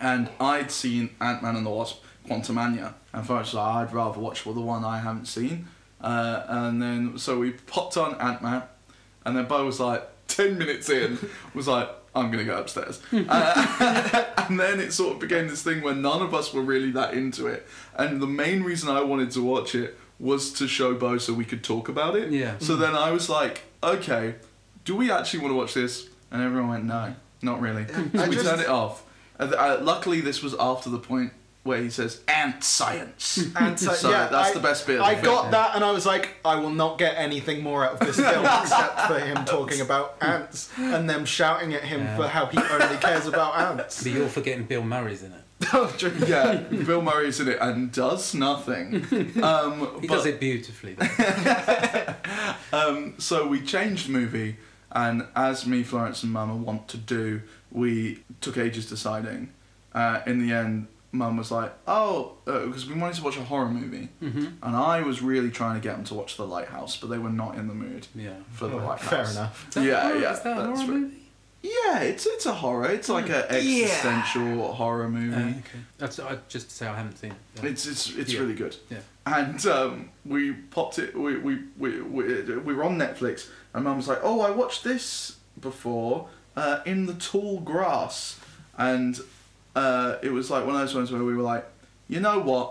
[0.00, 4.20] and I'd seen Ant Man and the Wasp: Quantumania, and Florence was like, I'd rather
[4.20, 5.68] watch for the one I haven't seen.
[6.00, 8.62] Uh, and then so we popped on Ant Man,
[9.24, 11.18] and then Bo was like, ten minutes in,
[11.54, 13.00] was like, I'm gonna go upstairs.
[13.12, 16.90] uh, and then it sort of became this thing where none of us were really
[16.92, 17.66] that into it,
[17.96, 21.44] and the main reason I wanted to watch it was to show Bo so we
[21.44, 22.30] could talk about it.
[22.30, 22.54] Yeah.
[22.58, 24.34] So then I was like, okay,
[24.84, 26.08] do we actually want to watch this?
[26.30, 27.86] And everyone went, no, not really.
[27.88, 29.02] So we just- turned it off.
[29.38, 33.44] Uh, uh, luckily, this was after the point where he says ant science.
[33.56, 35.24] And so, So yeah, that's I- the best bit of I film.
[35.26, 38.16] got that, and I was like, I will not get anything more out of this
[38.16, 42.16] film except for him talking about ants and them shouting at him Yeah.
[42.16, 44.02] for how he only cares about ants.
[44.02, 45.40] But you're forgetting Bill Murray's in it.
[45.74, 45.94] Oh,
[46.26, 48.94] yeah, Bill Murray's in it and does nothing.
[49.42, 50.96] Um, He but- does it beautifully.
[52.72, 54.56] Um, so we changed the movie,
[54.92, 59.52] and as me, Florence, and Mama want to do, we took ages deciding.
[59.92, 63.68] Uh, in the end, Mum was like, "Oh," because we wanted to watch a horror
[63.68, 67.10] movie, hmm and I was really trying to get them to watch The Lighthouse, but
[67.10, 68.34] they were not in the mood Yeah.
[68.52, 69.08] for The Oh, Lighthouse.
[69.10, 69.68] Fair enough.
[69.68, 70.18] Is that Yeah, horror?
[70.20, 70.86] yeah, Is that a horror right.
[70.88, 71.16] movie?
[71.62, 72.86] Yeah, it's it's a horror.
[72.86, 73.56] It's like an Yeah.
[73.56, 75.34] existential horror movie.
[75.34, 75.78] Uh, okay.
[75.98, 77.36] That's I, just to say I haven't seen it.
[77.62, 77.70] Yeah.
[77.70, 78.40] It's it's it's Yeah.
[78.40, 78.76] really good.
[78.88, 78.98] Yeah.
[79.26, 81.14] And um, we popped it.
[81.14, 84.84] We, we we we we were on Netflix, and Mum was like, "Oh, I watched
[84.84, 88.38] this before uh, in the tall grass,"
[88.78, 89.20] and
[89.80, 91.64] uh, it was like one of those ones where we were like,
[92.08, 92.68] "You know what?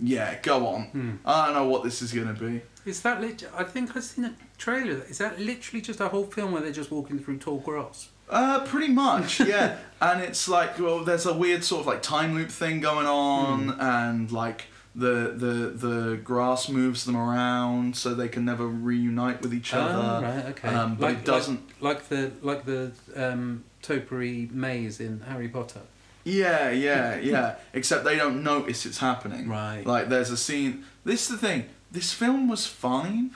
[0.00, 0.82] Yeah, go on.
[0.94, 1.10] Hmm.
[1.24, 4.24] I don't know what this is gonna be." Is that lit- I think I've seen
[4.24, 5.02] a trailer.
[5.08, 8.08] Is that literally just a whole film where they're just walking through tall grass?
[8.28, 9.76] Uh, pretty much, yeah.
[10.00, 13.68] and it's like, well, there's a weird sort of like time loop thing going on,
[13.68, 13.80] Hmm.
[13.80, 14.60] and like
[14.94, 15.54] the the
[15.86, 19.94] the grass moves them around so they can never reunite with each other.
[20.02, 20.68] Oh, right, okay.
[20.68, 21.60] Um, but it doesn't.
[21.80, 25.80] like, like the like the um, topiary maze in Harry Potter.
[26.24, 27.54] Yeah, yeah, yeah.
[27.72, 29.48] Except they don't notice it's happening.
[29.48, 29.84] Right.
[29.84, 30.84] Like there's a scene.
[31.04, 31.66] This is the thing.
[31.90, 33.32] This film was fine.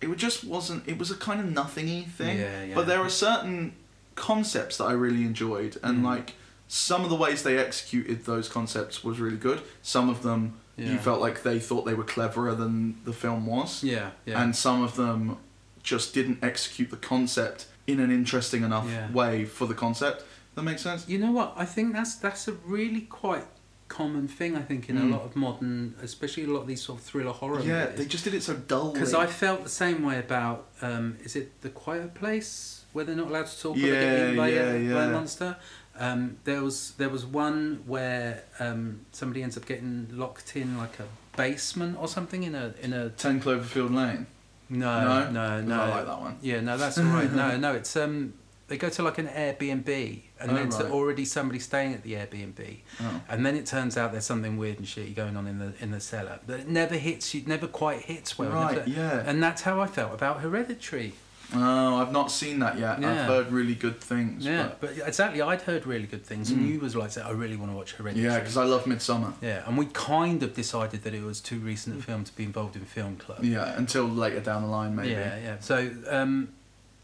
[0.00, 0.88] It just wasn't.
[0.88, 2.38] It was a kind of nothingy thing.
[2.38, 2.74] Yeah, yeah.
[2.74, 3.74] But there are certain
[4.14, 6.04] concepts that I really enjoyed, and Mm.
[6.04, 6.34] like
[6.68, 9.60] some of the ways they executed those concepts was really good.
[9.82, 13.84] Some of them you felt like they thought they were cleverer than the film was,
[13.84, 14.42] Yeah, yeah.
[14.42, 15.36] and some of them
[15.82, 19.10] just didn't execute the concept in an interesting enough Yeah.
[19.10, 20.24] way for the concept.
[20.54, 21.08] That makes sense.
[21.08, 21.52] You know what?
[21.56, 23.44] I think that's that's a really quite
[23.88, 24.56] common thing.
[24.56, 25.10] I think in Mm.
[25.12, 27.98] a lot of modern, especially a lot of these sort of thriller horror Yeah, movies.
[27.98, 28.92] they just did it so dully.
[28.94, 33.16] Because I felt the same way about um, is it the Quiet Place where they're
[33.16, 35.56] not allowed to talk, but they get Yeah, eaten by, yeah, a, by a monster.
[35.98, 40.98] Um, there was there was one where um, somebody ends up getting locked in like
[41.00, 41.06] a
[41.36, 44.26] basement or something in a in a Ten Cloverfield Lane.
[44.68, 45.30] no No?
[45.30, 46.38] no no I like that one.
[46.42, 48.34] yeah no that's all right no no it's um
[48.70, 50.90] they go to like an Airbnb and Oh, there's right.
[50.90, 53.20] already somebody staying at the Airbnb Oh.
[53.28, 55.90] and then it turns out there's something weird and shitty going on in the in
[55.90, 59.22] the cellar but it never hits you never quite hits well Right, never- yeah.
[59.26, 61.12] and that's how I felt about Hereditary
[61.52, 63.00] Oh, I've not seen that yet.
[63.00, 63.10] Yeah.
[63.10, 64.46] I've heard really good things.
[64.46, 66.68] Yeah, but- but exactly, I'd heard really good things, and Mm.
[66.74, 68.24] you was like, I really want to watch Hereditary.
[68.24, 69.32] yeah, because I love Midsommar.
[69.42, 72.44] yeah, and we kind of decided that it was too recent a film to be
[72.44, 73.42] involved in film club.
[73.42, 75.10] Yeah, until later down the line, maybe.
[75.10, 75.56] yeah, yeah.
[75.58, 76.50] So, um,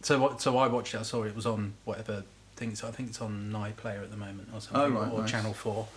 [0.07, 0.41] so what?
[0.41, 0.99] So I watched it.
[1.01, 2.23] I saw it was on whatever
[2.57, 2.71] thing.
[2.73, 5.31] It's, I think it's on iPlayer at the moment or something, Oh, right, or nice.
[5.31, 5.89] Channel Four.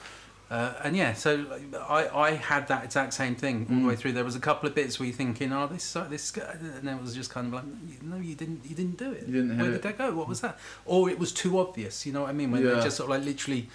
[0.52, 1.46] Uh, and yeah, so
[1.88, 4.00] I, I had that exact same thing all the way Mm.
[4.00, 4.14] through.
[4.14, 7.00] There was a couple of bits where you're thinking, "Oh, this this," guy," and it
[7.00, 7.66] was just kind of like,
[8.02, 9.28] "No, you didn't, you didn't do it.
[9.28, 9.74] You didn't Where it.
[9.74, 10.12] did that go?
[10.16, 10.58] What was that?"
[10.88, 12.04] Or it was too obvious.
[12.08, 12.50] You know what I mean?
[12.50, 12.84] When they Yeah.
[12.84, 13.70] just sort of like literally.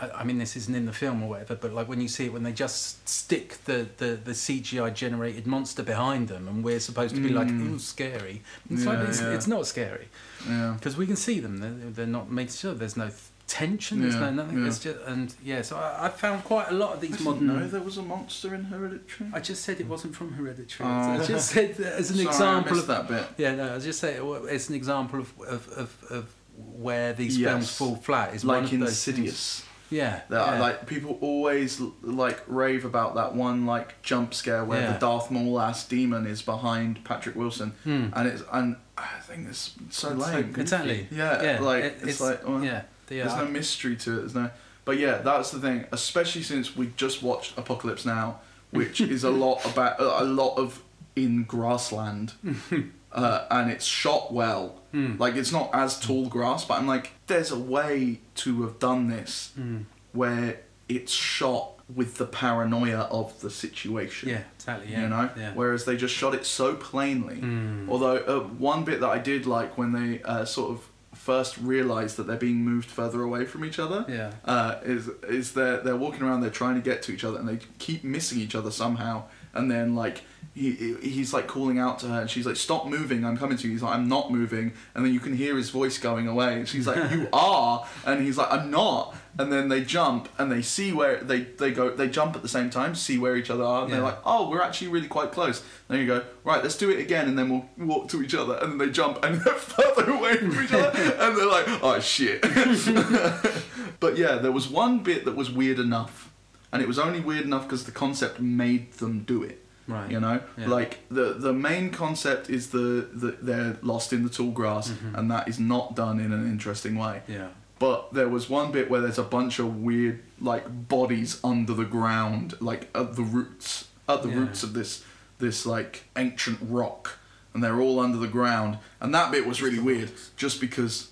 [0.00, 2.26] I I mean, this isn't in the film or whatever, but like when you see
[2.26, 6.80] it, when they just stick the, the, the CGI generated monster behind them, and we're
[6.80, 7.74] supposed to be like, Mm.
[7.74, 9.32] "Ooh, scary." It's like it's, yeah.
[9.34, 10.08] it's not scary
[10.48, 10.74] Yeah.
[10.78, 11.58] because we can see them.
[11.58, 12.74] They're, they're not made sure.
[12.74, 13.10] There's no
[13.46, 14.02] tension.
[14.02, 14.58] There's Yeah, no nothing.
[14.60, 14.66] yeah.
[14.68, 15.62] It's just and yeah.
[15.62, 17.46] So I, I found quite a lot of these didn't modern.
[17.46, 19.30] know there was a monster in Hereditary.
[19.32, 20.88] I just said it wasn't from Hereditary.
[20.88, 20.92] Oh.
[21.22, 23.24] I just said that as an Sorry, example I of that bit.
[23.38, 23.54] yeah.
[23.54, 27.50] No, I just say it's an example of of, of, of where these Yes.
[27.50, 28.34] films fall flat.
[28.34, 29.64] Is one Like of those things.
[29.90, 30.20] Yeah.
[30.28, 30.60] That, yeah.
[30.60, 34.92] Like people always like rave about that one like jump scare where Yeah.
[34.92, 38.08] the Darth Maul ass demon is behind Patrick Wilson, Hmm.
[38.12, 40.52] and it's and I think it's so It's lame.
[40.52, 40.60] good.
[40.62, 41.06] Exactly.
[41.10, 41.60] Yeah, Yeah.
[41.60, 42.82] like it- it's, like well, yeah.
[43.06, 44.20] The, there's uh, no mystery to it.
[44.20, 44.50] There's no.
[44.84, 45.84] But yeah, that's the thing.
[45.92, 48.40] Especially since we just watched Apocalypse Now,
[48.70, 50.82] which is a lot about a lot of
[51.16, 52.32] in grassland,
[53.12, 54.80] uh, and it's shot well.
[54.92, 55.16] Hmm.
[55.18, 59.08] Like it's not as tall grass, but I'm like, there's a way to have done
[59.08, 59.82] this Hmm.
[60.12, 64.28] where it's shot with the paranoia of the situation.
[64.28, 64.42] Yeah.
[64.56, 64.92] Exactly.
[64.92, 65.02] Yeah.
[65.02, 65.52] You know, Yeah.
[65.54, 67.36] whereas they just shot it so plainly.
[67.36, 67.88] Hmm.
[67.88, 70.88] Although uh, one bit that I did like when they uh, sort of
[71.28, 74.30] first realize that they're being moved further away from each other Yeah.
[74.54, 77.46] uh, is is they're they're walking around, they're trying to get to each other, and
[77.50, 79.24] they keep missing each other somehow.
[79.52, 80.22] And then like
[80.54, 83.24] he he's like calling out to her, and she's like, "Stop moving!
[83.26, 85.68] I'm coming to you." He's like, "I'm not moving," and then you can hear his
[85.80, 86.52] voice going away.
[86.60, 90.50] And she's like, "You are," and he's like, "I'm not." And then they jump, and
[90.50, 91.90] they see where they they go.
[91.90, 94.50] They jump at the same time, see where each other are, and they're like, "Oh,
[94.50, 97.48] we're actually really quite close." Then you go, "Right, let's do it again," and then
[97.48, 100.72] we'll walk to each other, and then they jump, and they're further away from each
[100.72, 100.90] other,
[101.22, 102.42] and they're like, "Oh shit."
[104.00, 106.30] but yeah, there was one bit that was weird enough
[106.72, 109.64] and it was only weird enough because the concept made them do it.
[109.86, 110.10] Right.
[110.10, 110.68] You know, Yeah.
[110.68, 115.18] like the the main concept is the, the they're lost in the tall grass, Mhm.
[115.18, 117.22] and that is not done in an interesting way.
[117.26, 117.48] Yeah.
[117.78, 121.84] But there was one bit where there's a bunch of weird like bodies under the
[121.84, 124.36] ground, like at the roots, at the Yeah.
[124.38, 125.04] roots of this
[125.38, 127.18] this like ancient rock,
[127.54, 131.10] and they're all under the ground, and that bit was really weird, just because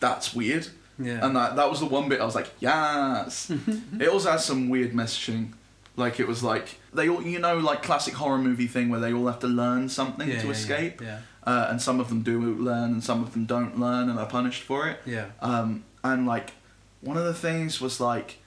[0.00, 0.68] that's weird.
[0.98, 1.24] Yeah.
[1.24, 3.50] And that that was the one bit I was like, yes.
[4.00, 5.52] it also has some weird messaging.
[5.96, 9.12] Like it was like they all you know like classic horror movie thing where they
[9.12, 11.00] all have to learn something yeah, to yeah, escape.
[11.00, 11.18] Yeah.
[11.44, 14.26] Uh, and some of them do learn and some of them don't learn and are
[14.26, 15.00] punished for it.
[15.04, 15.26] Yeah.
[15.40, 16.52] Um, and like
[17.00, 18.38] one of the things was like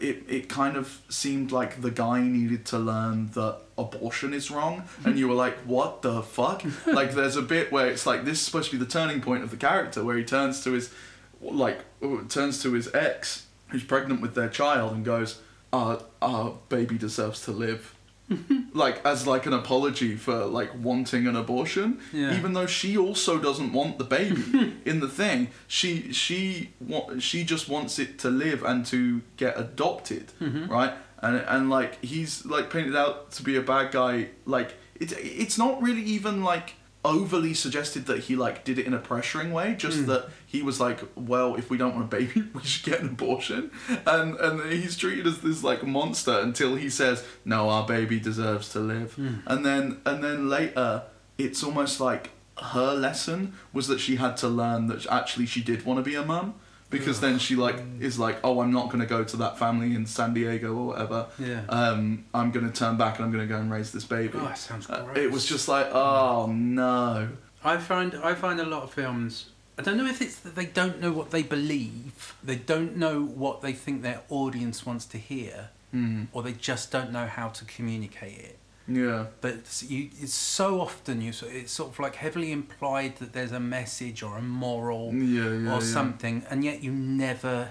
[0.00, 4.84] it, it kind of seemed like the guy needed to learn that abortion is wrong
[5.04, 6.62] and you were like what the fuck?
[6.86, 9.42] Like there's a bit where it's like this is supposed to be the turning point
[9.42, 10.92] of the character where he turns to his
[11.40, 11.80] like
[12.28, 15.40] turns to his ex who's pregnant with their child and goes
[15.72, 17.94] our, our baby deserves to live
[18.74, 22.36] like as like an apology for like wanting an abortion Yeah.
[22.36, 27.44] even though she also doesn't want the baby in the thing she she wa- she
[27.44, 30.66] just wants it to live and to get adopted Mm-hmm.
[30.72, 30.92] right
[31.22, 35.56] and and like he's like painted out to be a bad guy like it's it's
[35.56, 36.74] not really even like
[37.06, 40.06] overly suggested that he like did it in a pressuring way just Mm.
[40.06, 43.08] that he was like well if we don't want a baby we should get an
[43.10, 43.70] abortion
[44.06, 48.68] and and he's treated as this like monster until he says no our baby deserves
[48.74, 49.34] to live Hmm.
[49.46, 51.04] and then and then later
[51.38, 52.30] it's almost like
[52.74, 56.14] her lesson was that she had to learn that actually she did want to be
[56.16, 56.54] a mum
[56.98, 59.94] because then she like is like oh i'm not going to go to that family
[59.94, 61.62] in san diego or whatever Yeah.
[61.68, 64.32] um, i'm going to turn back and i'm going to go and raise this baby
[64.38, 65.18] Oh, that sounds Uh, gross.
[65.18, 67.28] it was just like oh no
[67.64, 69.46] I find I find a lot of films.
[69.78, 73.22] I don't know if it's that they don't know what they believe, they don't know
[73.24, 76.28] what they think their audience wants to hear, mm.
[76.32, 78.55] or they just don't know how to communicate it.
[78.88, 83.16] Yeah But it's, you, it's so often you so- it's sort of like heavily implied
[83.16, 85.80] that there's a message or a moral yeah yeah or yeah.
[85.80, 87.70] something, and yet you never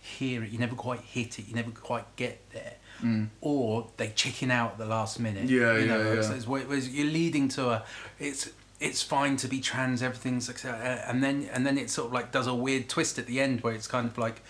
[0.00, 0.50] hear it.
[0.50, 1.48] You never quite hit it.
[1.48, 2.74] You never quite get there.
[3.02, 3.28] Mm.
[3.40, 5.48] Or they chicken out at the last minute.
[5.48, 6.36] Yeah, you yeah, know, it's- yeah.
[6.36, 7.82] it's where- whereas you're leading to a,
[8.18, 8.50] it's
[8.80, 12.12] it's fine to be trans, everything's accept- uh, and then and then it sort of
[12.12, 14.42] like does a weird twist at the end where it's kind of like.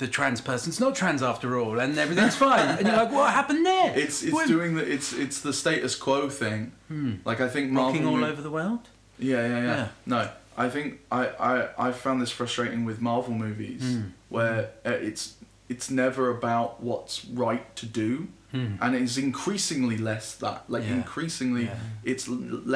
[0.00, 2.66] The trans person's not trans after all, and everything's fine.
[2.78, 3.92] And you're like, what happened there?
[4.04, 7.12] it's it's doing the it's it's the status quo thing Hmm.
[7.24, 8.80] like i think Marvel rocking all over the world.
[9.18, 9.88] Yeah, yeah, yeah, Yeah.
[10.06, 10.20] No,
[10.56, 14.10] I think I, I, I found this frustrating with Marvel movies, Mm.
[14.30, 15.24] where uh, it's
[15.68, 18.10] it's never about what's right to do,
[18.52, 18.76] Hmm.
[18.80, 20.60] and it's increasingly less that.
[20.74, 20.94] Like Yeah.
[21.02, 21.76] increasingly, Yeah.
[22.12, 22.26] it's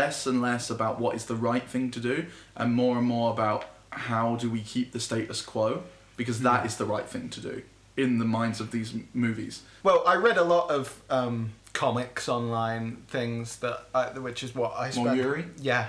[0.00, 2.16] less and less about what is the right thing to do,
[2.54, 3.64] and more and more about
[4.10, 5.82] how do we keep the status quo,
[6.16, 6.66] because that Mm.
[6.66, 7.62] is the right thing to do
[7.96, 9.62] in the minds of these m- movies.
[9.82, 14.72] Well, I read a lot of um, comics online things that, I, which is what
[14.76, 15.16] I More spend.
[15.18, 15.44] Yuri?
[15.60, 15.88] Yeah,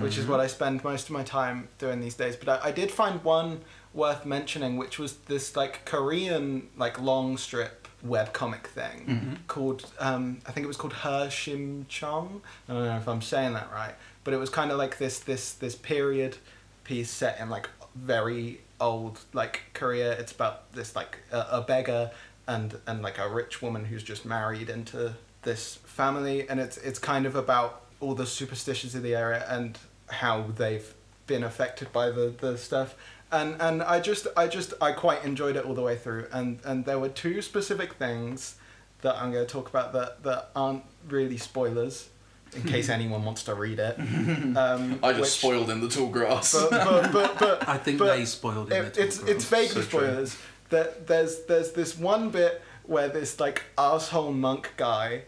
[0.00, 2.36] which is what I spend most of my time doing these days.
[2.36, 3.60] But I, I did find one
[3.92, 9.34] worth mentioning, which was this like Korean like long strip web comic thing Mm-hmm.
[9.46, 12.40] called um, I think it was called Her Shim Chong.
[12.68, 13.94] I don't know if I'm saying that right,
[14.24, 16.38] but it was kind of like this this this period
[16.84, 20.12] piece set in like very old like Korea.
[20.12, 22.10] It's about this like a, a beggar
[22.46, 26.98] and and like a rich woman who's just married into this family, and it's it's
[26.98, 29.78] kind of about all the superstitions in the area and
[30.08, 30.94] how they've
[31.26, 32.94] been affected by the the stuff.
[33.30, 36.26] And and I just I just I quite enjoyed it all the way through.
[36.32, 38.56] And and there were two specific things
[39.02, 42.08] that I'm going to talk about that that aren't really spoilers.
[42.54, 43.98] In case anyone wants to read it,
[44.56, 46.52] um, I just which- spoiled in the tall grass.
[46.52, 48.76] but, but, but, but I think but they spoiled it.
[48.84, 50.36] it, it's it's vaguely So spoilers.
[50.68, 55.22] That there's there's this one bit where this like asshole monk guy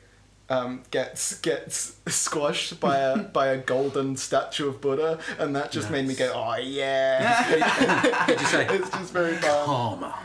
[0.50, 5.90] um, gets gets squashed by a by a golden statue of Buddha, and that just
[5.90, 8.26] made me go, oh yeah.
[8.26, 9.64] Did you say it's just very fun.
[9.64, 10.18] karma?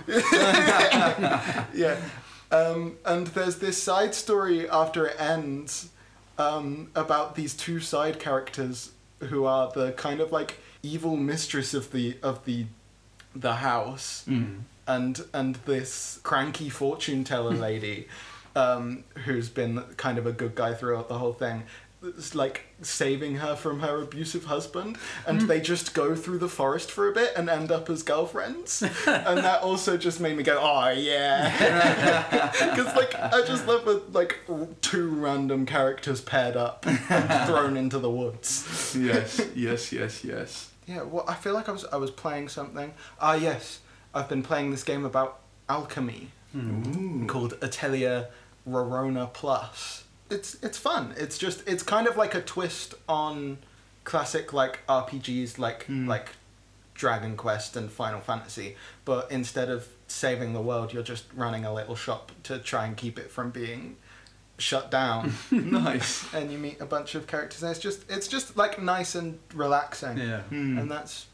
[1.74, 1.98] yeah.
[2.52, 5.90] Um, and there's this side story after it ends
[6.40, 11.92] um, about these two side characters who are the kind of like evil mistress of
[11.92, 12.66] the of the
[13.36, 14.26] the house
[14.88, 18.08] and and this cranky fortune teller lady
[18.56, 21.64] um, who's been kind of a good guy throughout the whole thing
[22.34, 24.98] like saving her from her abusive husband
[25.28, 28.82] and they just go through the forest for a bit and end up as girlfriends.
[29.08, 32.52] And that also just made me go oh yeah.
[32.52, 34.40] Because like i just love when like
[34.82, 37.00] two random characters paired up and
[37.48, 38.96] thrown into the woods.
[38.98, 40.72] Yes, yes, yes, yes.
[40.88, 42.94] yeah, well, I feel like I was I was playing something.
[43.20, 43.80] Ah, yes,
[44.14, 46.30] I've been playing this game about alchemy
[47.28, 48.28] called Atelier
[48.68, 50.06] Rorona Plus.
[50.30, 51.14] It's it's fun.
[51.18, 53.58] It's just it's kind of like a twist on
[54.04, 56.30] classic like RPGs like like
[56.94, 58.76] Dragon Quest and Final Fantasy,
[59.06, 62.98] but instead of saving the world, you're just running a little shop to try and
[62.98, 63.96] keep it from being
[64.58, 65.34] shut down.
[65.52, 66.32] nice.
[66.34, 69.40] and you meet a bunch of characters and it's just it's just like nice and
[69.54, 70.18] relaxing.
[70.18, 70.42] Yeah.
[70.42, 70.78] Hmm.
[70.78, 71.28] And that's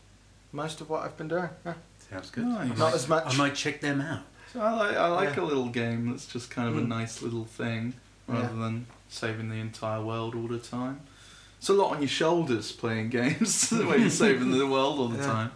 [0.51, 1.49] most of what I've been doing.
[1.65, 1.73] Yeah.
[2.11, 2.45] Sounds good.
[2.45, 2.61] Nice.
[2.61, 4.21] I Not might- as much- I might check them out.
[4.53, 5.43] So I like I like Yeah.
[5.43, 6.87] a little game that's just kind of a Mm.
[6.87, 7.95] nice little thing
[8.27, 8.61] rather Yeah.
[8.61, 11.01] than saving the entire world all the time.
[11.57, 15.17] It's a lot on your shoulders playing games where you're saving the world all the
[15.17, 15.25] Yeah.
[15.25, 15.51] time.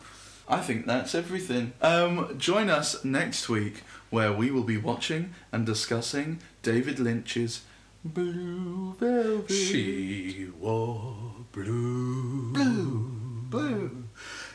[0.48, 1.74] I think that's everything.
[1.82, 7.62] Um, join us next week where we will be watching and discussing David Lynch's
[8.04, 9.52] Blue Velvet.
[9.52, 11.16] She wore
[11.52, 12.54] blue.
[12.54, 13.12] Blue.
[13.50, 14.04] Blue.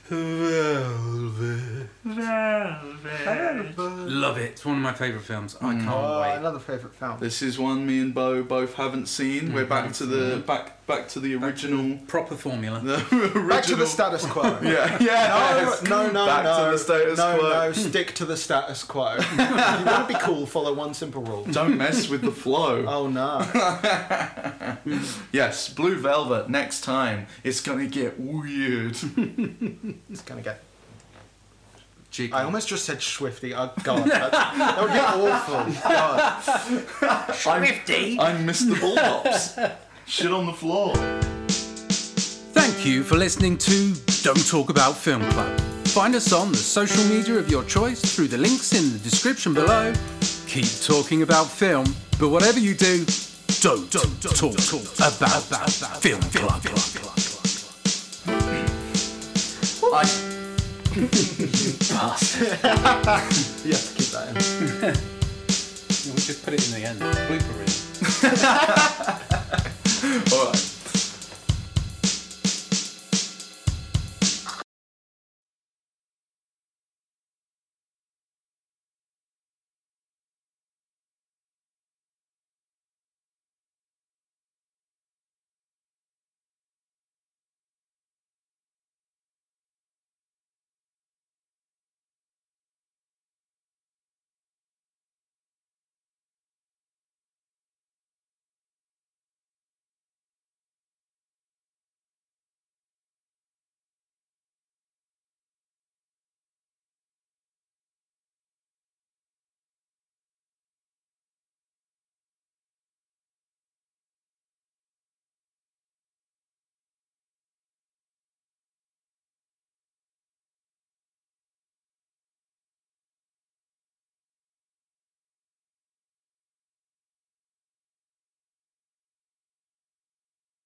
[0.08, 1.88] Velvet.
[2.04, 3.78] Velvet.
[4.08, 4.50] Love it.
[4.52, 5.56] It's one of my favourite films.
[5.60, 5.78] I Mm.
[5.84, 6.34] can't Oh, wait.
[6.36, 7.18] another favourite film.
[7.20, 9.52] This is one me and Bo both haven't seen.
[9.54, 11.98] We're back to the back back to the original.
[12.06, 12.80] Proper formula.
[12.80, 13.48] The original.
[13.48, 14.58] Back to the status quo.
[14.62, 15.76] Yeah, yeah.
[15.84, 16.64] No, no, no, Back no.
[16.66, 17.48] to the status no, quo.
[17.50, 19.14] no, stick to the status quo.
[19.32, 21.44] you want to be cool, follow one simple rule.
[21.44, 22.84] Don't mess with the flow.
[22.86, 23.40] Oh no.
[25.32, 26.48] Yes, Blue Velvet.
[26.48, 28.96] Next time, it's gonna get weird.
[30.10, 30.62] It's gonna get.
[32.10, 32.32] Jiggy.
[32.32, 33.54] I almost just said Swifty.
[33.54, 35.82] Oh god, that, that would be awful.
[35.82, 37.34] God.
[37.34, 38.20] Swifty.
[38.20, 38.80] I'm Mr.
[38.80, 39.58] Bulldogs.
[40.06, 40.94] Shit on the floor.
[42.52, 45.58] Thank you for listening to Don't Talk About Film Club.
[45.88, 49.54] Find us on the social media of your choice through the links in the description
[49.54, 49.92] below.
[50.46, 51.86] Keep talking about film,
[52.20, 53.04] but whatever you do,
[53.60, 56.62] don't, talk, about, Film Club.
[59.92, 60.04] I.
[61.88, 62.58] Bastard.
[63.64, 64.96] You have to keep that in.
[66.04, 67.00] We'll just put it in the end.
[67.00, 69.30] Blooper reel.
[70.14, 70.73] Alright.